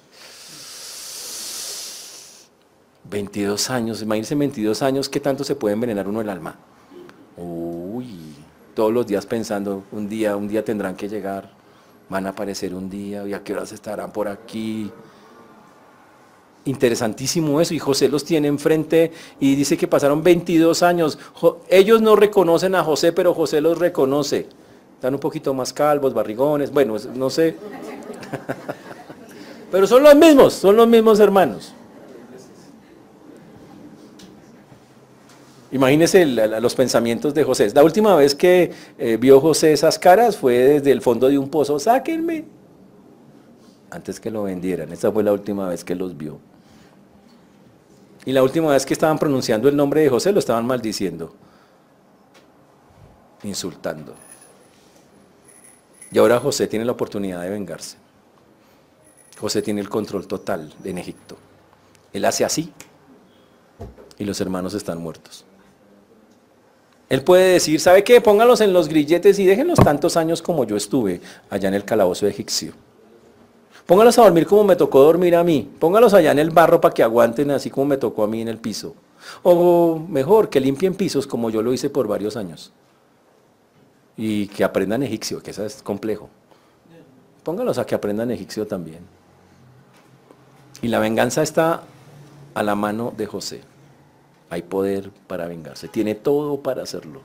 22 3.09 3.69
años, 3.71 4.03
imagínense 4.03 4.35
22 4.35 4.83
años, 4.83 5.09
¿qué 5.09 5.19
tanto 5.19 5.43
se 5.43 5.55
puede 5.55 5.73
envenenar 5.73 6.07
uno 6.07 6.21
el 6.21 6.29
alma? 6.29 6.55
Uy, 7.35 8.35
todos 8.75 8.93
los 8.93 9.07
días 9.07 9.25
pensando, 9.25 9.83
un 9.91 10.07
día, 10.07 10.37
un 10.37 10.47
día 10.47 10.63
tendrán 10.63 10.95
que 10.95 11.09
llegar, 11.09 11.64
van 12.09 12.27
a 12.27 12.29
aparecer 12.29 12.73
un 12.73 12.89
día, 12.89 13.27
y 13.27 13.33
a 13.33 13.43
qué 13.43 13.53
horas 13.53 13.71
estarán 13.71 14.11
por 14.11 14.27
aquí. 14.27 14.91
Interesantísimo 16.65 17.61
eso, 17.61 17.73
y 17.73 17.79
José 17.79 18.09
los 18.09 18.25
tiene 18.25 18.47
enfrente 18.47 19.11
y 19.39 19.55
dice 19.55 19.77
que 19.77 19.87
pasaron 19.87 20.23
22 20.23 20.81
años. 20.83 21.19
ellos 21.69 22.01
no 22.01 22.15
reconocen 22.15 22.75
a 22.75 22.83
José, 22.83 23.13
pero 23.13 23.33
José 23.33 23.61
los 23.61 23.77
reconoce. 23.77 24.47
Están 24.95 25.13
un 25.13 25.19
poquito 25.19 25.53
más 25.53 25.73
calvos, 25.73 26.13
barrigones, 26.13 26.71
bueno, 26.71 26.95
no 27.13 27.29
sé. 27.29 27.55
Pero 29.71 29.87
son 29.87 30.03
los 30.03 30.15
mismos, 30.15 30.53
son 30.53 30.77
los 30.77 30.87
mismos 30.87 31.19
hermanos. 31.19 31.73
Imagínense 35.75 36.25
los 36.25 36.73
pensamientos 36.73 37.33
de 37.33 37.43
José. 37.43 37.69
La 37.75 37.83
última 37.83 38.15
vez 38.15 38.33
que 38.33 38.71
eh, 38.97 39.17
vio 39.17 39.41
José 39.41 39.73
esas 39.73 39.99
caras 39.99 40.37
fue 40.37 40.53
desde 40.57 40.89
el 40.89 41.01
fondo 41.01 41.27
de 41.27 41.37
un 41.37 41.49
pozo, 41.49 41.77
sáquenme. 41.79 42.45
Antes 43.91 44.21
que 44.21 44.31
lo 44.31 44.43
vendieran, 44.43 44.93
esa 44.93 45.11
fue 45.11 45.21
la 45.21 45.33
última 45.33 45.67
vez 45.67 45.83
que 45.83 45.93
los 45.93 46.15
vio. 46.15 46.39
Y 48.23 48.31
la 48.31 48.41
última 48.41 48.71
vez 48.71 48.85
que 48.85 48.93
estaban 48.93 49.19
pronunciando 49.19 49.67
el 49.67 49.75
nombre 49.75 49.99
de 49.99 50.07
José 50.07 50.31
lo 50.31 50.39
estaban 50.39 50.65
maldiciendo, 50.65 51.33
insultando. 53.43 54.13
Y 56.09 56.17
ahora 56.19 56.39
José 56.39 56.67
tiene 56.67 56.85
la 56.85 56.93
oportunidad 56.93 57.41
de 57.41 57.49
vengarse. 57.49 57.97
José 59.37 59.61
tiene 59.61 59.81
el 59.81 59.89
control 59.89 60.25
total 60.25 60.73
en 60.85 60.99
Egipto. 60.99 61.35
Él 62.13 62.23
hace 62.23 62.45
así 62.45 62.71
y 64.17 64.23
los 64.23 64.39
hermanos 64.39 64.73
están 64.73 65.01
muertos. 65.01 65.43
Él 67.09 67.21
puede 67.21 67.53
decir, 67.53 67.79
¿sabe 67.79 68.03
qué? 68.03 68.19
Póngalos 68.19 68.61
en 68.61 68.73
los 68.73 68.87
grilletes 68.87 69.37
y 69.37 69.45
déjenlos 69.45 69.79
tantos 69.79 70.17
años 70.17 70.41
como 70.41 70.63
yo 70.65 70.75
estuve 70.75 71.21
allá 71.49 71.67
en 71.67 71.75
el 71.75 71.85
calabozo 71.85 72.25
egipcio. 72.27 72.73
Póngalos 73.85 74.17
a 74.17 74.23
dormir 74.23 74.47
como 74.47 74.63
me 74.63 74.75
tocó 74.75 75.03
dormir 75.03 75.35
a 75.35 75.43
mí. 75.43 75.69
Póngalos 75.79 76.15
allá 76.15 76.31
en 76.31 76.39
el 76.39 76.49
barro 76.49 76.81
para 76.81 76.93
que 76.93 77.03
aguanten 77.03 77.51
así 77.51 77.69
como 77.69 77.85
me 77.85 77.97
tocó 77.97 78.23
a 78.23 78.27
mí 78.27 78.41
en 78.41 78.47
el 78.47 78.57
piso. 78.57 78.95
O 79.43 79.99
mejor, 79.99 80.49
que 80.49 80.59
limpien 80.59 80.95
pisos 80.95 81.27
como 81.27 81.51
yo 81.51 81.61
lo 81.61 81.71
hice 81.73 81.91
por 81.91 82.07
varios 82.07 82.35
años. 82.35 82.71
Y 84.17 84.47
que 84.47 84.63
aprendan 84.63 85.03
egipcio, 85.03 85.43
que 85.43 85.51
eso 85.51 85.63
es 85.65 85.83
complejo. 85.83 86.29
Póngalos 87.43 87.77
a 87.77 87.85
que 87.85 87.93
aprendan 87.93 88.31
egipcio 88.31 88.65
también. 88.65 88.99
Y 90.81 90.87
la 90.87 90.99
venganza 90.99 91.43
está 91.43 91.83
a 92.55 92.63
la 92.63 92.73
mano 92.73 93.13
de 93.15 93.27
José. 93.27 93.61
Hay 94.49 94.61
poder 94.61 95.11
para 95.27 95.47
vengarse. 95.47 95.87
Tiene 95.87 96.15
todo 96.15 96.61
para 96.61 96.83
hacerlo. 96.83 97.21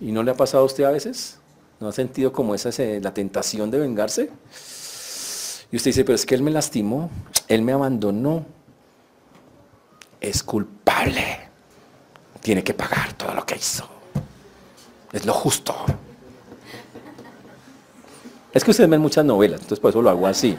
¿Y 0.00 0.12
no 0.12 0.22
le 0.22 0.32
ha 0.32 0.34
pasado 0.34 0.64
a 0.64 0.66
usted 0.66 0.84
a 0.84 0.90
veces? 0.90 1.38
¿No 1.78 1.88
ha 1.88 1.92
sentido 1.92 2.32
como 2.32 2.54
esa 2.54 2.70
la 3.00 3.14
tentación 3.14 3.70
de 3.70 3.78
vengarse? 3.78 4.30
Y 5.70 5.76
usted 5.76 5.90
dice, 5.90 6.04
pero 6.04 6.16
es 6.16 6.26
que 6.26 6.34
él 6.34 6.42
me 6.42 6.50
lastimó, 6.50 7.10
él 7.48 7.62
me 7.62 7.72
abandonó. 7.72 8.44
Es 10.20 10.42
culpable. 10.42 11.38
Tiene 12.40 12.62
que 12.62 12.74
pagar 12.74 13.12
todo 13.14 13.34
lo 13.34 13.46
que 13.46 13.56
hizo. 13.56 13.88
Es 15.12 15.24
lo 15.24 15.32
justo. 15.32 15.74
Es 18.52 18.64
que 18.64 18.70
ustedes 18.70 18.90
ven 18.90 19.00
muchas 19.00 19.24
novelas, 19.24 19.60
entonces 19.60 19.80
por 19.80 19.90
eso 19.90 20.02
lo 20.02 20.10
hago 20.10 20.26
así. 20.26 20.56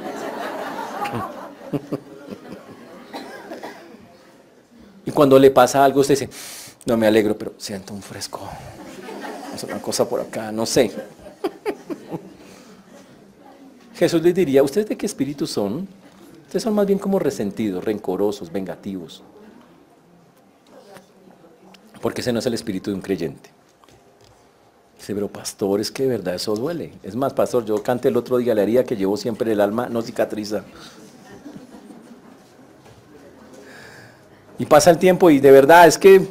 Y 5.06 5.12
cuando 5.12 5.38
le 5.38 5.52
pasa 5.52 5.84
algo, 5.84 6.02
usted 6.02 6.18
dice, 6.18 6.30
no 6.86 6.98
me 6.98 7.08
alegro, 7.08 7.38
pero 7.38 7.54
siento 7.58 7.94
un 7.94 8.02
fresco. 8.02 8.40
Es 9.54 9.64
una 9.64 9.82
cosa 9.82 10.08
por 10.08 10.22
acá, 10.22 10.52
no 10.52 10.66
sé. 10.66 10.92
Jesús 13.96 14.22
les 14.22 14.34
diría, 14.34 14.64
¿ustedes 14.64 14.90
de 14.90 14.98
qué 14.98 15.06
espíritu 15.06 15.46
son? 15.46 15.88
Ustedes 16.46 16.64
son 16.64 16.74
más 16.74 16.86
bien 16.86 17.00
como 17.00 17.20
resentidos, 17.20 17.84
rencorosos, 17.84 18.52
vengativos. 18.52 19.24
Porque 22.02 22.22
ese 22.22 22.34
no 22.34 22.40
es 22.40 22.46
el 22.46 22.54
espíritu 22.54 22.92
de 22.92 22.96
un 22.96 23.02
creyente. 23.02 23.50
Dice, 24.98 25.14
pero 25.14 25.28
pastor, 25.28 25.82
es 25.82 25.92
que 25.92 26.04
de 26.04 26.10
verdad 26.10 26.36
eso 26.36 26.56
duele. 26.56 26.94
Es 27.04 27.16
más, 27.16 27.34
pastor, 27.34 27.66
yo 27.66 27.82
canté 27.84 28.08
el 28.08 28.18
otro 28.18 28.38
día, 28.38 28.56
la 28.56 28.64
herida 28.64 28.84
que 28.84 28.96
llevo 28.96 29.18
siempre 29.18 29.52
el 29.52 29.62
alma 29.62 29.90
no 29.90 30.02
cicatriza. 30.02 30.64
Y 34.60 34.66
pasa 34.66 34.90
el 34.92 34.98
tiempo 34.98 35.30
y 35.30 35.40
de 35.40 35.52
verdad 35.52 35.88
es 35.88 35.98
que 35.98 36.28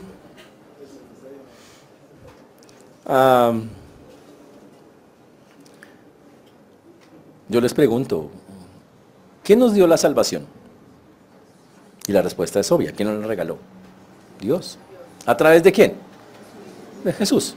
yo 7.49 7.61
les 7.61 7.75
pregunto, 7.75 8.31
¿quién 9.43 9.59
nos 9.59 9.75
dio 9.75 9.87
la 9.87 9.97
salvación? 9.97 10.47
Y 12.07 12.13
la 12.13 12.23
respuesta 12.23 12.61
es 12.61 12.71
obvia, 12.73 12.93
¿quién 12.93 13.09
nos 13.09 13.21
la 13.21 13.27
regaló? 13.27 13.59
Dios. 14.41 14.79
¿A 15.27 15.37
través 15.37 15.63
de 15.63 15.73
quién? 15.73 15.95
De 17.05 17.13
Jesús. 17.13 17.55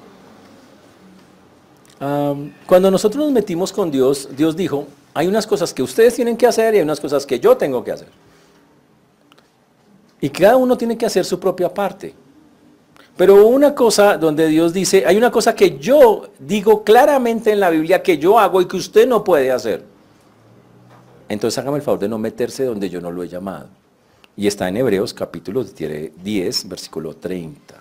cuando 2.68 2.92
nosotros 2.92 3.24
nos 3.24 3.34
metimos 3.34 3.72
con 3.72 3.90
Dios, 3.92 4.30
Dios 4.36 4.56
dijo, 4.56 4.88
hay 5.14 5.28
unas 5.28 5.48
cosas 5.48 5.74
que 5.74 5.82
ustedes 5.82 6.16
tienen 6.16 6.36
que 6.36 6.46
hacer 6.46 6.74
y 6.74 6.78
hay 6.78 6.84
unas 6.84 7.00
cosas 7.00 7.26
que 7.26 7.40
yo 7.40 7.56
tengo 7.56 7.84
que 7.84 7.92
hacer. 7.92 8.10
Y 10.22 10.30
cada 10.30 10.58
uno 10.58 10.78
tiene 10.78 10.98
que 10.98 11.06
hacer 11.06 11.26
su 11.26 11.40
propia 11.40 11.74
parte. 11.74 12.14
Pero 13.18 13.48
una 13.48 13.74
cosa 13.74 14.18
donde 14.18 14.48
Dios 14.48 14.74
dice, 14.74 15.06
hay 15.06 15.18
una 15.18 15.32
cosa 15.32 15.56
que 15.56 15.78
yo 15.78 16.30
digo 16.40 16.84
claramente 16.84 17.52
en 17.52 17.60
la 17.60 17.70
Biblia 17.70 18.04
que 18.04 18.18
yo 18.18 18.38
hago 18.38 18.62
y 18.62 18.68
que 18.68 18.76
usted 18.76 19.08
no 19.08 19.24
puede 19.24 19.52
hacer. 19.52 19.84
Entonces 21.30 21.58
hágame 21.58 21.78
el 21.78 21.84
favor 21.84 22.00
de 22.00 22.10
no 22.10 22.18
meterse 22.18 22.66
donde 22.66 22.90
yo 22.90 23.00
no 23.00 23.12
lo 23.12 23.24
he 23.24 23.28
llamado. 23.28 23.70
Y 24.36 24.48
está 24.48 24.68
en 24.68 24.78
Hebreos 24.78 25.14
capítulo 25.14 25.64
10, 25.64 26.68
versículo 26.68 27.16
30. 27.16 27.76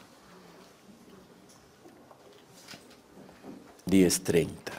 10, 3.86 4.20
30. 4.22 4.72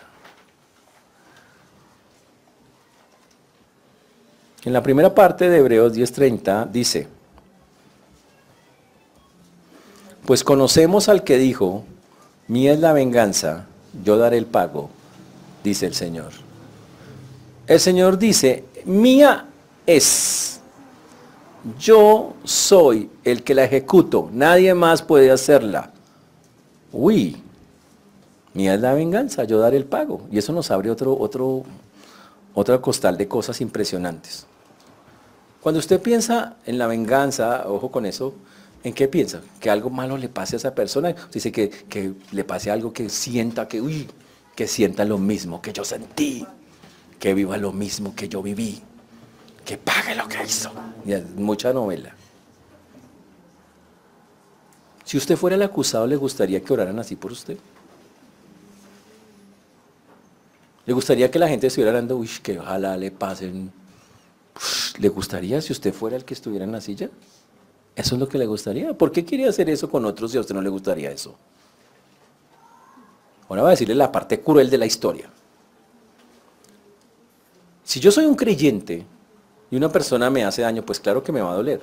En 4.65 4.73
la 4.73 4.81
primera 4.81 5.13
parte 5.13 5.47
de 5.47 5.57
Hebreos 5.59 5.93
10:30 5.93 6.71
dice, 6.71 7.07
Pues 10.25 10.43
conocemos 10.43 11.07
al 11.07 11.23
que 11.23 11.37
dijo, 11.37 11.83
mía 12.47 12.73
es 12.73 12.79
la 12.79 12.93
venganza, 12.93 13.67
yo 14.03 14.17
daré 14.17 14.37
el 14.37 14.47
pago, 14.47 14.89
dice 15.63 15.85
el 15.85 15.93
Señor. 15.93 16.31
El 17.67 17.79
Señor 17.79 18.17
dice, 18.17 18.65
mía 18.85 19.45
es, 19.85 20.61
yo 21.79 22.33
soy 22.43 23.09
el 23.23 23.43
que 23.43 23.53
la 23.53 23.65
ejecuto, 23.65 24.29
nadie 24.31 24.73
más 24.73 25.03
puede 25.03 25.29
hacerla. 25.29 25.91
Uy, 26.91 27.43
mía 28.55 28.73
es 28.73 28.81
la 28.81 28.95
venganza, 28.95 29.43
yo 29.43 29.59
daré 29.59 29.77
el 29.77 29.85
pago. 29.85 30.21
Y 30.31 30.39
eso 30.39 30.53
nos 30.53 30.71
abre 30.71 30.89
otro, 30.89 31.15
otro, 31.15 31.63
otro 32.55 32.81
costal 32.81 33.15
de 33.15 33.27
cosas 33.27 33.61
impresionantes. 33.61 34.47
Cuando 35.61 35.79
usted 35.79 36.01
piensa 36.01 36.55
en 36.65 36.79
la 36.79 36.87
venganza, 36.87 37.65
ojo 37.67 37.91
con 37.91 38.05
eso, 38.07 38.33
¿En 38.85 38.93
qué 38.93 39.07
piensa? 39.07 39.41
¿Que 39.59 39.71
algo 39.71 39.89
malo 39.89 40.15
le 40.15 40.29
pase 40.29 40.55
a 40.55 40.57
esa 40.57 40.75
persona? 40.75 41.15
Dice 41.33 41.51
que, 41.51 41.71
que 41.71 42.13
le 42.31 42.43
pase 42.43 42.69
algo 42.69 42.93
que 42.93 43.09
sienta, 43.09 43.67
que, 43.67 43.81
uy, 43.81 44.07
que 44.55 44.67
sienta 44.67 45.03
lo 45.05 45.17
mismo 45.17 45.59
que 45.59 45.73
yo 45.73 45.83
sentí, 45.83 46.45
que 47.19 47.33
viva 47.33 47.57
lo 47.57 47.71
mismo 47.71 48.13
que 48.13 48.29
yo 48.29 48.43
viví, 48.43 48.79
que 49.65 49.79
pague 49.79 50.13
lo 50.13 50.27
que 50.27 50.37
hizo. 50.43 50.71
Mucha 51.35 51.73
novela. 51.73 52.13
Si 55.03 55.17
usted 55.17 55.35
fuera 55.35 55.55
el 55.55 55.63
acusado, 55.63 56.05
¿le 56.05 56.15
gustaría 56.15 56.61
que 56.61 56.71
oraran 56.71 56.99
así 56.99 57.15
por 57.15 57.31
usted? 57.31 57.57
¿Le 60.85 60.93
gustaría 60.93 61.31
que 61.31 61.39
la 61.39 61.47
gente 61.47 61.65
estuviera 61.65 61.89
hablando, 61.89 62.17
uy, 62.17 62.29
que 62.43 62.59
ojalá 62.59 62.95
le 62.97 63.09
pasen? 63.09 63.71
¿Le 64.99 65.09
gustaría 65.09 65.59
si 65.59 65.73
usted 65.73 65.91
fuera 65.91 66.15
el 66.15 66.23
que 66.23 66.35
estuviera 66.35 66.65
en 66.65 66.71
la 66.71 66.81
silla? 66.81 67.09
¿Eso 67.95 68.15
es 68.15 68.19
lo 68.19 68.27
que 68.27 68.37
le 68.37 68.45
gustaría? 68.45 68.93
¿Por 68.93 69.11
qué 69.11 69.23
quiere 69.23 69.47
hacer 69.47 69.69
eso 69.69 69.89
con 69.89 70.05
otros 70.05 70.31
si 70.31 70.37
a 70.37 70.41
usted 70.41 70.53
no 70.53 70.61
le 70.61 70.69
gustaría 70.69 71.11
eso? 71.11 71.35
Ahora 73.47 73.61
voy 73.61 73.69
a 73.69 73.71
decirle 73.71 73.95
la 73.95 74.11
parte 74.11 74.41
cruel 74.41 74.69
de 74.69 74.77
la 74.77 74.85
historia. 74.85 75.29
Si 77.83 77.99
yo 77.99 78.11
soy 78.11 78.25
un 78.25 78.35
creyente 78.35 79.05
y 79.71 79.75
una 79.75 79.89
persona 79.89 80.29
me 80.29 80.43
hace 80.43 80.63
daño, 80.63 80.83
pues 80.83 80.99
claro 80.99 81.23
que 81.23 81.31
me 81.31 81.41
va 81.41 81.51
a 81.51 81.55
doler. 81.55 81.81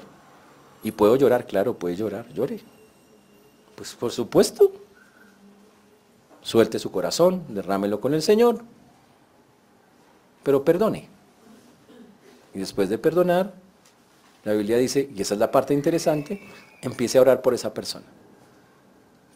Y 0.82 0.90
puedo 0.90 1.16
llorar, 1.16 1.46
claro, 1.46 1.74
puede 1.74 1.96
llorar, 1.96 2.28
llore. 2.34 2.60
Pues 3.76 3.94
por 3.94 4.10
supuesto. 4.10 4.72
Suelte 6.42 6.80
su 6.80 6.90
corazón, 6.90 7.44
derrámelo 7.48 8.00
con 8.00 8.14
el 8.14 8.22
Señor. 8.22 8.62
Pero 10.42 10.64
perdone. 10.64 11.08
Y 12.52 12.58
después 12.58 12.88
de 12.88 12.98
perdonar, 12.98 13.54
la 14.44 14.52
Biblia 14.54 14.76
dice, 14.76 15.08
y 15.14 15.22
esa 15.22 15.34
es 15.34 15.40
la 15.40 15.50
parte 15.50 15.72
interesante, 15.72 16.40
empiece 16.80 17.18
a 17.18 17.20
orar 17.20 17.42
por 17.42 17.54
esa 17.54 17.72
persona. 17.72 18.06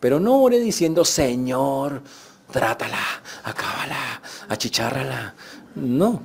Pero 0.01 0.19
no 0.19 0.43
ore 0.43 0.59
diciendo, 0.59 1.05
Señor, 1.05 2.03
trátala, 2.51 2.99
acábala, 3.45 4.21
achichárrala. 4.49 5.35
No, 5.77 6.21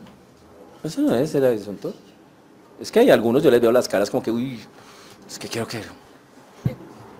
eso 0.83 1.01
no 1.01 1.15
es 1.15 1.33
el 1.35 1.45
asunto. 1.45 1.93
Es 2.79 2.91
que 2.91 2.99
hay 2.99 3.11
algunos, 3.11 3.43
yo 3.43 3.51
les 3.51 3.61
veo 3.61 3.71
las 3.71 3.87
caras 3.87 4.09
como 4.09 4.23
que, 4.23 4.31
uy, 4.31 4.59
es 5.27 5.37
que 5.37 5.47
quiero 5.47 5.67
que... 5.67 5.81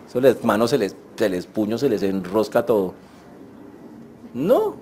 Eso 0.07 0.19
les 0.19 0.43
manos 0.43 0.71
se 0.71 0.77
les, 0.77 0.95
se 1.15 1.29
les 1.29 1.45
puño, 1.45 1.77
se 1.77 1.87
les 1.87 2.03
enrosca 2.03 2.65
todo. 2.65 2.93
No. 4.33 4.75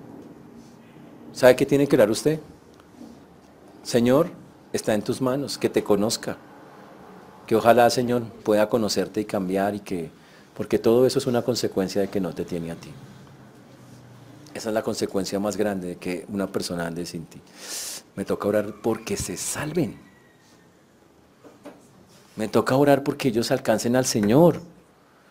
¿Sabe 1.32 1.54
qué 1.54 1.66
tiene 1.66 1.86
que 1.86 1.94
orar 1.94 2.10
usted? 2.10 2.40
Señor, 3.82 4.30
está 4.72 4.94
en 4.94 5.02
tus 5.02 5.20
manos, 5.20 5.56
que 5.56 5.68
te 5.68 5.84
conozca 5.84 6.36
que 7.50 7.56
ojalá, 7.56 7.90
Señor, 7.90 8.22
pueda 8.44 8.68
conocerte 8.68 9.22
y 9.22 9.24
cambiar 9.24 9.74
y 9.74 9.80
que, 9.80 10.08
porque 10.56 10.78
todo 10.78 11.04
eso 11.04 11.18
es 11.18 11.26
una 11.26 11.42
consecuencia 11.42 12.00
de 12.00 12.06
que 12.06 12.20
no 12.20 12.32
te 12.32 12.44
tiene 12.44 12.70
a 12.70 12.76
ti. 12.76 12.92
Esa 14.54 14.68
es 14.68 14.72
la 14.72 14.84
consecuencia 14.84 15.40
más 15.40 15.56
grande 15.56 15.88
de 15.88 15.96
que 15.96 16.26
una 16.28 16.46
persona 16.46 16.86
ande 16.86 17.04
sin 17.06 17.24
ti. 17.24 17.40
Me 18.14 18.24
toca 18.24 18.46
orar 18.46 18.74
porque 18.80 19.16
se 19.16 19.36
salven. 19.36 19.98
Me 22.36 22.46
toca 22.46 22.76
orar 22.76 23.02
porque 23.02 23.26
ellos 23.26 23.50
alcancen 23.50 23.96
al 23.96 24.06
Señor. 24.06 24.60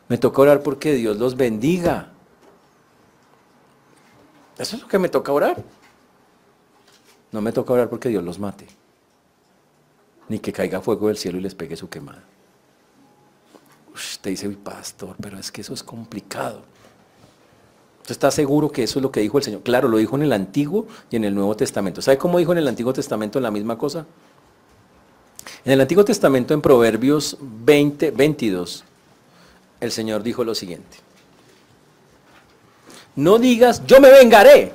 Me 0.10 0.18
toca 0.18 0.42
orar 0.42 0.62
porque 0.62 0.96
Dios 0.96 1.16
los 1.16 1.38
bendiga. 1.38 2.10
Eso 4.58 4.76
es 4.76 4.82
lo 4.82 4.90
que 4.90 5.00
me 5.00 5.08
toca 5.08 5.32
orar. 5.32 5.64
No 7.32 7.40
me 7.40 7.54
toca 7.54 7.72
orar 7.72 7.90
porque 7.90 8.10
Dios 8.10 8.26
los 8.26 8.40
mate 8.40 8.79
ni 10.30 10.40
que 10.40 10.54
caiga 10.54 10.80
fuego 10.80 11.08
del 11.08 11.18
cielo 11.18 11.40
y 11.40 11.42
les 11.42 11.56
pegue 11.56 11.76
su 11.76 11.90
quemada. 11.90 12.24
Usted 13.94 14.32
dice, 14.32 14.48
uy, 14.48 14.56
pastor, 14.56 15.16
pero 15.20 15.38
es 15.38 15.52
que 15.52 15.62
eso 15.62 15.74
es 15.74 15.84
complicado. 15.84 16.62
¿Usted 18.02 18.12
está 18.12 18.32
seguro 18.32 18.72
que 18.72 18.84
eso 18.84 19.00
es 19.00 19.04
lo 19.04 19.12
que 19.12 19.20
dijo 19.20 19.38
el 19.38 19.44
Señor? 19.44 19.62
Claro, 19.62 19.88
lo 19.88 19.98
dijo 19.98 20.16
en 20.16 20.24
el 20.24 20.32
Antiguo 20.32 20.88
y 21.12 21.16
en 21.18 21.26
el 21.26 21.36
Nuevo 21.36 21.56
Testamento. 21.56 22.02
¿Sabe 22.02 22.18
cómo 22.18 22.38
dijo 22.38 22.52
en 22.52 22.60
el 22.60 22.68
Antiguo 22.68 22.94
Testamento 22.94 23.40
la 23.40 23.52
misma 23.52 23.78
cosa? 23.78 24.06
En 25.66 25.74
el 25.74 25.82
Antiguo 25.82 26.06
Testamento, 26.06 26.54
en 26.54 26.62
Proverbios 26.62 27.38
20, 27.42 28.12
22, 28.12 28.84
el 29.82 29.92
Señor 29.92 30.24
dijo 30.24 30.44
lo 30.44 30.56
siguiente. 30.56 30.98
No 33.16 33.38
digas, 33.38 33.86
yo 33.86 34.00
me 34.00 34.10
vengaré. 34.10 34.72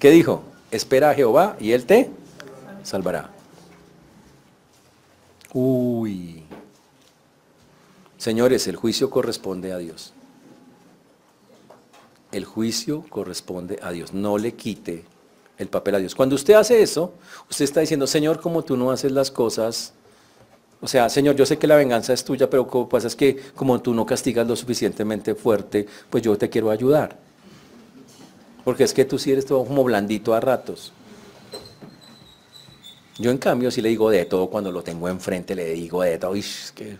¿Qué 0.00 0.10
dijo? 0.10 0.42
Espera 0.74 1.10
a 1.10 1.14
Jehová 1.14 1.56
y 1.60 1.70
Él 1.70 1.86
te 1.86 2.10
salvará. 2.82 3.30
Uy. 5.52 6.42
Señores, 8.18 8.66
el 8.66 8.74
juicio 8.74 9.08
corresponde 9.08 9.72
a 9.72 9.78
Dios. 9.78 10.12
El 12.32 12.44
juicio 12.44 13.04
corresponde 13.08 13.78
a 13.82 13.92
Dios. 13.92 14.12
No 14.12 14.36
le 14.36 14.54
quite 14.54 15.04
el 15.58 15.68
papel 15.68 15.94
a 15.94 15.98
Dios. 15.98 16.16
Cuando 16.16 16.34
usted 16.34 16.54
hace 16.54 16.82
eso, 16.82 17.12
usted 17.48 17.66
está 17.66 17.78
diciendo, 17.78 18.08
Señor, 18.08 18.40
como 18.40 18.64
tú 18.64 18.76
no 18.76 18.90
haces 18.90 19.12
las 19.12 19.30
cosas, 19.30 19.92
o 20.80 20.88
sea, 20.88 21.08
Señor, 21.08 21.36
yo 21.36 21.46
sé 21.46 21.56
que 21.56 21.68
la 21.68 21.76
venganza 21.76 22.12
es 22.12 22.24
tuya, 22.24 22.50
pero 22.50 22.64
lo 22.64 22.86
que 22.86 22.90
pasa 22.90 23.06
es 23.06 23.14
que 23.14 23.36
como 23.54 23.80
tú 23.80 23.94
no 23.94 24.04
castigas 24.04 24.44
lo 24.48 24.56
suficientemente 24.56 25.36
fuerte, 25.36 25.86
pues 26.10 26.24
yo 26.24 26.36
te 26.36 26.50
quiero 26.50 26.70
ayudar. 26.72 27.16
Porque 28.64 28.84
es 28.84 28.94
que 28.94 29.04
tú 29.04 29.18
sí 29.18 29.32
eres 29.32 29.46
todo 29.46 29.64
como 29.64 29.84
blandito 29.84 30.34
a 30.34 30.40
ratos. 30.40 30.92
Yo 33.18 33.30
en 33.30 33.38
cambio 33.38 33.70
sí 33.70 33.80
le 33.80 33.90
digo 33.90 34.10
de 34.10 34.24
todo 34.24 34.48
cuando 34.48 34.72
lo 34.72 34.82
tengo 34.82 35.08
enfrente, 35.08 35.54
le 35.54 35.72
digo 35.72 36.02
de 36.02 36.18
todo. 36.18 36.32
que... 36.74 36.98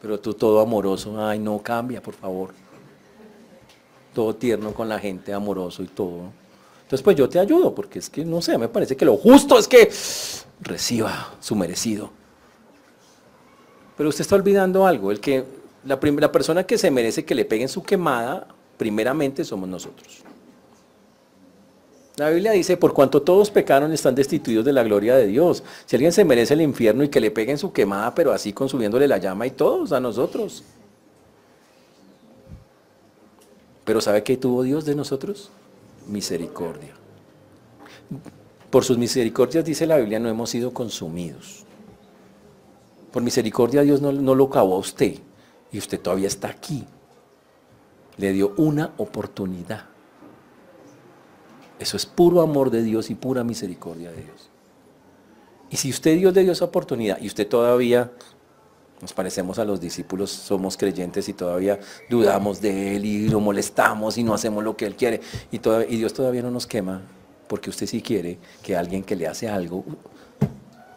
Pero 0.00 0.20
tú 0.20 0.34
todo 0.34 0.60
amoroso, 0.60 1.20
ay, 1.20 1.38
no 1.38 1.60
cambia, 1.60 2.00
por 2.00 2.14
favor. 2.14 2.50
Todo 4.14 4.36
tierno 4.36 4.72
con 4.72 4.88
la 4.88 4.98
gente, 4.98 5.32
amoroso 5.32 5.82
y 5.82 5.88
todo. 5.88 6.30
Entonces, 6.82 7.02
pues 7.02 7.16
yo 7.16 7.28
te 7.28 7.38
ayudo, 7.38 7.74
porque 7.74 7.98
es 7.98 8.08
que, 8.08 8.24
no 8.24 8.40
sé, 8.40 8.56
me 8.56 8.68
parece 8.68 8.96
que 8.96 9.04
lo 9.04 9.16
justo 9.16 9.58
es 9.58 9.66
que 9.66 9.90
reciba 10.60 11.34
su 11.40 11.56
merecido. 11.56 12.10
Pero 13.96 14.08
usted 14.08 14.22
está 14.22 14.36
olvidando 14.36 14.86
algo, 14.86 15.10
el 15.10 15.18
que 15.18 15.44
la, 15.84 15.98
la 16.00 16.32
persona 16.32 16.64
que 16.64 16.78
se 16.78 16.90
merece 16.90 17.24
que 17.24 17.34
le 17.34 17.44
peguen 17.44 17.68
su 17.68 17.82
quemada, 17.82 18.46
primeramente 18.78 19.44
somos 19.44 19.68
nosotros. 19.68 20.22
La 22.16 22.30
Biblia 22.30 22.52
dice, 22.52 22.76
por 22.78 22.94
cuanto 22.94 23.22
todos 23.22 23.50
pecaron 23.50 23.92
están 23.92 24.14
destituidos 24.14 24.64
de 24.64 24.72
la 24.72 24.82
gloria 24.82 25.14
de 25.14 25.26
Dios. 25.26 25.62
Si 25.84 25.94
alguien 25.94 26.12
se 26.12 26.24
merece 26.24 26.54
el 26.54 26.62
infierno 26.62 27.04
y 27.04 27.08
que 27.08 27.20
le 27.20 27.30
peguen 27.30 27.58
su 27.58 27.72
quemada, 27.72 28.14
pero 28.14 28.32
así 28.32 28.52
consumiéndole 28.52 29.06
la 29.06 29.18
llama 29.18 29.46
y 29.46 29.50
todos 29.50 29.92
a 29.92 30.00
nosotros. 30.00 30.64
Pero 33.84 34.00
¿sabe 34.00 34.22
qué 34.22 34.36
tuvo 34.36 34.62
Dios 34.62 34.84
de 34.84 34.94
nosotros? 34.94 35.50
misericordia. 36.08 36.94
Por 38.70 38.84
sus 38.84 38.98
misericordias, 38.98 39.64
dice 39.64 39.86
la 39.86 39.96
Biblia, 39.96 40.18
no 40.18 40.28
hemos 40.28 40.50
sido 40.50 40.72
consumidos. 40.72 41.64
Por 43.12 43.22
misericordia 43.22 43.82
Dios 43.82 44.02
no, 44.02 44.12
no 44.12 44.34
lo 44.34 44.44
acabó 44.44 44.76
a 44.76 44.78
usted 44.78 45.14
y 45.72 45.78
usted 45.78 46.00
todavía 46.00 46.28
está 46.28 46.48
aquí. 46.48 46.84
Le 48.18 48.32
dio 48.32 48.52
una 48.56 48.92
oportunidad. 48.98 49.84
Eso 51.78 51.96
es 51.96 52.06
puro 52.06 52.40
amor 52.40 52.70
de 52.70 52.82
Dios 52.82 53.10
y 53.10 53.14
pura 53.14 53.44
misericordia 53.44 54.10
de 54.10 54.22
Dios. 54.22 54.50
Y 55.70 55.76
si 55.76 55.90
usted 55.90 56.16
Dios 56.16 56.34
le 56.34 56.42
dio 56.42 56.52
esa 56.52 56.64
oportunidad 56.64 57.20
y 57.20 57.26
usted 57.26 57.46
todavía 57.46 58.10
nos 59.00 59.12
parecemos 59.12 59.58
a 59.58 59.64
los 59.64 59.80
discípulos, 59.80 60.30
somos 60.30 60.76
creyentes 60.76 61.28
y 61.28 61.32
todavía 61.32 61.78
dudamos 62.10 62.60
de 62.60 62.96
Él 62.96 63.04
y 63.04 63.28
lo 63.28 63.38
molestamos 63.38 64.18
y 64.18 64.24
no 64.24 64.34
hacemos 64.34 64.64
lo 64.64 64.76
que 64.76 64.86
Él 64.86 64.96
quiere. 64.96 65.20
Y, 65.52 65.58
Dios 65.96 66.12
todavía 66.12 66.42
no 66.42 66.50
nos 66.50 66.66
quema 66.66 67.02
porque 67.46 67.70
usted 67.70 67.86
sí 67.86 68.02
quiere 68.02 68.38
que 68.62 68.76
alguien 68.76 69.04
que 69.04 69.14
le 69.14 69.28
hace 69.28 69.48
algo 69.48 69.84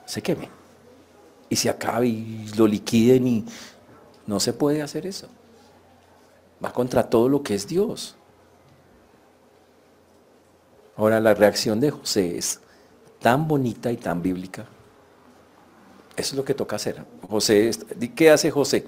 se 0.05 0.21
queme. 0.21 0.49
Y 1.47 1.57
se 1.57 1.69
acabe 1.69 2.07
y 2.07 2.47
lo 2.57 2.65
liquiden 2.65 3.27
y 3.27 3.45
no 4.25 4.39
se 4.39 4.53
puede 4.53 4.81
hacer 4.81 5.05
eso. 5.05 5.27
Va 6.63 6.71
contra 6.71 7.09
todo 7.09 7.27
lo 7.27 7.41
que 7.41 7.55
es 7.55 7.67
Dios. 7.67 8.15
Ahora 10.95 11.19
la 11.19 11.33
reacción 11.33 11.79
de 11.79 11.91
José 11.91 12.37
es 12.37 12.59
tan 13.19 13.47
bonita 13.47 13.91
y 13.91 13.97
tan 13.97 14.21
bíblica. 14.21 14.65
Eso 16.15 16.33
es 16.33 16.37
lo 16.37 16.45
que 16.45 16.53
toca 16.53 16.75
hacer. 16.75 17.03
José, 17.27 17.71
¿qué 18.15 18.29
hace 18.29 18.51
José? 18.51 18.85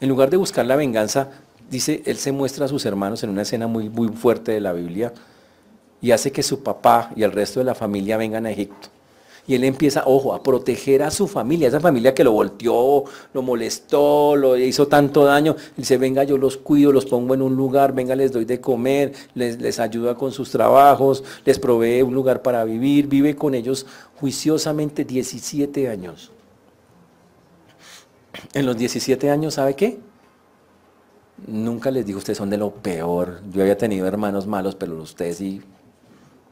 En 0.00 0.08
lugar 0.08 0.30
de 0.30 0.36
buscar 0.36 0.66
la 0.66 0.76
venganza, 0.76 1.30
dice, 1.70 2.02
él 2.04 2.18
se 2.18 2.32
muestra 2.32 2.66
a 2.66 2.68
sus 2.68 2.84
hermanos 2.84 3.22
en 3.22 3.30
una 3.30 3.42
escena 3.42 3.66
muy, 3.66 3.88
muy 3.88 4.08
fuerte 4.08 4.52
de 4.52 4.60
la 4.60 4.72
Biblia 4.72 5.12
y 6.00 6.10
hace 6.10 6.30
que 6.30 6.42
su 6.42 6.62
papá 6.62 7.10
y 7.16 7.22
el 7.22 7.32
resto 7.32 7.60
de 7.60 7.64
la 7.64 7.74
familia 7.74 8.16
vengan 8.16 8.46
a 8.46 8.50
Egipto. 8.50 8.88
Y 9.46 9.54
él 9.54 9.64
empieza, 9.64 10.02
ojo, 10.06 10.34
a 10.34 10.42
proteger 10.42 11.02
a 11.02 11.10
su 11.10 11.28
familia, 11.28 11.68
esa 11.68 11.80
familia 11.80 12.14
que 12.14 12.24
lo 12.24 12.32
volteó, 12.32 13.04
lo 13.32 13.42
molestó, 13.42 14.34
lo 14.34 14.56
hizo 14.56 14.88
tanto 14.88 15.24
daño. 15.24 15.54
Él 15.56 15.74
dice, 15.78 15.98
venga, 15.98 16.24
yo 16.24 16.36
los 16.36 16.56
cuido, 16.56 16.92
los 16.92 17.06
pongo 17.06 17.34
en 17.34 17.42
un 17.42 17.54
lugar, 17.54 17.94
venga, 17.94 18.16
les 18.16 18.32
doy 18.32 18.44
de 18.44 18.60
comer, 18.60 19.12
les, 19.34 19.60
les 19.60 19.78
ayuda 19.78 20.16
con 20.16 20.32
sus 20.32 20.50
trabajos, 20.50 21.22
les 21.44 21.58
provee 21.58 22.02
un 22.02 22.14
lugar 22.14 22.42
para 22.42 22.64
vivir, 22.64 23.06
vive 23.06 23.36
con 23.36 23.54
ellos 23.54 23.86
juiciosamente 24.20 25.04
17 25.04 25.88
años. 25.88 26.32
En 28.52 28.66
los 28.66 28.76
17 28.76 29.30
años, 29.30 29.54
¿sabe 29.54 29.74
qué? 29.74 29.98
Nunca 31.46 31.90
les 31.90 32.06
digo, 32.06 32.18
ustedes 32.18 32.38
son 32.38 32.50
de 32.50 32.56
lo 32.56 32.70
peor. 32.70 33.40
Yo 33.52 33.62
había 33.62 33.76
tenido 33.76 34.06
hermanos 34.06 34.46
malos, 34.46 34.74
pero 34.74 34.96
ustedes 35.00 35.36
sí, 35.38 35.62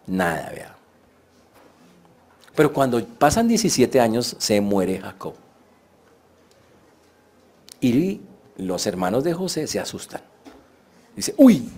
nada, 0.06 0.50
vea. 0.50 0.73
Pero 2.54 2.72
cuando 2.72 3.04
pasan 3.04 3.48
17 3.48 4.00
años, 4.00 4.36
se 4.38 4.60
muere 4.60 5.00
Jacob. 5.00 5.34
Y 7.80 8.20
los 8.56 8.86
hermanos 8.86 9.24
de 9.24 9.34
José 9.34 9.66
se 9.66 9.80
asustan. 9.80 10.22
Dice, 11.16 11.34
uy, 11.36 11.68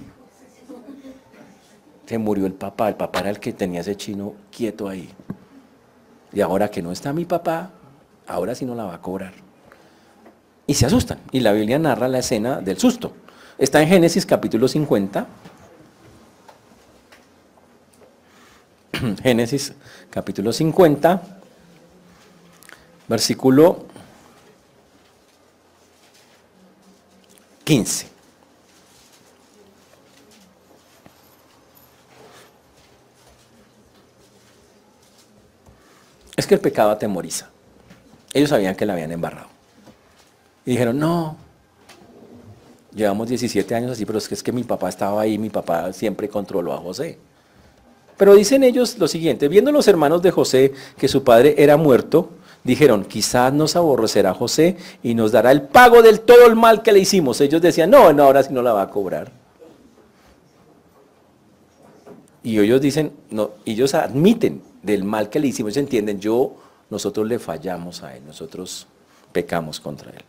se 2.07 2.19
murió 2.19 2.47
el 2.47 2.55
papá. 2.55 2.89
El 2.89 2.97
papá 2.97 3.21
era 3.21 3.31
el 3.31 3.41
que 3.41 3.53
tenía 3.53 3.81
ese 3.81 3.97
chino 3.97 4.35
quieto 4.51 4.89
ahí. 4.89 5.09
Y 6.33 6.41
ahora 6.41 6.71
que 6.71 6.83
no 6.83 6.93
está 6.93 7.13
mi 7.13 7.25
papá, 7.25 7.71
ahora 8.27 8.55
sí 8.55 8.65
no 8.65 8.75
la 8.75 8.85
va 8.85 8.95
a 8.95 9.01
cobrar 9.01 9.47
y 10.67 10.75
se 10.75 10.87
asustan. 10.87 11.19
Y 11.33 11.41
la 11.41 11.53
Biblia 11.53 11.79
narra 11.79 12.09
la 12.09 12.19
escena 12.19 12.61
del 12.61 12.79
susto. 12.79 13.13
Está 13.59 13.81
en 13.81 13.89
Génesis 13.89 14.27
capítulo 14.27 14.69
50. 14.69 15.27
Génesis 19.23 19.73
capítulo 20.11 20.53
50, 20.53 21.23
versículo 23.09 23.85
15. 27.65 28.09
Es 36.37 36.47
que 36.47 36.55
el 36.55 36.61
pecado 36.61 36.91
atemoriza. 36.91 37.49
Ellos 38.33 38.51
sabían 38.51 38.77
que 38.77 38.85
la 38.85 38.93
habían 38.93 39.11
embarrado. 39.11 39.49
Y 40.67 40.73
dijeron, 40.73 40.99
no, 40.99 41.37
llevamos 42.95 43.29
17 43.29 43.75
años 43.75 43.93
así, 43.93 44.05
pero 44.05 44.19
es 44.19 44.29
que, 44.29 44.35
es 44.35 44.43
que 44.43 44.53
mi 44.53 44.63
papá 44.63 44.89
estaba 44.89 45.23
ahí, 45.23 45.39
mi 45.39 45.49
papá 45.49 45.93
siempre 45.93 46.29
controló 46.29 46.75
a 46.75 46.79
José. 46.79 47.19
Pero 48.17 48.35
dicen 48.35 48.65
ellos 48.65 48.99
lo 48.99 49.09
siguiente, 49.09 49.49
viendo 49.49 49.73
los 49.73 49.89
hermanos 49.89 50.23
de 50.23 50.31
José 50.31 50.73
que 50.97 51.09
su 51.09 51.23
padre 51.23 51.55
era 51.59 51.77
muerto, 51.77 52.31
dijeron, 52.65 53.05
quizás 53.05 53.53
nos 53.53 53.77
aborrecerá 53.77 54.33
José 54.33 54.77
y 55.03 55.15
nos 55.15 55.33
dará 55.33 55.53
el 55.53 55.63
pago 55.63 56.03
del 56.03 56.21
todo 56.21 56.47
el 56.47 56.57
mal 56.57 56.83
que 56.83 56.93
le 56.93 57.01
hicimos. 57.01 57.41
Ellos 57.41 57.61
decían, 57.61 57.91
no, 57.91 58.13
no, 58.13 58.25
ahora 58.25 58.43
sí 58.43 58.53
no 58.53 58.63
la 58.63 58.73
va 58.73 58.83
a 58.83 58.91
cobrar. 58.91 59.31
Y 62.43 62.59
ellos 62.59 62.81
dicen, 62.81 63.13
no, 63.31 63.51
ellos 63.65 63.95
admiten 63.95 64.63
del 64.83 65.05
mal 65.05 65.29
que 65.29 65.41
le 65.41 65.49
hicimos, 65.49 65.77
entienden, 65.77 66.21
yo, 66.21 66.55
nosotros 66.89 67.27
le 67.27 67.39
fallamos 67.39 68.03
a 68.03 68.17
él, 68.17 68.23
nosotros 68.25 68.87
pecamos 69.33 69.81
contra 69.81 70.11
él. 70.11 70.23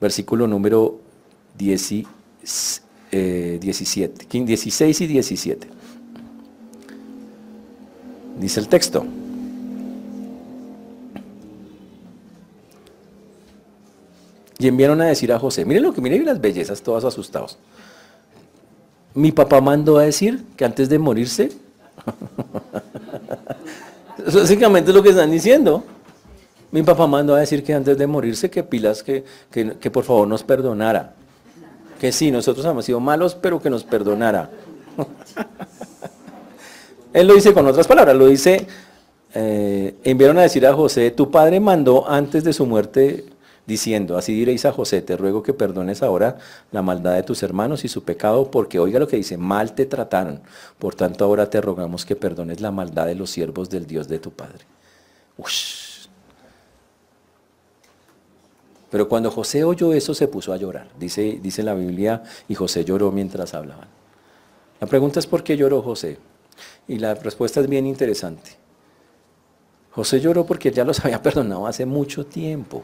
versículo 0.00 0.46
número 0.46 0.98
17, 2.42 4.26
16 4.44 5.00
y 5.00 5.06
17. 5.06 5.68
Dice 8.38 8.60
el 8.60 8.68
texto. 8.68 9.06
Y 14.58 14.68
enviaron 14.68 15.00
a 15.00 15.06
decir 15.06 15.32
a 15.32 15.38
José, 15.38 15.64
miren 15.64 15.82
lo 15.82 15.94
que 15.94 16.00
miren 16.00 16.24
las 16.24 16.40
bellezas, 16.40 16.82
todos 16.82 17.04
asustados. 17.04 17.58
Mi 19.14 19.32
papá 19.32 19.60
mandó 19.60 19.98
a 19.98 20.02
decir 20.02 20.44
que 20.56 20.64
antes 20.64 20.88
de 20.88 20.98
morirse, 20.98 21.50
Básicamente 24.34 24.90
es 24.90 24.96
lo 24.96 25.02
que 25.02 25.10
están 25.10 25.30
diciendo. 25.30 25.84
Mi 26.70 26.82
papá 26.82 27.06
mandó 27.06 27.34
a 27.34 27.40
decir 27.40 27.64
que 27.64 27.74
antes 27.74 27.98
de 27.98 28.06
morirse, 28.06 28.50
que 28.50 28.62
pilas, 28.62 29.02
que, 29.02 29.24
que, 29.50 29.90
por 29.90 30.04
favor 30.04 30.28
nos 30.28 30.44
perdonara. 30.44 31.14
Que 32.00 32.12
sí, 32.12 32.30
nosotros 32.30 32.64
hemos 32.64 32.86
sido 32.86 32.98
malos, 32.98 33.34
pero 33.34 33.60
que 33.60 33.68
nos 33.68 33.84
perdonara. 33.84 34.50
Él 37.12 37.26
lo 37.26 37.34
dice 37.34 37.52
con 37.52 37.66
otras 37.66 37.86
palabras, 37.86 38.16
lo 38.16 38.26
dice, 38.26 38.66
eh, 39.34 39.94
enviaron 40.04 40.38
a 40.38 40.42
decir 40.42 40.66
a 40.66 40.72
José, 40.72 41.10
tu 41.10 41.30
padre 41.30 41.60
mandó 41.60 42.08
antes 42.08 42.42
de 42.42 42.52
su 42.52 42.66
muerte 42.66 43.26
diciendo, 43.66 44.16
así 44.16 44.32
diréis 44.32 44.64
a 44.64 44.72
José, 44.72 45.02
te 45.02 45.16
ruego 45.16 45.42
que 45.42 45.52
perdones 45.52 46.02
ahora 46.02 46.38
la 46.72 46.82
maldad 46.82 47.14
de 47.14 47.22
tus 47.22 47.42
hermanos 47.42 47.84
y 47.84 47.88
su 47.88 48.02
pecado, 48.02 48.50
porque 48.50 48.78
oiga 48.78 48.98
lo 48.98 49.06
que 49.06 49.16
dice, 49.16 49.36
mal 49.36 49.74
te 49.74 49.86
trataron, 49.86 50.40
por 50.78 50.94
tanto 50.94 51.24
ahora 51.24 51.50
te 51.50 51.60
rogamos 51.60 52.04
que 52.04 52.16
perdones 52.16 52.60
la 52.60 52.70
maldad 52.70 53.06
de 53.06 53.14
los 53.14 53.30
siervos 53.30 53.70
del 53.70 53.86
Dios 53.86 54.08
de 54.08 54.18
tu 54.18 54.30
Padre. 54.30 54.64
Pero 58.90 59.08
cuando 59.08 59.30
José 59.30 59.64
oyó 59.64 59.92
eso 59.92 60.14
se 60.14 60.28
puso 60.28 60.52
a 60.52 60.56
llorar, 60.56 60.88
dice, 60.98 61.38
dice 61.40 61.62
la 61.62 61.74
Biblia, 61.74 62.24
y 62.48 62.54
José 62.54 62.84
lloró 62.84 63.12
mientras 63.12 63.54
hablaban. 63.54 63.88
La 64.80 64.86
pregunta 64.86 65.20
es 65.20 65.26
por 65.26 65.44
qué 65.44 65.56
lloró 65.56 65.82
José. 65.82 66.18
Y 66.88 66.98
la 66.98 67.14
respuesta 67.14 67.60
es 67.60 67.68
bien 67.68 67.86
interesante. 67.86 68.52
José 69.92 70.20
lloró 70.20 70.44
porque 70.44 70.70
ya 70.70 70.84
los 70.84 70.98
había 71.04 71.22
perdonado 71.22 71.66
hace 71.66 71.86
mucho 71.86 72.26
tiempo. 72.26 72.82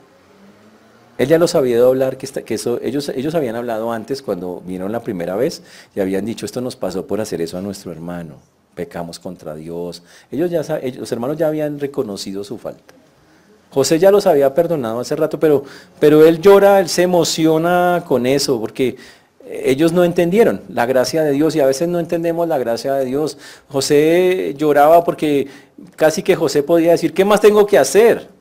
Él 1.19 1.29
ya 1.29 1.39
los 1.39 1.55
había 1.55 1.77
oído 1.77 1.89
hablar, 1.89 2.19
que, 2.19 2.27
que 2.27 2.55
eso, 2.55 2.79
ellos, 2.83 3.09
ellos 3.09 3.35
habían 3.35 3.57
hablado 3.57 3.91
antes 3.91 4.21
cuando 4.21 4.61
vinieron 4.61 4.93
la 4.93 5.03
primera 5.03 5.35
vez 5.35 5.63
y 5.95 6.01
habían 6.01 6.27
dicho, 6.27 6.45
esto 6.45 6.61
nos 6.61 6.77
pasó 6.77 7.07
por 7.07 7.23
hacer 7.23 7.41
eso 7.41 7.57
a 7.57 7.63
nuestro 7.63 7.91
hermano, 7.91 8.37
pecamos 8.75 9.19
contra 9.19 9.55
Dios. 9.55 10.03
Ellos 10.31 10.51
ya, 10.51 10.63
los 10.99 11.11
hermanos 11.11 11.39
ya 11.39 11.49
habían 11.49 11.81
reconocido 11.81 12.45
su 12.45 12.59
falta. 12.59 12.95
José 13.71 13.99
ya 13.99 14.11
los 14.11 14.27
había 14.27 14.55
perdonado 14.55 15.01
hace 15.01 15.17
rato, 15.17 15.39
pero, 15.39 15.65
pero 16.01 16.25
él 16.27 16.41
llora, 16.41 16.81
él 16.81 16.89
se 16.89 17.03
emociona 17.03 18.05
con 18.07 18.27
eso, 18.27 18.59
porque 18.61 18.97
ellos 19.49 19.93
no 19.93 20.05
entendieron 20.05 20.63
la 20.69 20.87
gracia 20.87 21.23
de 21.23 21.33
Dios 21.33 21.55
y 21.55 21.61
a 21.61 21.67
veces 21.67 21.89
no 21.89 22.01
entendemos 22.01 22.49
la 22.49 22.59
gracia 22.59 22.95
de 22.95 23.05
Dios. 23.05 23.39
José 23.69 24.55
lloraba 24.57 25.05
porque 25.05 25.49
casi 25.95 26.23
que 26.23 26.37
José 26.37 26.63
podía 26.63 26.93
decir, 26.93 27.13
¿qué 27.13 27.25
más 27.25 27.41
tengo 27.41 27.67
que 27.67 27.79
hacer? 27.79 28.37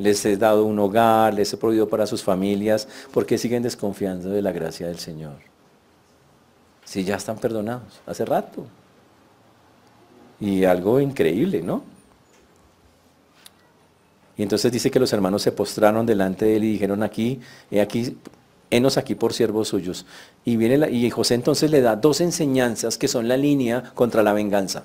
les 0.00 0.24
he 0.24 0.38
dado 0.38 0.64
un 0.64 0.78
hogar, 0.78 1.34
les 1.34 1.52
he 1.52 1.58
prohibido 1.58 1.86
para 1.86 2.06
sus 2.06 2.22
familias, 2.22 2.88
porque 3.12 3.36
siguen 3.36 3.62
desconfiando 3.62 4.30
de 4.30 4.40
la 4.40 4.50
gracia 4.50 4.86
del 4.86 4.98
Señor? 4.98 5.36
Si 6.84 7.04
ya 7.04 7.16
están 7.16 7.36
perdonados, 7.36 8.00
hace 8.06 8.24
rato. 8.24 8.64
Y 10.40 10.64
algo 10.64 11.00
increíble, 11.00 11.60
¿no? 11.60 11.82
Y 14.40 14.42
entonces 14.42 14.72
dice 14.72 14.90
que 14.90 14.98
los 14.98 15.12
hermanos 15.12 15.42
se 15.42 15.52
postraron 15.52 16.06
delante 16.06 16.46
de 16.46 16.56
él 16.56 16.64
y 16.64 16.72
dijeron 16.72 17.02
aquí, 17.02 17.40
he 17.70 17.82
aquí, 17.82 18.16
henos 18.70 18.96
aquí 18.96 19.14
por 19.14 19.34
siervos 19.34 19.68
suyos. 19.68 20.06
Y, 20.46 20.56
viene 20.56 20.90
y 20.90 21.10
José 21.10 21.34
entonces 21.34 21.70
le 21.70 21.82
da 21.82 21.94
dos 21.94 22.22
enseñanzas 22.22 22.96
que 22.96 23.06
son 23.06 23.28
la 23.28 23.36
línea 23.36 23.92
contra 23.94 24.22
la 24.22 24.32
venganza. 24.32 24.84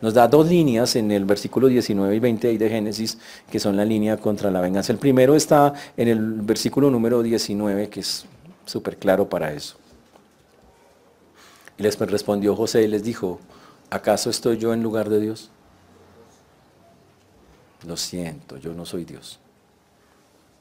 Nos 0.00 0.14
da 0.14 0.28
dos 0.28 0.48
líneas 0.48 0.94
en 0.94 1.10
el 1.10 1.24
versículo 1.24 1.66
19 1.66 2.14
y 2.14 2.20
20 2.20 2.56
de 2.56 2.68
Génesis, 2.68 3.18
que 3.50 3.58
son 3.58 3.76
la 3.76 3.84
línea 3.84 4.16
contra 4.16 4.48
la 4.52 4.60
venganza. 4.60 4.92
El 4.92 5.00
primero 5.00 5.34
está 5.34 5.74
en 5.96 6.06
el 6.06 6.20
versículo 6.42 6.88
número 6.88 7.24
19, 7.24 7.88
que 7.88 7.98
es 7.98 8.26
súper 8.64 8.96
claro 8.96 9.28
para 9.28 9.52
eso. 9.54 9.76
Y 11.78 11.82
les 11.82 11.98
respondió 11.98 12.54
José 12.54 12.84
y 12.84 12.86
les 12.86 13.02
dijo, 13.02 13.40
¿acaso 13.90 14.30
estoy 14.30 14.56
yo 14.56 14.72
en 14.72 14.84
lugar 14.84 15.10
de 15.10 15.18
Dios? 15.18 15.50
Lo 17.84 17.96
siento, 17.96 18.56
yo 18.56 18.72
no 18.72 18.86
soy 18.86 19.04
Dios. 19.04 19.38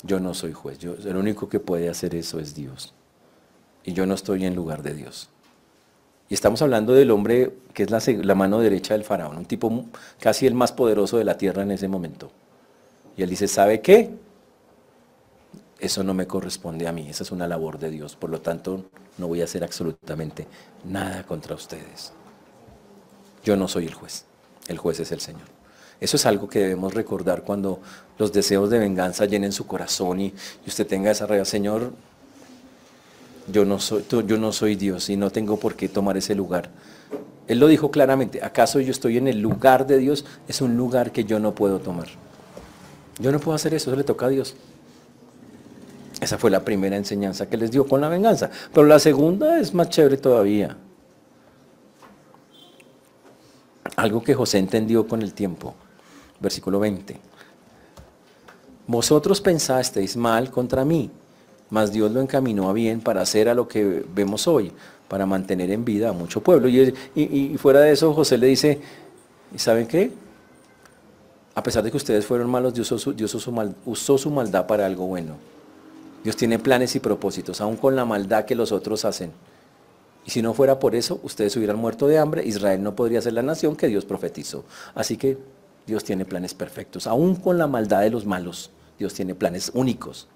Yo 0.03 0.19
no 0.19 0.33
soy 0.33 0.53
juez. 0.53 0.79
Yo, 0.79 0.93
el 0.93 1.15
único 1.15 1.49
que 1.49 1.59
puede 1.59 1.89
hacer 1.89 2.15
eso 2.15 2.39
es 2.39 2.55
Dios. 2.55 2.93
Y 3.83 3.93
yo 3.93 4.05
no 4.05 4.13
estoy 4.13 4.45
en 4.45 4.55
lugar 4.55 4.83
de 4.83 4.93
Dios. 4.93 5.29
Y 6.29 6.33
estamos 6.33 6.61
hablando 6.61 6.93
del 6.93 7.11
hombre 7.11 7.53
que 7.73 7.83
es 7.83 7.91
la, 8.25 8.35
mano 8.35 8.59
derecha 8.59 8.93
del 8.93 9.03
faraón, 9.03 9.37
un 9.37 9.45
tipo 9.45 9.85
casi 10.19 10.47
el 10.47 10.55
más 10.55 10.71
poderoso 10.71 11.17
de 11.17 11.23
la 11.23 11.37
tierra 11.37 11.61
en 11.61 11.71
ese 11.71 11.87
momento. 11.87 12.31
Y 13.15 13.21
él 13.21 13.29
dice, 13.29 13.47
¿sabe 13.47 13.81
qué? 13.81 14.09
Eso 15.79 16.03
no 16.03 16.13
me 16.13 16.25
corresponde 16.25 16.87
a 16.87 16.91
mí, 16.91 17.09
esa 17.09 17.23
es 17.23 17.31
una 17.31 17.47
labor 17.47 17.77
de 17.77 17.91
Dios, 17.91 18.15
por 18.15 18.29
lo 18.29 18.41
tanto 18.41 18.85
no 19.17 19.27
voy 19.27 19.41
a 19.41 19.43
hacer 19.43 19.63
absolutamente 19.63 20.47
nada 20.85 21.23
contra 21.23 21.53
ustedes. 21.53 22.13
Yo 23.43 23.55
no 23.55 23.67
soy 23.67 23.85
el 23.85 23.93
juez, 23.93 24.25
el 24.67 24.77
juez 24.77 24.99
es 25.01 25.11
el 25.11 25.19
Señor. 25.19 25.47
Eso 25.99 26.17
es 26.17 26.25
algo 26.25 26.49
que 26.49 26.59
debemos 26.59 26.93
recordar 26.93 27.43
cuando 27.43 27.79
los 28.17 28.31
deseos 28.33 28.69
de 28.69 28.79
venganza 28.79 29.25
llenen 29.25 29.51
su 29.51 29.65
corazón 29.65 30.19
y, 30.21 30.33
usted 30.67 30.85
tenga 30.85 31.11
esa 31.11 31.25
regla, 31.25 31.45
Señor, 31.45 31.93
yo 33.51 33.63
no, 33.63 33.79
soy, 33.79 34.03
yo 34.09 34.37
no 34.37 34.51
soy 34.51 34.75
Dios 34.75 35.09
y 35.09 35.17
no 35.17 35.29
tengo 35.29 35.57
por 35.57 35.75
qué 35.75 35.87
tomar 35.87 36.17
ese 36.17 36.35
lugar. 36.35 36.69
Él 37.47 37.59
lo 37.59 37.67
dijo 37.67 37.91
claramente, 37.91 38.43
¿acaso 38.43 38.79
yo 38.79 38.91
estoy 38.91 39.17
en 39.17 39.27
el 39.27 39.39
lugar 39.39 39.85
de 39.85 39.99
Dios? 39.99 40.25
Es 40.47 40.61
un 40.61 40.75
lugar 40.77 41.11
que 41.11 41.25
yo 41.25 41.39
no 41.39 41.53
puedo 41.53 41.79
tomar. 41.79 42.07
Yo 43.19 43.31
no 43.31 43.39
puedo 43.39 43.55
hacer 43.55 43.73
eso, 43.73 43.91
eso 43.91 43.97
le 43.97 44.03
toca 44.03 44.25
a 44.25 44.29
Dios. 44.29 44.55
Esa 46.19 46.37
fue 46.37 46.49
la 46.49 46.65
primera 46.65 46.97
enseñanza 46.97 47.47
que 47.47 47.57
les 47.57 47.71
dio 47.71 47.87
con 47.87 48.01
la 48.01 48.09
venganza. 48.09 48.49
Pero 48.73 48.87
la 48.87 48.99
segunda 48.99 49.59
es 49.59 49.73
más 49.73 49.89
chévere 49.89 50.17
todavía. 50.17 50.75
Algo 53.95 54.23
que 54.23 54.33
José 54.33 54.57
entendió 54.57 55.07
con 55.07 55.21
el 55.21 55.33
tiempo. 55.33 55.75
Versículo 56.39 56.79
20. 56.79 57.19
Vosotros 58.87 59.41
pensasteis 59.41 60.15
mal 60.15 60.51
contra 60.51 60.85
mí 60.85 61.09
mas 61.69 61.91
Dios 61.91 62.11
lo 62.11 62.21
encaminó 62.21 62.69
a 62.69 62.73
bien 62.73 63.01
para 63.01 63.21
hacer 63.21 63.49
a 63.49 63.53
lo 63.53 63.67
que 63.67 64.05
vemos 64.13 64.47
hoy, 64.47 64.71
para 65.07 65.25
mantener 65.25 65.71
en 65.71 65.83
vida 65.85 66.09
a 66.09 66.13
mucho 66.13 66.41
pueblo. 66.41 66.67
Y, 66.69 67.57
fuera 67.57 67.79
de 67.81 67.91
eso, 67.91 68.13
José 68.13 68.37
le 68.37 68.47
dice, 68.47 68.79
¿saben 69.55 69.87
qué? 69.87 70.11
A 71.55 71.63
pesar 71.63 71.83
de 71.83 71.91
que 71.91 71.97
ustedes 71.97 72.25
fueron 72.25 72.49
malos, 72.49 72.73
Dios, 72.73 72.91
usó 72.91 74.17
su, 74.17 74.31
maldad 74.31 74.67
para 74.67 74.85
algo 74.85 75.07
bueno. 75.07 75.35
Dios 76.23 76.35
tiene 76.35 76.59
planes 76.59 76.95
y 76.95 76.99
propósitos, 76.99 77.61
aún 77.61 77.77
con 77.77 77.95
la 77.95 78.05
maldad 78.05 78.45
que 78.45 78.55
los 78.55 78.71
otros 78.71 79.05
hacen. 79.05 79.31
Y 80.25 80.31
si 80.31 80.41
no 80.41 80.53
fuera 80.53 80.79
por 80.79 80.95
eso, 80.95 81.19
ustedes 81.23 81.55
hubieran 81.55 81.77
muerto 81.77 82.07
de 82.07 82.17
hambre, 82.17 82.43
Israel 82.45 82.81
no 82.81 82.95
podría 82.95 83.21
ser 83.21 83.33
la 83.33 83.43
nación 83.43 83.75
que 83.75 83.87
Dios 83.87 84.05
profetizó. 84.05 84.65
Así 84.95 85.17
que 85.17 85.37
Dios 85.87 86.03
tiene 86.03 86.25
planes 86.25 86.53
perfectos, 86.53 87.07
aún 87.07 87.35
con 87.35 87.57
la 87.57 87.67
maldad 87.67 88.01
de 88.01 88.09
los 88.09 88.25
malos, 88.25 88.71
Dios 88.97 89.13
tiene 89.13 89.35
planes 89.35 89.71
únicos 89.73 90.27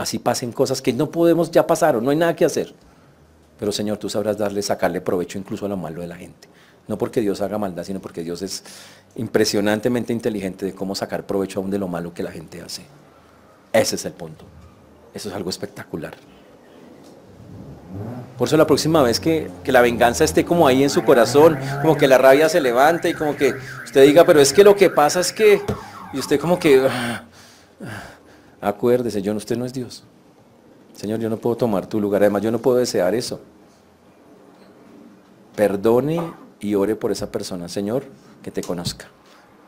así 0.00 0.18
pasen 0.18 0.50
cosas 0.50 0.80
que 0.80 0.94
no 0.94 1.10
podemos, 1.10 1.50
ya 1.50 1.66
pasaron, 1.66 2.02
no 2.02 2.10
hay 2.10 2.16
nada 2.16 2.34
que 2.34 2.46
hacer. 2.46 2.72
Pero 3.58 3.70
Señor, 3.70 3.98
tú 3.98 4.08
sabrás 4.08 4.38
darle, 4.38 4.62
sacarle 4.62 5.02
provecho 5.02 5.36
incluso 5.36 5.66
a 5.66 5.68
lo 5.68 5.76
malo 5.76 6.00
de 6.00 6.06
la 6.06 6.16
gente. 6.16 6.48
No 6.88 6.96
porque 6.96 7.20
Dios 7.20 7.42
haga 7.42 7.58
maldad, 7.58 7.84
sino 7.84 8.00
porque 8.00 8.22
Dios 8.22 8.40
es 8.40 8.64
impresionantemente 9.16 10.14
inteligente 10.14 10.64
de 10.64 10.74
cómo 10.74 10.94
sacar 10.94 11.26
provecho 11.26 11.60
aún 11.60 11.70
de 11.70 11.78
lo 11.78 11.86
malo 11.86 12.14
que 12.14 12.22
la 12.22 12.32
gente 12.32 12.62
hace. 12.62 12.82
Ese 13.74 13.96
es 13.96 14.04
el 14.06 14.14
punto. 14.14 14.46
Eso 15.12 15.28
es 15.28 15.34
algo 15.34 15.50
espectacular. 15.50 16.14
Por 18.38 18.48
eso 18.48 18.56
la 18.56 18.66
próxima 18.66 19.02
vez 19.02 19.20
que, 19.20 19.50
que, 19.62 19.72
la 19.72 19.82
venganza 19.82 20.24
esté 20.24 20.44
como 20.44 20.66
ahí 20.66 20.82
en 20.82 20.90
su 20.90 21.04
corazón, 21.04 21.58
como 21.82 21.96
que 21.96 22.08
la 22.08 22.16
rabia 22.16 22.48
se 22.48 22.60
levante 22.60 23.10
y 23.10 23.14
como 23.14 23.36
que 23.36 23.54
usted 23.84 24.04
diga, 24.06 24.24
pero 24.24 24.40
es 24.40 24.52
que 24.52 24.64
lo 24.64 24.74
que 24.74 24.88
pasa 24.88 25.20
es 25.20 25.32
que, 25.32 25.60
y 26.12 26.18
usted 26.18 26.40
como 26.40 26.58
que, 26.58 26.86
ah, 26.88 27.24
ah, 27.84 28.02
Acuérdese, 28.60 29.22
yo, 29.22 29.34
usted 29.34 29.56
no 29.56 29.64
es 29.64 29.72
Dios. 29.72 30.04
Señor, 30.94 31.18
yo 31.18 31.30
no 31.30 31.38
puedo 31.38 31.56
tomar 31.56 31.86
tu 31.86 32.00
lugar. 32.00 32.22
Además, 32.22 32.42
yo 32.42 32.50
no 32.50 32.58
puedo 32.58 32.76
desear 32.76 33.14
eso. 33.14 33.40
Perdone 35.56 36.32
y 36.60 36.74
ore 36.74 36.94
por 36.94 37.10
esa 37.10 37.30
persona. 37.30 37.68
Señor, 37.68 38.04
que 38.42 38.50
te 38.50 38.62
conozca, 38.62 39.08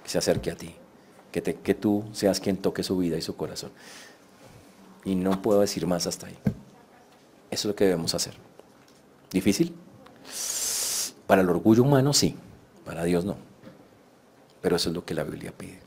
que 0.03 0.11
se 0.11 0.19
acerque 0.19 0.51
a 0.51 0.57
ti, 0.57 0.75
que, 1.31 1.41
te, 1.41 1.55
que 1.55 1.75
tú 1.75 2.05
seas 2.13 2.39
quien 2.39 2.59
toque 2.59 2.83
su 2.83 2.99
vida 2.99 3.17
y 3.17 3.23
su 3.23 3.35
corazón. 3.35 3.71
Y 5.05 5.15
no 5.15 5.41
puedo 5.41 5.61
decir 5.61 5.87
más 5.87 6.07
hasta 6.07 6.27
ahí. 6.27 6.37
Eso 7.53 7.69
es 7.69 7.73
lo 7.73 7.77
que 7.77 7.85
debemos 7.85 8.15
hacer. 8.15 8.33
¿Difícil? 9.31 9.75
Para 11.27 11.43
el 11.43 11.51
orgullo 11.51 11.83
humano 11.83 12.15
sí, 12.15 12.35
para 12.87 13.05
Dios 13.05 13.27
no. 13.27 13.37
Pero 14.63 14.77
eso 14.77 14.89
es 14.89 14.95
lo 14.95 15.05
que 15.05 15.13
la 15.13 15.23
Biblia 15.23 15.53
pide. 15.57 15.79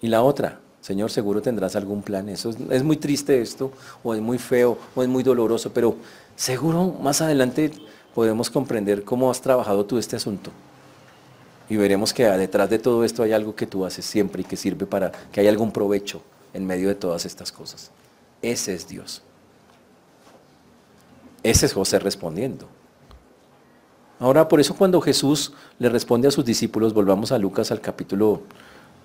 Y 0.00 0.08
la 0.08 0.22
otra, 0.22 0.58
Señor, 0.80 1.10
seguro 1.10 1.42
tendrás 1.42 1.76
algún 1.76 2.02
plan. 2.02 2.30
Eso 2.30 2.54
es, 2.70 2.82
muy 2.82 2.96
triste 2.96 3.42
esto, 3.42 3.70
o 4.02 4.14
es 4.14 4.22
muy 4.22 4.38
feo, 4.38 4.78
o 4.94 5.02
es 5.02 5.08
muy 5.10 5.22
doloroso, 5.22 5.72
pero 5.74 5.96
seguro 6.36 6.86
más 7.02 7.20
adelante 7.20 7.70
podemos 8.14 8.48
comprender 8.48 9.04
cómo 9.04 9.30
has 9.30 9.42
trabajado 9.42 9.84
tú 9.84 9.98
este 9.98 10.16
asunto. 10.16 10.50
Y 11.68 11.76
veremos 11.76 12.14
que 12.14 12.24
detrás 12.24 12.70
de 12.70 12.78
todo 12.78 13.04
esto 13.04 13.22
hay 13.22 13.32
algo 13.32 13.54
que 13.54 13.66
tú 13.66 13.84
haces 13.84 14.06
siempre 14.06 14.40
y 14.40 14.44
que 14.46 14.56
sirve 14.56 14.86
para 14.86 15.12
que 15.30 15.40
haya 15.40 15.50
algún 15.50 15.70
provecho 15.70 16.22
en 16.54 16.66
medio 16.66 16.88
de 16.88 16.94
todas 16.94 17.26
estas 17.26 17.52
cosas. 17.52 17.90
Ese 18.40 18.72
es 18.72 18.88
Dios. 18.88 19.22
Ese 21.42 21.66
es 21.66 21.72
José 21.72 21.98
respondiendo. 21.98 22.66
Ahora, 24.18 24.48
por 24.48 24.60
eso 24.60 24.74
cuando 24.74 25.00
Jesús 25.00 25.52
le 25.78 25.88
responde 25.88 26.28
a 26.28 26.30
sus 26.30 26.44
discípulos, 26.44 26.94
volvamos 26.94 27.32
a 27.32 27.38
Lucas 27.38 27.70
al 27.70 27.80
capítulo 27.80 28.42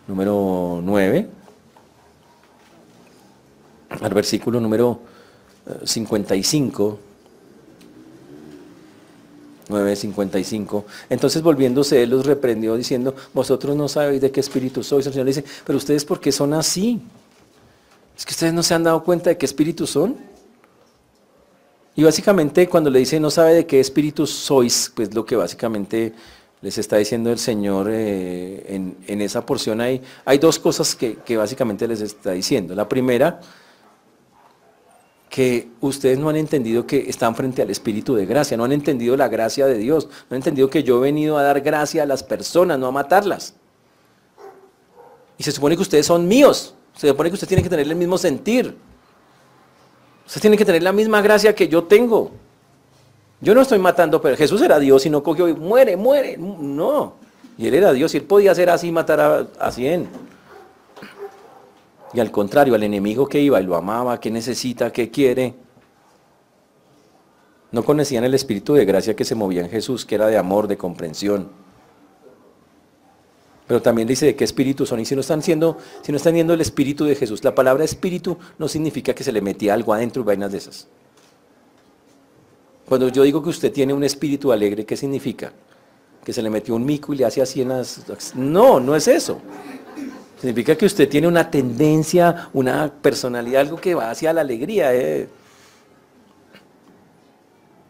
número 0.07 0.79
9, 0.83 1.29
al 3.89 4.13
versículo 4.13 4.59
número 4.61 4.99
55. 5.83 6.99
Eh, 7.05 7.11
9.55. 9.71 10.83
Entonces 11.09 11.41
volviéndose, 11.41 12.03
él 12.03 12.09
los 12.11 12.25
reprendió 12.25 12.75
diciendo, 12.75 13.15
vosotros 13.33 13.75
no 13.75 13.87
sabéis 13.87 14.21
de 14.21 14.31
qué 14.31 14.39
espíritu 14.39 14.83
sois. 14.83 15.05
El 15.05 15.13
Señor 15.13 15.25
le 15.25 15.33
dice, 15.33 15.45
pero 15.65 15.77
ustedes 15.77 16.05
por 16.05 16.19
qué 16.19 16.31
son 16.31 16.53
así? 16.53 17.01
Es 18.17 18.25
que 18.25 18.33
ustedes 18.33 18.53
no 18.53 18.61
se 18.61 18.73
han 18.73 18.83
dado 18.83 19.03
cuenta 19.03 19.29
de 19.29 19.37
qué 19.37 19.45
espíritu 19.45 19.87
son. 19.87 20.17
Y 21.95 22.03
básicamente 22.03 22.67
cuando 22.67 22.89
le 22.89 22.99
dice 22.99 23.19
no 23.19 23.29
sabe 23.29 23.53
de 23.53 23.65
qué 23.65 23.79
espíritu 23.79 24.25
sois, 24.25 24.91
pues 24.95 25.13
lo 25.13 25.25
que 25.25 25.35
básicamente 25.35 26.13
les 26.61 26.77
está 26.77 26.97
diciendo 26.97 27.31
el 27.31 27.39
Señor 27.39 27.87
eh, 27.89 28.95
en, 29.07 29.21
esa 29.21 29.45
porción 29.45 29.81
hay, 29.81 30.01
hay 30.25 30.37
dos 30.37 30.59
cosas 30.59 30.95
que, 30.95 31.15
que 31.15 31.35
básicamente 31.35 31.87
les 31.87 32.01
está 32.01 32.31
diciendo. 32.31 32.75
La 32.75 32.87
primera, 32.87 33.41
que 35.31 35.69
ustedes 35.79 36.19
no 36.19 36.29
han 36.29 36.35
entendido 36.35 36.85
que 36.85 37.09
están 37.09 37.35
frente 37.35 37.61
al 37.61 37.69
Espíritu 37.69 38.13
de 38.15 38.25
gracia, 38.25 38.57
no 38.57 38.65
han 38.65 38.73
entendido 38.73 39.17
la 39.17 39.27
gracia 39.27 39.65
de 39.65 39.77
Dios, 39.77 40.07
no 40.29 40.35
han 40.35 40.37
entendido 40.37 40.69
que 40.69 40.83
yo 40.83 40.97
he 40.99 41.01
venido 41.01 41.37
a 41.37 41.43
dar 41.43 41.61
gracia 41.61 42.03
a 42.03 42.05
las 42.05 42.21
personas, 42.21 42.77
no 42.77 42.87
a 42.87 42.91
matarlas. 42.91 43.55
Y 45.37 45.43
se 45.43 45.51
supone 45.51 45.75
que 45.75 45.81
ustedes 45.81 46.05
son 46.05 46.27
míos, 46.27 46.75
se 46.95 47.07
supone 47.07 47.29
que 47.29 47.35
ustedes 47.35 47.47
tienen 47.47 47.63
que 47.63 47.69
tener 47.69 47.87
el 47.87 47.95
mismo 47.95 48.17
sentir. 48.17 48.77
Ustedes 50.31 50.43
tienen 50.43 50.57
que 50.57 50.63
tener 50.63 50.81
la 50.81 50.93
misma 50.93 51.21
gracia 51.21 51.53
que 51.53 51.67
yo 51.67 51.83
tengo. 51.83 52.31
Yo 53.41 53.53
no 53.53 53.63
estoy 53.63 53.79
matando, 53.79 54.21
pero 54.21 54.37
Jesús 54.37 54.61
era 54.61 54.79
Dios 54.79 55.05
y 55.05 55.09
no 55.09 55.21
cogió 55.21 55.49
y 55.49 55.53
muere, 55.53 55.97
muere. 55.97 56.37
No. 56.37 57.15
Y 57.57 57.67
él 57.67 57.73
era 57.73 57.91
Dios 57.91 58.13
y 58.13 58.19
él 58.19 58.23
podía 58.23 58.53
hacer 58.53 58.69
así, 58.69 58.93
matar 58.93 59.19
a, 59.19 59.47
a 59.59 59.71
cien. 59.73 60.07
Y 62.13 62.21
al 62.21 62.31
contrario, 62.31 62.75
al 62.75 62.83
enemigo 62.83 63.27
que 63.27 63.41
iba 63.41 63.59
y 63.59 63.65
lo 63.65 63.75
amaba, 63.75 64.21
que 64.21 64.31
necesita, 64.31 64.89
que 64.89 65.11
quiere. 65.11 65.53
No 67.73 67.83
conocían 67.83 68.23
el 68.23 68.33
espíritu 68.33 68.75
de 68.75 68.85
gracia 68.85 69.13
que 69.17 69.25
se 69.25 69.35
movía 69.35 69.59
en 69.59 69.69
Jesús, 69.69 70.05
que 70.05 70.15
era 70.15 70.27
de 70.27 70.37
amor, 70.37 70.69
de 70.69 70.77
comprensión. 70.77 71.49
Pero 73.71 73.81
también 73.81 74.05
dice 74.05 74.25
de 74.25 74.35
qué 74.35 74.43
espíritu 74.43 74.85
son. 74.85 74.99
Y 74.99 75.05
si 75.05 75.15
no 75.15 75.21
están 75.21 75.41
siendo, 75.41 75.77
si 76.01 76.11
no 76.11 76.17
están 76.17 76.33
viendo 76.33 76.53
el 76.53 76.59
espíritu 76.59 77.05
de 77.05 77.15
Jesús, 77.15 77.41
la 77.41 77.55
palabra 77.55 77.85
espíritu 77.85 78.37
no 78.59 78.67
significa 78.67 79.15
que 79.15 79.23
se 79.23 79.31
le 79.31 79.39
metía 79.39 79.73
algo 79.73 79.93
adentro 79.93 80.23
y 80.23 80.25
vainas 80.25 80.51
de 80.51 80.57
esas. 80.57 80.89
Cuando 82.85 83.07
yo 83.07 83.23
digo 83.23 83.41
que 83.41 83.47
usted 83.47 83.71
tiene 83.71 83.93
un 83.93 84.03
espíritu 84.03 84.51
alegre, 84.51 84.85
¿qué 84.85 84.97
significa? 84.97 85.53
Que 86.21 86.33
se 86.33 86.41
le 86.41 86.49
metió 86.49 86.75
un 86.75 86.83
mico 86.83 87.13
y 87.13 87.15
le 87.19 87.23
hace 87.23 87.41
así 87.41 87.61
en 87.61 87.69
las... 87.69 88.03
No, 88.35 88.81
no 88.81 88.93
es 88.93 89.07
eso. 89.07 89.39
Significa 90.41 90.75
que 90.75 90.85
usted 90.85 91.07
tiene 91.07 91.29
una 91.29 91.49
tendencia, 91.49 92.49
una 92.51 92.91
personalidad, 92.91 93.61
algo 93.61 93.79
que 93.79 93.95
va 93.95 94.11
hacia 94.11 94.33
la 94.33 94.41
alegría. 94.41 94.93
Eh. 94.93 95.29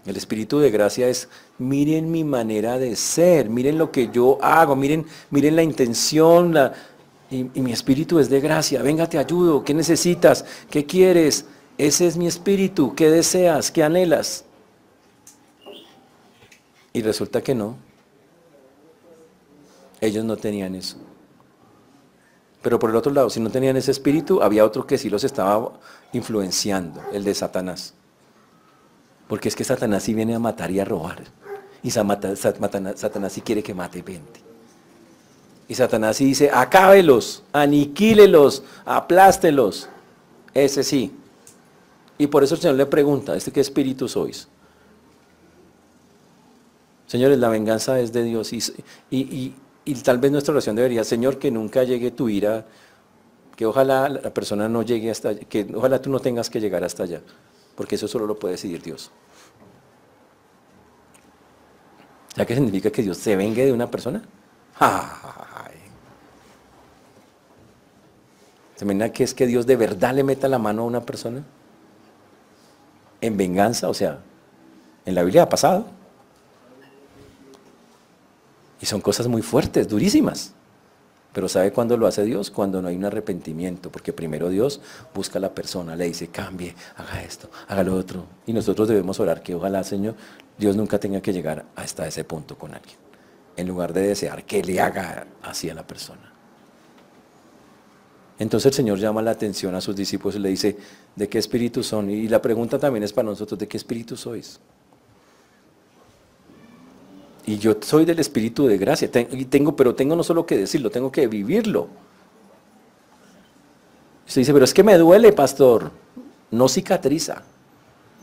El 0.05 0.17
espíritu 0.17 0.59
de 0.59 0.71
gracia 0.71 1.07
es, 1.07 1.29
miren 1.59 2.11
mi 2.11 2.23
manera 2.23 2.79
de 2.79 2.95
ser, 2.95 3.49
miren 3.49 3.77
lo 3.77 3.91
que 3.91 4.09
yo 4.09 4.39
hago, 4.41 4.75
miren, 4.75 5.05
miren 5.29 5.55
la 5.55 5.63
intención, 5.63 6.55
y, 7.29 7.47
y, 7.53 7.61
mi 7.61 7.71
espíritu 7.71 8.19
es 8.19 8.29
de 8.29 8.41
gracia. 8.41 8.81
Venga, 8.81 9.07
te 9.07 9.17
ayudo, 9.17 9.63
¿qué 9.63 9.73
necesitas? 9.73 10.43
¿Qué 10.69 10.85
quieres? 10.85 11.45
Ese 11.77 12.07
es 12.07 12.17
mi 12.17 12.27
espíritu, 12.27 12.95
¿qué 12.95 13.09
deseas? 13.09 13.71
¿Qué 13.71 13.83
anhelas? 13.83 14.43
Y 16.93 17.01
resulta 17.01 17.41
que 17.41 17.55
no. 17.55 17.77
Ellos 20.01 20.25
no 20.25 20.35
tenían 20.35 20.75
eso. 20.75 20.97
Pero 22.61 22.79
por 22.79 22.89
el 22.89 22.95
otro 22.95 23.11
lado, 23.11 23.29
si 23.29 23.39
no 23.39 23.49
tenían 23.49 23.77
ese 23.77 23.91
espíritu, 23.91 24.41
había 24.41 24.65
otro 24.65 24.85
que 24.85 24.97
sí 24.97 25.09
los 25.09 25.23
estaba 25.23 25.73
influenciando, 26.11 27.01
el 27.13 27.23
de 27.23 27.33
Satanás. 27.33 27.93
Porque 29.31 29.47
es 29.47 29.55
que 29.55 29.63
Satanás 29.63 30.03
sí 30.03 30.13
viene 30.13 30.35
a 30.35 30.39
matar 30.39 30.69
y 30.71 30.81
a 30.81 30.83
robar. 30.83 31.23
Y 31.81 31.91
Satanás 31.91 33.31
sí 33.31 33.39
quiere 33.39 33.63
que 33.63 33.73
mate 33.73 34.01
20. 34.01 34.41
Y 35.69 35.75
Satanás 35.75 36.17
sí 36.17 36.25
dice, 36.25 36.51
acábelos, 36.53 37.41
aniquílelos, 37.53 38.61
aplástelos. 38.83 39.87
Ese 40.53 40.83
sí. 40.83 41.15
Y 42.17 42.27
por 42.27 42.43
eso 42.43 42.55
el 42.55 42.61
Señor 42.61 42.75
le 42.75 42.85
pregunta, 42.87 43.33
¿este 43.37 43.53
qué 43.53 43.61
espíritu 43.61 44.09
sois? 44.09 44.49
Señores, 47.07 47.39
la 47.39 47.47
venganza 47.47 48.01
es 48.01 48.11
de 48.11 48.23
Dios. 48.23 48.51
y 48.51 49.55
y 49.83 49.95
tal 49.95 50.19
vez 50.19 50.31
nuestra 50.31 50.53
oración 50.53 50.75
debería, 50.75 51.03
Señor, 51.03 51.39
que 51.39 51.49
nunca 51.49 51.83
llegue 51.83 52.11
tu 52.11 52.29
ira, 52.29 52.65
que 53.55 53.65
ojalá 53.65 54.09
la 54.09 54.33
persona 54.33 54.69
no 54.69 54.83
llegue 54.83 55.09
hasta 55.09 55.35
que 55.35 55.67
ojalá 55.75 56.01
tú 56.01 56.09
no 56.09 56.19
tengas 56.19 56.49
que 56.49 56.59
llegar 56.59 56.83
hasta 56.83 57.03
allá, 57.03 57.21
porque 57.75 57.95
eso 57.95 58.07
solo 58.07 58.27
lo 58.27 58.37
puede 58.37 58.53
decidir 58.53 58.81
Dios. 58.81 59.11
¿Ya 62.35 62.45
qué 62.45 62.55
significa 62.55 62.91
que 62.91 63.01
Dios 63.01 63.17
se 63.17 63.35
vengue 63.35 63.65
de 63.65 63.73
una 63.73 63.89
persona? 63.91 64.23
¿Se 68.75 68.85
imagina 68.85 69.11
que 69.11 69.23
es 69.23 69.35
que 69.35 69.45
Dios 69.45 69.67
de 69.67 69.75
verdad 69.75 70.15
le 70.15 70.23
meta 70.23 70.47
la 70.47 70.57
mano 70.57 70.81
a 70.81 70.85
una 70.85 71.01
persona? 71.01 71.43
En 73.19 73.37
venganza, 73.37 73.87
o 73.89 73.93
sea, 73.93 74.21
en 75.05 75.13
la 75.13 75.21
Biblia 75.21 75.43
ha 75.43 75.49
pasado. 75.49 75.85
Y 78.81 78.87
son 78.87 78.99
cosas 79.01 79.27
muy 79.27 79.43
fuertes, 79.43 79.87
durísimas. 79.87 80.55
Pero 81.33 81.47
¿sabe 81.47 81.71
cuándo 81.71 81.95
lo 81.95 82.07
hace 82.07 82.23
Dios? 82.23 82.51
Cuando 82.51 82.81
no 82.81 82.89
hay 82.89 82.97
un 82.97 83.05
arrepentimiento, 83.05 83.89
porque 83.89 84.11
primero 84.11 84.49
Dios 84.49 84.81
busca 85.13 85.39
a 85.39 85.41
la 85.41 85.55
persona, 85.55 85.95
le 85.95 86.05
dice, 86.05 86.27
cambie, 86.27 86.75
haga 86.97 87.23
esto, 87.23 87.49
haga 87.67 87.83
lo 87.83 87.95
otro. 87.95 88.25
Y 88.45 88.53
nosotros 88.53 88.89
debemos 88.89 89.19
orar 89.19 89.41
que 89.41 89.55
ojalá, 89.55 89.83
Señor, 89.83 90.15
Dios 90.57 90.75
nunca 90.75 90.99
tenga 90.99 91.21
que 91.21 91.31
llegar 91.31 91.65
hasta 91.75 92.05
ese 92.05 92.25
punto 92.25 92.57
con 92.57 92.73
alguien, 92.73 92.97
en 93.55 93.67
lugar 93.67 93.93
de 93.93 94.07
desear 94.07 94.43
que 94.43 94.61
le 94.61 94.81
haga 94.81 95.25
así 95.41 95.69
a 95.69 95.73
la 95.73 95.87
persona. 95.87 96.33
Entonces 98.37 98.71
el 98.71 98.73
Señor 98.73 98.97
llama 98.97 99.21
la 99.21 99.31
atención 99.31 99.73
a 99.75 99.81
sus 99.81 99.95
discípulos 99.95 100.35
y 100.35 100.39
le 100.39 100.49
dice, 100.49 100.75
¿de 101.15 101.29
qué 101.29 101.37
espíritu 101.37 101.83
son? 101.83 102.09
Y 102.09 102.27
la 102.27 102.41
pregunta 102.41 102.77
también 102.79 103.03
es 103.03 103.13
para 103.13 103.29
nosotros, 103.29 103.57
¿de 103.59 103.67
qué 103.67 103.77
espíritu 103.77 104.17
sois? 104.17 104.59
Y 107.45 107.57
yo 107.57 107.75
soy 107.81 108.05
del 108.05 108.19
espíritu 108.19 108.67
de 108.67 108.77
gracia, 108.77 109.09
y 109.31 109.45
tengo, 109.45 109.75
pero 109.75 109.95
tengo 109.95 110.15
no 110.15 110.23
solo 110.23 110.45
que 110.45 110.57
decirlo, 110.57 110.89
tengo 110.89 111.11
que 111.11 111.27
vivirlo. 111.27 111.87
Se 114.25 114.39
dice, 114.39 114.53
pero 114.53 114.65
es 114.65 114.73
que 114.73 114.83
me 114.83 114.97
duele, 114.97 115.33
pastor. 115.33 115.91
No 116.51 116.69
cicatriza. 116.69 117.43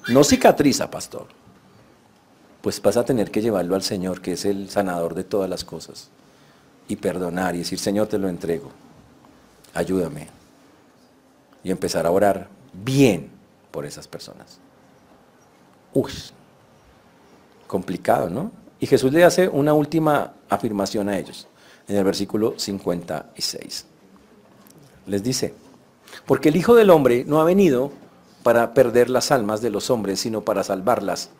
No 0.08 0.24
cicatriza, 0.24 0.90
pastor. 0.90 1.26
Pues 2.62 2.80
vas 2.80 2.96
a 2.96 3.04
tener 3.04 3.30
que 3.30 3.42
llevarlo 3.42 3.74
al 3.74 3.82
Señor, 3.82 4.20
que 4.20 4.32
es 4.32 4.44
el 4.44 4.70
sanador 4.70 5.14
de 5.14 5.24
todas 5.24 5.50
las 5.50 5.64
cosas. 5.64 6.08
Y 6.88 6.96
perdonar 6.96 7.54
y 7.54 7.58
decir, 7.58 7.78
Señor, 7.78 8.06
te 8.06 8.18
lo 8.18 8.28
entrego. 8.28 8.70
Ayúdame. 9.74 10.28
Y 11.62 11.70
empezar 11.70 12.06
a 12.06 12.10
orar 12.10 12.48
bien 12.72 13.30
por 13.70 13.84
esas 13.84 14.08
personas. 14.08 14.58
Uy, 15.92 16.12
complicado, 17.66 18.30
¿no? 18.30 18.50
Y 18.80 18.86
Jesús 18.86 19.12
le 19.12 19.24
hace 19.24 19.48
una 19.48 19.74
última 19.74 20.34
afirmación 20.48 21.08
a 21.08 21.18
ellos, 21.18 21.48
en 21.88 21.96
el 21.96 22.04
versículo 22.04 22.54
56. 22.56 23.86
Les 25.06 25.22
dice, 25.22 25.54
porque 26.26 26.50
el 26.50 26.56
Hijo 26.56 26.74
del 26.74 26.90
Hombre 26.90 27.24
no 27.26 27.40
ha 27.40 27.44
venido 27.44 27.90
para 28.42 28.74
perder 28.74 29.10
las 29.10 29.30
almas 29.30 29.60
de 29.60 29.70
los 29.70 29.90
hombres, 29.90 30.20
sino 30.20 30.42
para 30.42 30.62
salvarlas. 30.62 31.30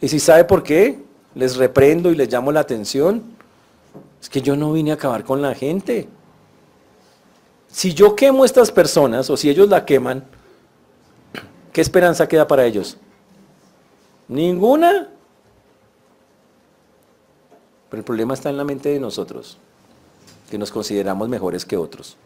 Y 0.00 0.08
si 0.08 0.20
sabe 0.20 0.44
por 0.44 0.62
qué, 0.62 0.98
les 1.34 1.56
reprendo 1.56 2.10
y 2.10 2.14
les 2.14 2.32
llamo 2.32 2.52
la 2.52 2.60
atención. 2.60 3.22
Es 4.20 4.28
que 4.28 4.40
yo 4.40 4.56
no 4.56 4.72
vine 4.72 4.92
a 4.92 4.94
acabar 4.94 5.24
con 5.24 5.42
la 5.42 5.54
gente. 5.54 6.08
Si 7.68 7.92
yo 7.92 8.16
quemo 8.16 8.42
a 8.42 8.46
estas 8.46 8.70
personas, 8.70 9.28
o 9.28 9.36
si 9.36 9.50
ellos 9.50 9.68
la 9.68 9.84
queman, 9.84 10.24
¿qué 11.72 11.80
esperanza 11.80 12.28
queda 12.28 12.46
para 12.46 12.64
ellos? 12.64 12.96
Ninguna. 14.28 15.10
El 17.96 18.04
problema 18.04 18.34
está 18.34 18.50
en 18.50 18.58
la 18.58 18.64
mente 18.64 18.90
de 18.90 19.00
nosotros, 19.00 19.56
que 20.50 20.58
nos 20.58 20.70
consideramos 20.70 21.30
mejores 21.30 21.64
que 21.64 21.78
otros. 21.78 22.18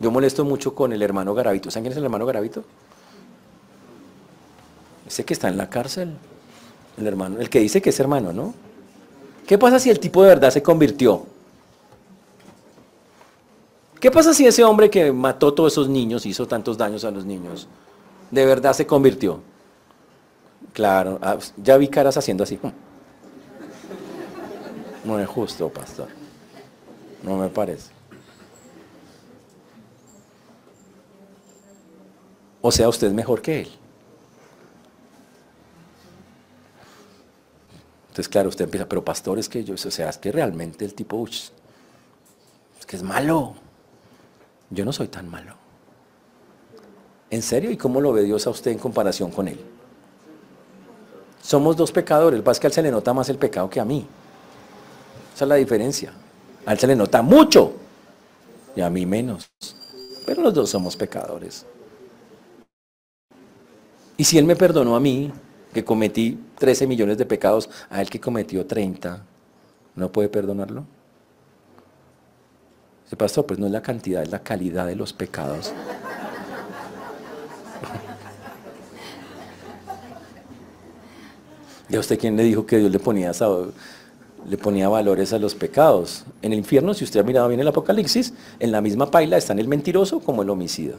Yo 0.00 0.10
molesto 0.10 0.44
mucho 0.44 0.74
con 0.74 0.92
el 0.92 1.00
hermano 1.00 1.32
Garavito. 1.32 1.70
¿Saben 1.70 1.84
quién 1.84 1.92
es 1.92 1.98
el 1.98 2.02
hermano 2.02 2.26
Garavito? 2.26 2.64
Ese 5.06 5.24
que 5.24 5.32
está 5.32 5.46
en 5.46 5.56
la 5.56 5.70
cárcel. 5.70 6.16
El 6.96 7.06
hermano, 7.06 7.38
el 7.38 7.48
que 7.48 7.60
dice 7.60 7.80
que 7.80 7.90
es 7.90 8.00
hermano, 8.00 8.32
¿no? 8.32 8.52
¿Qué 9.46 9.58
pasa 9.58 9.78
si 9.78 9.90
el 9.90 10.00
tipo 10.00 10.24
de 10.24 10.30
verdad 10.30 10.50
se 10.50 10.60
convirtió? 10.60 11.24
¿Qué 14.00 14.10
pasa 14.10 14.34
si 14.34 14.44
ese 14.44 14.64
hombre 14.64 14.90
que 14.90 15.12
mató 15.12 15.54
todos 15.54 15.72
esos 15.72 15.88
niños, 15.88 16.26
hizo 16.26 16.48
tantos 16.48 16.76
daños 16.76 17.04
a 17.04 17.12
los 17.12 17.24
niños, 17.24 17.68
de 18.32 18.44
verdad 18.44 18.72
se 18.72 18.88
convirtió? 18.88 19.40
Claro, 20.72 21.20
ah, 21.22 21.38
ya 21.58 21.76
vi 21.76 21.86
caras 21.86 22.16
haciendo 22.16 22.42
así. 22.42 22.58
No 25.04 25.18
es 25.18 25.28
justo, 25.28 25.68
pastor. 25.68 26.08
No 27.22 27.36
me 27.36 27.48
parece. 27.48 27.90
O 32.60 32.70
sea, 32.70 32.88
usted 32.88 33.08
es 33.08 33.12
mejor 33.12 33.42
que 33.42 33.62
él. 33.62 33.68
Entonces, 38.08 38.28
claro, 38.28 38.50
usted 38.50 38.66
empieza, 38.66 38.88
pero 38.88 39.04
pastor, 39.04 39.38
es 39.38 39.48
que 39.48 39.64
yo, 39.64 39.74
o 39.74 39.76
sea, 39.78 40.10
es 40.10 40.18
que 40.18 40.30
realmente 40.30 40.84
el 40.84 40.94
tipo, 40.94 41.26
es 41.26 41.50
que 42.86 42.96
es 42.96 43.02
malo. 43.02 43.54
Yo 44.70 44.84
no 44.84 44.92
soy 44.92 45.08
tan 45.08 45.28
malo. 45.28 45.54
¿En 47.30 47.42
serio? 47.42 47.70
¿Y 47.70 47.76
cómo 47.76 48.00
lo 48.00 48.12
ve 48.12 48.22
Dios 48.22 48.46
a 48.46 48.50
usted 48.50 48.70
en 48.70 48.78
comparación 48.78 49.30
con 49.30 49.48
él? 49.48 49.58
Somos 51.42 51.76
dos 51.76 51.90
pecadores, 51.90 52.42
el 52.46 52.58
que 52.60 52.70
se 52.70 52.82
le 52.82 52.90
nota 52.90 53.12
más 53.12 53.28
el 53.28 53.38
pecado 53.38 53.68
que 53.68 53.80
a 53.80 53.84
mí. 53.84 54.06
Esa 55.34 55.44
es 55.44 55.48
la 55.48 55.56
diferencia. 55.56 56.12
A 56.66 56.72
él 56.72 56.78
se 56.78 56.86
le 56.86 56.94
nota 56.94 57.22
mucho 57.22 57.72
y 58.76 58.80
a 58.80 58.90
mí 58.90 59.06
menos. 59.06 59.50
Pero 60.26 60.42
los 60.42 60.52
dos 60.54 60.70
somos 60.70 60.96
pecadores. 60.96 61.66
Y 64.16 64.24
si 64.24 64.38
Él 64.38 64.44
me 64.44 64.56
perdonó 64.56 64.94
a 64.94 65.00
mí, 65.00 65.32
que 65.72 65.84
cometí 65.84 66.38
13 66.58 66.86
millones 66.86 67.18
de 67.18 67.26
pecados, 67.26 67.68
a 67.90 68.00
Él 68.00 68.08
que 68.08 68.20
cometió 68.20 68.64
30, 68.66 69.24
¿no 69.96 70.12
puede 70.12 70.28
perdonarlo? 70.28 70.84
Se 73.08 73.16
pasó, 73.16 73.44
pues 73.46 73.58
no 73.58 73.66
es 73.66 73.72
la 73.72 73.82
cantidad, 73.82 74.22
es 74.22 74.30
la 74.30 74.44
calidad 74.44 74.86
de 74.86 74.94
los 74.94 75.12
pecados. 75.12 75.72
¿Y 81.88 81.96
a 81.96 82.00
usted 82.00 82.16
quién 82.18 82.36
le 82.36 82.44
dijo 82.44 82.64
que 82.64 82.78
Dios 82.78 82.92
le 82.92 83.00
ponía, 83.00 83.32
le 84.48 84.56
ponía 84.56 84.88
valores 84.88 85.32
a 85.32 85.38
los 85.38 85.54
pecados? 85.54 86.24
En 86.42 86.52
el 86.52 86.58
infierno, 86.58 86.94
si 86.94 87.04
usted 87.04 87.20
ha 87.20 87.22
mirado 87.22 87.48
bien 87.48 87.60
el 87.60 87.68
Apocalipsis, 87.68 88.34
en 88.58 88.72
la 88.72 88.80
misma 88.80 89.10
paila 89.10 89.36
están 89.36 89.58
el 89.58 89.68
mentiroso 89.68 90.20
como 90.20 90.42
el 90.42 90.50
homicida. 90.50 90.94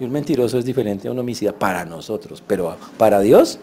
Y 0.00 0.04
un 0.04 0.10
mentiroso 0.12 0.58
es 0.58 0.64
diferente 0.64 1.08
a 1.08 1.10
un 1.10 1.18
homicida 1.18 1.52
para 1.52 1.84
nosotros, 1.84 2.42
pero 2.46 2.76
para 2.96 3.20
Dios 3.20 3.58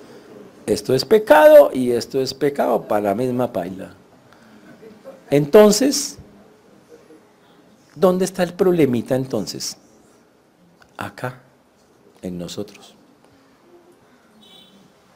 esto 0.65 0.95
es 0.95 1.05
pecado 1.05 1.69
y 1.73 1.91
esto 1.91 2.19
es 2.19 2.33
pecado 2.33 2.87
para 2.87 3.01
la 3.01 3.15
misma 3.15 3.53
paila. 3.53 3.93
Entonces, 5.29 6.17
¿dónde 7.95 8.25
está 8.25 8.43
el 8.43 8.53
problemita 8.53 9.15
entonces? 9.15 9.77
Acá, 10.97 11.41
en 12.21 12.37
nosotros. 12.37 12.94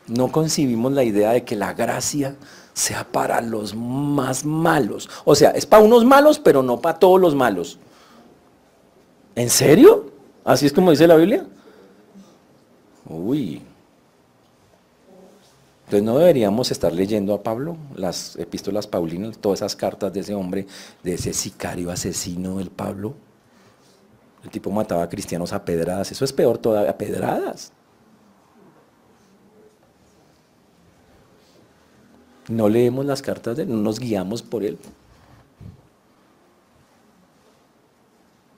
No 0.10 0.32
concibimos 0.32 0.92
la 0.92 1.04
idea 1.04 1.32
de 1.32 1.44
que 1.44 1.56
la 1.56 1.74
gracia 1.74 2.36
sea 2.74 3.06
para 3.10 3.42
los 3.42 3.76
más 3.76 4.44
malos. 4.46 5.10
O 5.26 5.36
sea, 5.36 5.52
es 5.52 5.66
para 5.66 5.84
unos 5.84 6.06
malos, 6.06 6.40
pero 6.40 6.64
no 6.64 6.80
para 6.80 6.98
todos 6.98 7.20
los 7.20 7.36
malos. 7.36 7.78
¿En 9.36 9.50
serio? 9.50 10.12
Así 10.44 10.66
es 10.66 10.74
como 10.74 10.92
dice 10.92 11.08
la 11.08 11.16
Biblia. 11.16 11.46
Uy. 13.08 13.62
Entonces 15.86 16.04
no 16.04 16.18
deberíamos 16.18 16.72
estar 16.72 16.94
leyendo 16.94 17.34
a 17.34 17.42
Pablo, 17.42 17.76
las 17.96 18.36
epístolas 18.36 18.86
paulinas, 18.86 19.40
todas 19.40 19.60
esas 19.60 19.76
cartas 19.76 20.14
de 20.14 20.20
ese 20.20 20.36
hombre, 20.36 20.68
de 21.04 21.16
ese 21.16 21.34
sicario 21.34 21.90
asesino 21.90 22.58
del 22.58 22.70
Pablo. 22.70 23.16
El 24.44 24.52
tipo 24.52 24.70
mataba 24.72 25.04
a 25.04 25.10
cristianos 25.10 25.52
a 25.52 25.66
pedradas. 25.66 26.12
Eso 26.12 26.24
es 26.24 26.32
peor 26.32 26.58
todavía, 26.60 26.92
a 26.92 26.98
pedradas. 26.98 27.72
No 32.50 32.68
leemos 32.68 33.06
las 33.06 33.22
cartas 33.22 33.56
de 33.56 33.64
él, 33.64 33.70
no 33.70 33.78
nos 33.78 34.00
guiamos 34.00 34.42
por 34.42 34.64
él. 34.64 34.78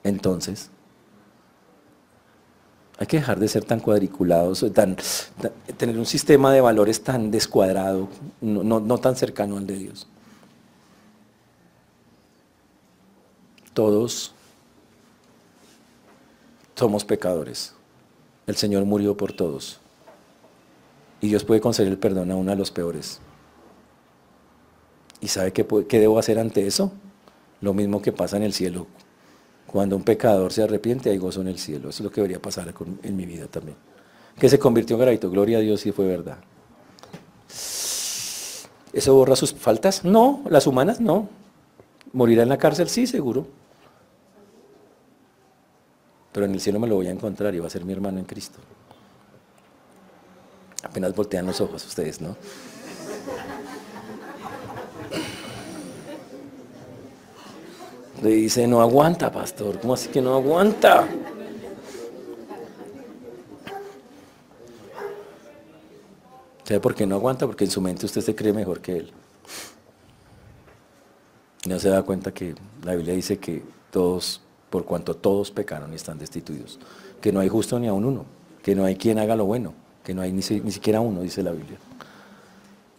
Entonces, 0.02 0.70
hay 2.98 3.06
que 3.06 3.18
dejar 3.18 3.38
de 3.38 3.48
ser 3.48 3.64
tan 3.64 3.80
cuadriculados, 3.80 4.64
tan, 4.72 4.96
tener 5.76 5.98
un 5.98 6.06
sistema 6.06 6.52
de 6.52 6.60
valores 6.60 7.02
tan 7.02 7.30
descuadrado, 7.30 8.08
no, 8.40 8.98
tan 8.98 9.14
cercano 9.14 9.58
al 9.58 9.66
de 9.66 9.76
Dios. 9.76 10.06
Todos 13.74 14.34
somos 16.74 17.04
pecadores. 17.04 17.74
El 18.46 18.56
Señor 18.56 18.84
murió 18.84 19.16
por 19.16 19.32
todos. 19.32 19.80
Y 21.20 21.28
Dios 21.28 21.44
puede 21.44 21.60
conceder 21.60 21.90
el 21.92 21.98
perdón 21.98 22.30
a 22.30 22.36
uno 22.36 22.50
de 22.50 22.56
los 22.56 22.70
peores. 22.70 23.20
¿Y 25.22 25.28
sabe 25.28 25.52
qué, 25.52 25.64
debo 26.00 26.18
hacer 26.18 26.38
ante 26.40 26.66
eso? 26.66 26.92
Lo 27.60 27.72
mismo 27.72 28.02
que 28.02 28.10
pasa 28.10 28.36
en 28.36 28.42
el 28.42 28.52
cielo. 28.52 28.88
Cuando 29.68 29.96
un 29.96 30.02
pecador 30.02 30.52
se 30.52 30.64
arrepiente, 30.64 31.10
hay 31.10 31.16
gozo 31.16 31.40
en 31.40 31.46
el 31.46 31.60
cielo. 31.60 31.88
Eso 31.88 32.02
es 32.02 32.04
lo 32.04 32.10
que 32.10 32.16
debería 32.20 32.42
pasar 32.42 32.74
en 33.04 33.16
mi 33.16 33.24
vida 33.24 33.46
también. 33.46 33.76
Que 34.36 34.48
se 34.48 34.58
convirtió 34.58 34.96
en 34.96 35.02
granito. 35.02 35.30
Gloria 35.30 35.58
a 35.58 35.60
Dios 35.60 35.86
y 35.86 35.92
fue 35.92 36.06
verdad. 36.06 36.38
¿Eso 38.92 39.14
borra 39.14 39.36
sus 39.36 39.54
faltas? 39.54 40.04
No, 40.04 40.42
las 40.50 40.66
humanas 40.66 41.00
no. 41.00 41.28
¿Morirá 42.12 42.42
en 42.42 42.48
la 42.48 42.58
cárcel? 42.58 42.88
Sí, 42.88 43.06
seguro. 43.06 43.46
Pero 46.32 46.46
en 46.46 46.52
el 46.52 46.60
cielo 46.60 46.80
me 46.80 46.88
lo 46.88 46.96
voy 46.96 47.06
a 47.06 47.10
encontrar 47.10 47.54
y 47.54 47.60
va 47.60 47.68
a 47.68 47.70
ser 47.70 47.84
mi 47.84 47.92
hermano 47.92 48.18
en 48.18 48.24
Cristo. 48.24 48.58
Apenas 50.82 51.14
voltean 51.14 51.46
los 51.46 51.60
ojos 51.60 51.86
ustedes, 51.86 52.20
¿no? 52.20 52.36
Le 58.22 58.30
dice, 58.30 58.68
no 58.68 58.80
aguanta, 58.80 59.32
pastor. 59.32 59.80
¿Cómo 59.80 59.94
así 59.94 60.08
que 60.08 60.22
no 60.22 60.34
aguanta? 60.34 61.08
¿Sabe 66.62 66.78
por 66.78 66.94
qué 66.94 67.04
no 67.04 67.16
aguanta? 67.16 67.46
Porque 67.46 67.64
en 67.64 67.70
su 67.70 67.80
mente 67.80 68.06
usted 68.06 68.20
se 68.20 68.36
cree 68.36 68.52
mejor 68.52 68.80
que 68.80 68.98
él. 68.98 69.12
No 71.66 71.78
se 71.80 71.88
da 71.88 72.02
cuenta 72.04 72.32
que 72.32 72.54
la 72.84 72.94
Biblia 72.94 73.14
dice 73.14 73.38
que 73.38 73.62
todos, 73.90 74.40
por 74.70 74.84
cuanto 74.84 75.14
todos 75.14 75.50
pecaron 75.50 75.92
y 75.92 75.96
están 75.96 76.18
destituidos, 76.18 76.78
que 77.20 77.32
no 77.32 77.40
hay 77.40 77.48
justo 77.48 77.78
ni 77.78 77.88
a 77.88 77.92
uno, 77.92 78.24
que 78.62 78.76
no 78.76 78.84
hay 78.84 78.96
quien 78.96 79.18
haga 79.18 79.34
lo 79.34 79.44
bueno, 79.44 79.74
que 80.04 80.14
no 80.14 80.22
hay 80.22 80.32
ni 80.32 80.42
siquiera 80.42 81.00
uno, 81.00 81.22
dice 81.22 81.42
la 81.42 81.50
Biblia. 81.50 81.78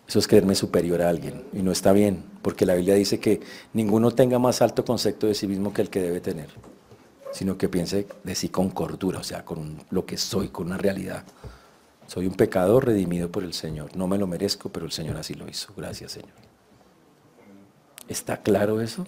Eso 0.08 0.20
es 0.20 0.28
creerme 0.28 0.56
superior 0.56 1.02
a 1.02 1.10
alguien 1.10 1.44
y 1.54 1.62
no 1.62 1.72
está 1.72 1.94
bien, 1.94 2.24
porque 2.42 2.66
la 2.66 2.76
Biblia 2.76 2.96
dice 2.96 3.20
que 3.20 3.42
ninguno 3.74 4.12
tenga 4.12 4.38
más 4.38 4.62
alto 4.62 4.84
concepto 4.84 5.28
de 5.28 5.34
sí 5.34 5.48
mismo 5.48 5.74
que 5.74 5.82
el 5.82 5.90
que 5.90 6.02
debe 6.02 6.20
tener, 6.20 6.50
sino 7.32 7.58
que 7.58 7.70
piense 7.70 8.08
de 8.24 8.36
sí 8.36 8.50
con 8.50 8.70
cordura, 8.70 9.20
o 9.20 9.24
sea, 9.24 9.46
con 9.46 9.82
lo 9.90 10.06
que 10.06 10.18
soy, 10.18 10.50
con 10.50 10.68
una 10.68 10.78
realidad. 10.78 11.24
Soy 12.08 12.28
un 12.28 12.34
pecador 12.34 12.86
redimido 12.86 13.32
por 13.32 13.44
el 13.44 13.54
Señor. 13.54 13.96
No 13.96 14.08
me 14.08 14.18
lo 14.18 14.28
merezco, 14.28 14.70
pero 14.70 14.86
el 14.86 14.92
Señor 14.92 15.18
así 15.18 15.34
lo 15.34 15.48
hizo. 15.48 15.74
Gracias, 15.76 16.12
Señor. 16.12 16.34
¿Está 18.08 18.38
claro 18.38 18.82
eso? 18.82 19.06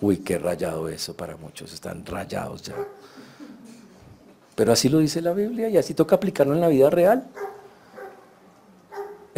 Uy, 0.00 0.18
qué 0.18 0.38
rayado 0.38 0.88
eso 0.88 1.16
para 1.16 1.36
muchos. 1.36 1.72
Están 1.72 2.04
rayados 2.04 2.62
ya. 2.62 2.74
Pero 4.54 4.72
así 4.72 4.88
lo 4.88 4.98
dice 4.98 5.22
la 5.22 5.32
Biblia 5.32 5.68
y 5.68 5.76
así 5.76 5.94
toca 5.94 6.16
aplicarlo 6.16 6.54
en 6.54 6.60
la 6.60 6.68
vida 6.68 6.90
real. 6.90 7.26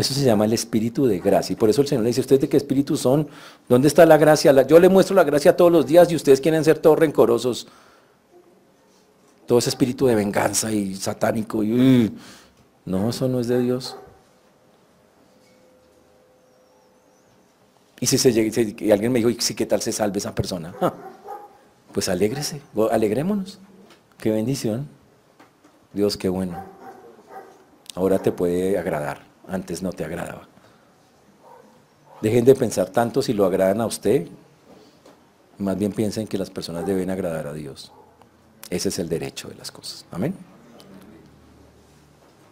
Eso 0.00 0.14
se 0.14 0.24
llama 0.24 0.46
el 0.46 0.54
espíritu 0.54 1.06
de 1.06 1.18
gracia. 1.18 1.52
Y 1.52 1.56
por 1.56 1.68
eso 1.68 1.82
el 1.82 1.88
Señor 1.88 2.04
le 2.04 2.08
dice, 2.08 2.22
¿ustedes 2.22 2.40
de 2.40 2.48
qué 2.48 2.56
espíritu 2.56 2.96
son? 2.96 3.28
¿Dónde 3.68 3.86
está 3.86 4.06
la 4.06 4.16
gracia? 4.16 4.66
Yo 4.66 4.80
le 4.80 4.88
muestro 4.88 5.14
la 5.14 5.24
gracia 5.24 5.54
todos 5.54 5.70
los 5.70 5.86
días 5.86 6.10
y 6.10 6.16
ustedes 6.16 6.40
quieren 6.40 6.64
ser 6.64 6.78
todos 6.78 6.98
rencorosos. 6.98 7.68
Todo 9.46 9.58
ese 9.58 9.68
espíritu 9.68 10.06
de 10.06 10.14
venganza 10.14 10.72
y 10.72 10.94
satánico. 10.94 11.62
No, 11.62 13.10
eso 13.10 13.28
no 13.28 13.40
es 13.40 13.48
de 13.48 13.60
Dios. 13.60 13.94
Y 18.00 18.06
si, 18.06 18.16
se, 18.16 18.30
y 18.30 18.90
alguien 18.90 19.12
me 19.12 19.18
dijo, 19.18 19.28
¿y 19.28 19.38
si 19.38 19.54
qué 19.54 19.66
tal 19.66 19.82
se 19.82 19.92
salve 19.92 20.16
esa 20.16 20.34
persona? 20.34 20.74
Pues 21.92 22.08
alégrese, 22.08 22.62
alegrémonos. 22.90 23.58
Qué 24.16 24.30
bendición. 24.30 24.88
Dios, 25.92 26.16
qué 26.16 26.30
bueno. 26.30 26.64
Ahora 27.94 28.18
te 28.18 28.32
puede 28.32 28.78
agradar 28.78 29.29
antes 29.50 29.82
no 29.82 29.92
te 29.92 30.04
agradaba. 30.04 30.48
Dejen 32.22 32.44
de 32.44 32.54
pensar 32.54 32.88
tanto 32.90 33.20
si 33.20 33.32
lo 33.32 33.44
agradan 33.44 33.80
a 33.80 33.86
usted, 33.86 34.26
más 35.58 35.76
bien 35.76 35.92
piensen 35.92 36.26
que 36.26 36.38
las 36.38 36.50
personas 36.50 36.86
deben 36.86 37.10
agradar 37.10 37.46
a 37.46 37.52
Dios. 37.52 37.92
Ese 38.70 38.88
es 38.88 38.98
el 38.98 39.08
derecho 39.08 39.48
de 39.48 39.56
las 39.56 39.70
cosas. 39.70 40.06
Amén. 40.10 40.34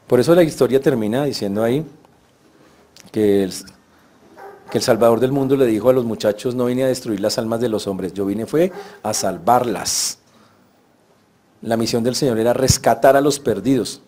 Por 0.07 0.21
eso 0.21 0.35
la 0.35 0.43
historia 0.43 0.81
termina 0.81 1.25
diciendo 1.25 1.63
ahí 1.63 1.85
que 3.13 3.45
el, 3.45 3.53
que 4.71 4.79
el 4.79 4.85
Salvador 4.85 5.21
del 5.21 5.33
mundo 5.33 5.57
le 5.57 5.67
dijo 5.67 5.91
a 5.91 5.93
los 5.93 6.05
muchachos, 6.05 6.55
no 6.55 6.65
vine 6.65 6.85
a 6.85 6.89
destruir 6.89 7.21
las 7.21 7.39
almas 7.39 7.61
de 7.61 7.69
los 7.69 7.87
hombres, 7.87 8.15
yo 8.15 8.27
vine 8.27 8.47
fue 8.47 8.73
a 9.03 9.15
salvarlas. 9.15 10.19
La 11.61 11.77
misión 11.77 12.03
del 12.03 12.15
Señor 12.15 12.39
era 12.39 12.53
rescatar 12.53 13.17
a 13.17 13.21
los 13.21 13.39
perdidos. 13.39 14.01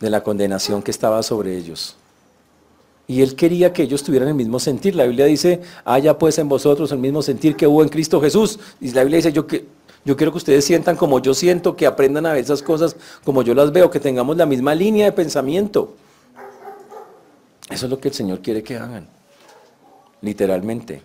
De 0.00 0.10
la 0.10 0.22
condenación 0.22 0.82
que 0.82 0.90
estaba 0.90 1.22
sobre 1.22 1.56
ellos. 1.56 1.96
Y 3.06 3.22
él 3.22 3.34
quería 3.34 3.72
que 3.72 3.82
ellos 3.82 4.02
tuvieran 4.02 4.28
el 4.28 4.34
mismo 4.34 4.60
sentir. 4.60 4.94
La 4.94 5.04
Biblia 5.04 5.24
dice, 5.24 5.62
haya 5.86 6.18
pues 6.18 6.38
en 6.38 6.48
vosotros 6.48 6.92
el 6.92 6.98
mismo 6.98 7.22
sentir 7.22 7.56
que 7.56 7.66
hubo 7.66 7.82
en 7.82 7.88
Cristo 7.88 8.20
Jesús. 8.20 8.60
Y 8.82 8.90
la 8.90 9.02
Biblia 9.02 9.16
dice, 9.16 9.32
yo, 9.32 9.46
quiero 9.46 10.30
que 10.30 10.36
ustedes 10.36 10.64
sientan 10.66 10.94
como 10.94 11.18
yo 11.18 11.32
siento, 11.32 11.74
que 11.74 11.86
aprendan 11.86 12.26
a 12.26 12.34
ver 12.34 12.44
esas 12.44 12.62
cosas 12.62 12.96
como 13.24 13.42
yo 13.42 13.54
las 13.54 13.72
veo, 13.72 13.90
que 13.90 13.98
tengamos 13.98 14.36
la 14.36 14.44
misma 14.44 14.74
línea 14.74 15.06
de 15.06 15.12
pensamiento. 15.12 15.94
Eso 17.70 17.86
es 17.86 17.90
lo 17.90 17.98
que 17.98 18.08
el 18.08 18.14
Señor 18.14 18.40
quiere 18.40 18.62
que 18.62 18.76
hagan, 18.76 19.08
literalmente. 20.20 21.02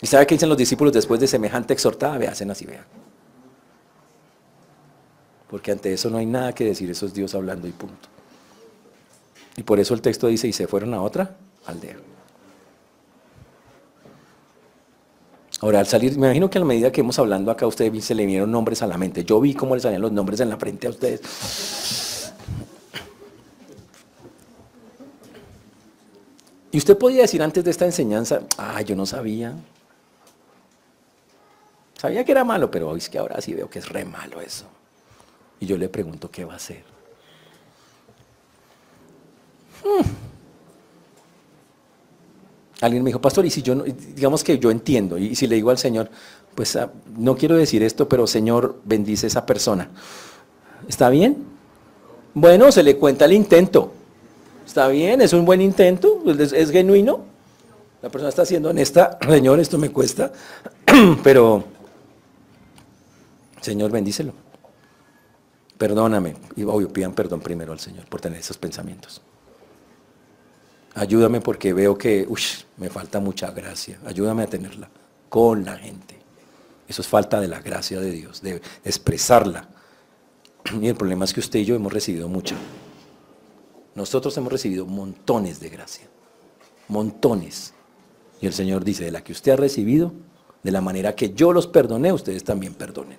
¿Y 0.00 0.06
sabe 0.06 0.26
qué 0.26 0.34
dicen 0.34 0.50
los 0.50 0.58
discípulos 0.58 0.92
después 0.92 1.20
de 1.20 1.26
semejante 1.26 1.72
exhortada? 1.72 2.18
Ve, 2.18 2.28
hacen 2.28 2.50
así, 2.50 2.66
vean. 2.66 2.84
Porque 5.50 5.72
ante 5.72 5.92
eso 5.92 6.10
no 6.10 6.18
hay 6.18 6.26
nada 6.26 6.54
que 6.54 6.64
decir, 6.64 6.90
eso 6.90 7.06
es 7.06 7.14
Dios 7.14 7.34
hablando 7.34 7.66
y 7.66 7.72
punto. 7.72 8.08
Y 9.56 9.62
por 9.62 9.80
eso 9.80 9.94
el 9.94 10.02
texto 10.02 10.26
dice, 10.26 10.46
y 10.46 10.52
se 10.52 10.68
fueron 10.68 10.94
a 10.94 11.02
otra 11.02 11.36
aldea. 11.66 11.96
Ahora, 15.60 15.80
al 15.80 15.86
salir, 15.86 16.16
me 16.16 16.28
imagino 16.28 16.48
que 16.48 16.58
a 16.58 16.60
la 16.60 16.66
medida 16.66 16.92
que 16.92 17.00
hemos 17.00 17.18
hablando 17.18 17.50
acá, 17.50 17.64
a 17.64 17.68
ustedes 17.68 18.04
se 18.04 18.14
le 18.14 18.24
vinieron 18.24 18.50
nombres 18.52 18.82
a 18.82 18.86
la 18.86 18.96
mente. 18.96 19.24
Yo 19.24 19.40
vi 19.40 19.54
cómo 19.54 19.74
les 19.74 19.82
salían 19.82 20.02
los 20.02 20.12
nombres 20.12 20.38
en 20.38 20.50
la 20.50 20.56
frente 20.56 20.86
a 20.86 20.90
ustedes. 20.90 22.32
Y 26.70 26.78
usted 26.78 26.96
podía 26.96 27.22
decir 27.22 27.42
antes 27.42 27.64
de 27.64 27.70
esta 27.70 27.86
enseñanza, 27.86 28.42
ah, 28.56 28.80
yo 28.82 28.94
no 28.94 29.06
sabía. 29.06 29.56
Sabía 31.96 32.24
que 32.24 32.30
era 32.30 32.44
malo, 32.44 32.70
pero 32.70 32.94
es 32.94 33.08
que 33.08 33.18
ahora 33.18 33.40
sí 33.40 33.54
veo 33.54 33.68
que 33.68 33.80
es 33.80 33.88
re 33.88 34.04
malo 34.04 34.40
eso. 34.40 34.66
Y 35.60 35.66
yo 35.66 35.76
le 35.76 35.88
pregunto, 35.88 36.30
¿qué 36.30 36.44
va 36.44 36.54
a 36.54 36.56
hacer? 36.56 36.82
Hmm. 39.84 40.06
Alguien 42.80 43.02
me 43.02 43.08
dijo, 43.08 43.20
pastor, 43.20 43.44
y 43.44 43.50
si 43.50 43.62
yo, 43.62 43.74
digamos 43.74 44.44
que 44.44 44.58
yo 44.58 44.70
entiendo, 44.70 45.18
y 45.18 45.34
si 45.34 45.48
le 45.48 45.56
digo 45.56 45.70
al 45.70 45.78
Señor, 45.78 46.10
pues 46.54 46.76
ah, 46.76 46.90
no 47.16 47.36
quiero 47.36 47.56
decir 47.56 47.82
esto, 47.82 48.08
pero 48.08 48.26
Señor, 48.26 48.80
bendice 48.84 49.26
a 49.26 49.28
esa 49.28 49.46
persona. 49.46 49.90
¿Está 50.88 51.08
bien? 51.08 51.44
Bueno, 52.34 52.70
se 52.70 52.84
le 52.84 52.96
cuenta 52.96 53.24
el 53.24 53.32
intento. 53.32 53.92
¿Está 54.64 54.86
bien? 54.88 55.20
¿Es 55.20 55.32
un 55.32 55.44
buen 55.44 55.60
intento? 55.60 56.22
¿Es, 56.38 56.52
es 56.52 56.70
genuino? 56.70 57.24
La 58.00 58.10
persona 58.10 58.28
está 58.28 58.44
siendo 58.44 58.70
honesta, 58.70 59.18
Señor, 59.28 59.58
esto 59.58 59.76
me 59.76 59.90
cuesta, 59.90 60.32
pero 61.24 61.64
Señor, 63.60 63.90
bendícelo. 63.90 64.32
Perdóname. 65.78 66.34
Y 66.56 66.64
obvio, 66.64 66.92
pidan 66.92 67.14
perdón 67.14 67.40
primero 67.40 67.72
al 67.72 67.80
Señor 67.80 68.04
por 68.06 68.20
tener 68.20 68.40
esos 68.40 68.58
pensamientos. 68.58 69.22
Ayúdame 70.94 71.40
porque 71.40 71.72
veo 71.72 71.96
que 71.96 72.26
me 72.76 72.90
falta 72.90 73.20
mucha 73.20 73.52
gracia. 73.52 74.00
Ayúdame 74.04 74.42
a 74.42 74.46
tenerla 74.48 74.90
con 75.28 75.64
la 75.64 75.76
gente. 75.76 76.18
Eso 76.88 77.02
es 77.02 77.08
falta 77.08 77.40
de 77.40 77.46
la 77.46 77.60
gracia 77.60 78.00
de 78.00 78.10
Dios, 78.10 78.42
de 78.42 78.60
expresarla. 78.84 79.68
Y 80.82 80.88
el 80.88 80.96
problema 80.96 81.24
es 81.24 81.32
que 81.32 81.40
usted 81.40 81.60
y 81.60 81.64
yo 81.64 81.76
hemos 81.76 81.92
recibido 81.92 82.28
mucha. 82.28 82.56
Nosotros 83.94 84.36
hemos 84.36 84.52
recibido 84.52 84.86
montones 84.86 85.60
de 85.60 85.68
gracia. 85.68 86.08
Montones. 86.88 87.74
Y 88.40 88.46
el 88.46 88.52
Señor 88.52 88.84
dice, 88.84 89.04
de 89.04 89.10
la 89.10 89.22
que 89.22 89.32
usted 89.32 89.52
ha 89.52 89.56
recibido, 89.56 90.12
de 90.62 90.70
la 90.72 90.80
manera 90.80 91.14
que 91.14 91.32
yo 91.32 91.52
los 91.52 91.66
perdoné, 91.66 92.12
ustedes 92.12 92.42
también 92.42 92.74
perdonen. 92.74 93.18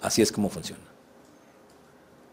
Así 0.00 0.22
es 0.22 0.32
como 0.32 0.48
funciona. 0.48 0.87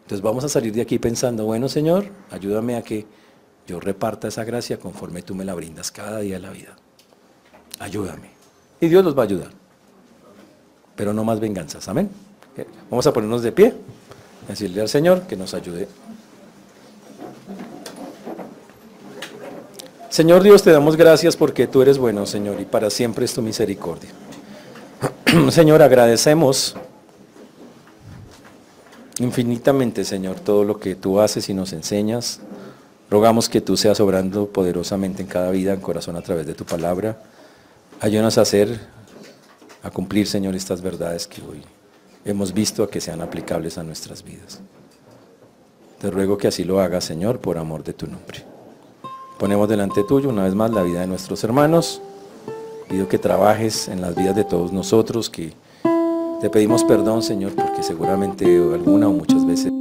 Entonces 0.06 0.22
vamos 0.22 0.44
a 0.44 0.50
salir 0.50 0.72
de 0.72 0.84
aquí 0.84 1.00
pensando, 1.00 1.46
bueno 1.46 1.68
Señor, 1.68 2.06
ayúdame 2.30 2.76
a 2.76 2.84
que 2.84 3.08
yo 3.66 3.80
reparta 3.80 4.28
esa 4.28 4.44
gracia 4.44 4.78
conforme 4.78 5.24
tú 5.24 5.34
me 5.34 5.44
la 5.44 5.56
brindas 5.56 5.90
cada 5.90 6.20
día 6.20 6.36
de 6.36 6.42
la 6.42 6.52
vida. 6.52 6.76
Ayúdame. 7.80 8.30
Y 8.80 8.88
Dios 8.88 9.04
nos 9.04 9.18
va 9.18 9.24
a 9.24 9.26
ayudar. 9.26 9.50
Pero 10.96 11.12
no 11.12 11.24
más 11.24 11.40
venganzas. 11.40 11.88
Amén. 11.88 12.12
Vamos 12.92 13.08
a 13.08 13.14
ponernos 13.14 13.42
de 13.42 13.52
pie. 13.52 13.74
Decirle 14.48 14.82
al 14.82 14.90
Señor 14.90 15.24
que 15.24 15.36
nos 15.36 15.56
ayude. 15.56 15.88
Señor 20.10 20.44
Dios, 20.44 20.62
te 20.62 20.72
damos 20.72 20.96
gracias 20.96 21.36
porque 21.36 21.66
tú 21.66 21.82
eres 21.82 21.98
bueno, 21.98 22.28
Señor, 22.28 22.62
y 22.62 22.66
para 22.66 22.92
siempre 22.92 23.26
es 23.26 23.34
tu 23.34 23.42
misericordia. 23.42 24.12
Señor, 25.50 25.82
agradecemos 25.82 26.76
infinitamente, 29.20 30.04
Señor, 30.06 30.40
todo 30.40 30.64
lo 30.64 30.80
que 30.80 30.96
tú 30.96 31.20
haces 31.20 31.50
y 31.50 31.54
nos 31.54 31.74
enseñas. 31.74 32.40
Rogamos 33.10 33.50
que 33.50 33.62
tú 33.62 33.78
seas 33.78 34.00
obrando 34.00 34.48
poderosamente 34.48 35.22
en 35.22 35.28
cada 35.28 35.52
vida, 35.52 35.74
en 35.74 35.82
corazón, 35.82 36.16
a 36.16 36.22
través 36.22 36.48
de 36.48 36.54
tu 36.54 36.66
palabra. 36.66 37.22
Ayúdanos 38.02 38.38
a 38.38 38.42
hacer, 38.42 38.80
a 39.84 39.90
cumplir, 39.92 40.28
Señor, 40.28 40.56
estas 40.56 40.82
verdades 40.82 41.28
que 41.28 41.42
hoy 41.42 41.62
hemos 42.26 42.54
visto 42.54 42.84
a 42.84 42.90
que 42.90 43.00
sean 43.00 43.22
aplicables 43.22 43.78
a 43.78 43.84
nuestras 43.84 44.24
vidas. 44.24 44.60
Te 46.00 46.12
ruego 46.12 46.38
que 46.38 46.48
así 46.48 46.64
lo 46.64 46.82
hagas, 46.82 47.06
Señor, 47.06 47.40
por 47.40 47.58
amor 47.58 47.84
de 47.84 47.94
tu 47.94 48.08
nombre. 48.08 48.44
Ponemos 49.40 49.70
delante 49.70 50.04
tuyo 50.04 50.30
una 50.30 50.44
vez 50.44 50.56
más 50.56 50.72
la 50.72 50.82
vida 50.82 51.02
de 51.02 51.08
nuestros 51.08 51.44
hermanos. 51.44 52.02
Pido 52.90 53.08
que 53.08 53.18
trabajes 53.18 53.88
en 53.88 54.02
las 54.02 54.16
vidas 54.16 54.36
de 54.36 54.44
todos 54.44 54.74
nosotros, 54.74 55.30
que 55.30 55.54
te 56.42 56.50
pedimos 56.50 56.84
perdón, 56.84 57.22
Señor, 57.22 57.54
porque 57.54 57.84
seguramente 57.84 58.46
alguna 58.46 59.08
o 59.08 59.14
muchas 59.14 59.46
veces... 59.46 59.72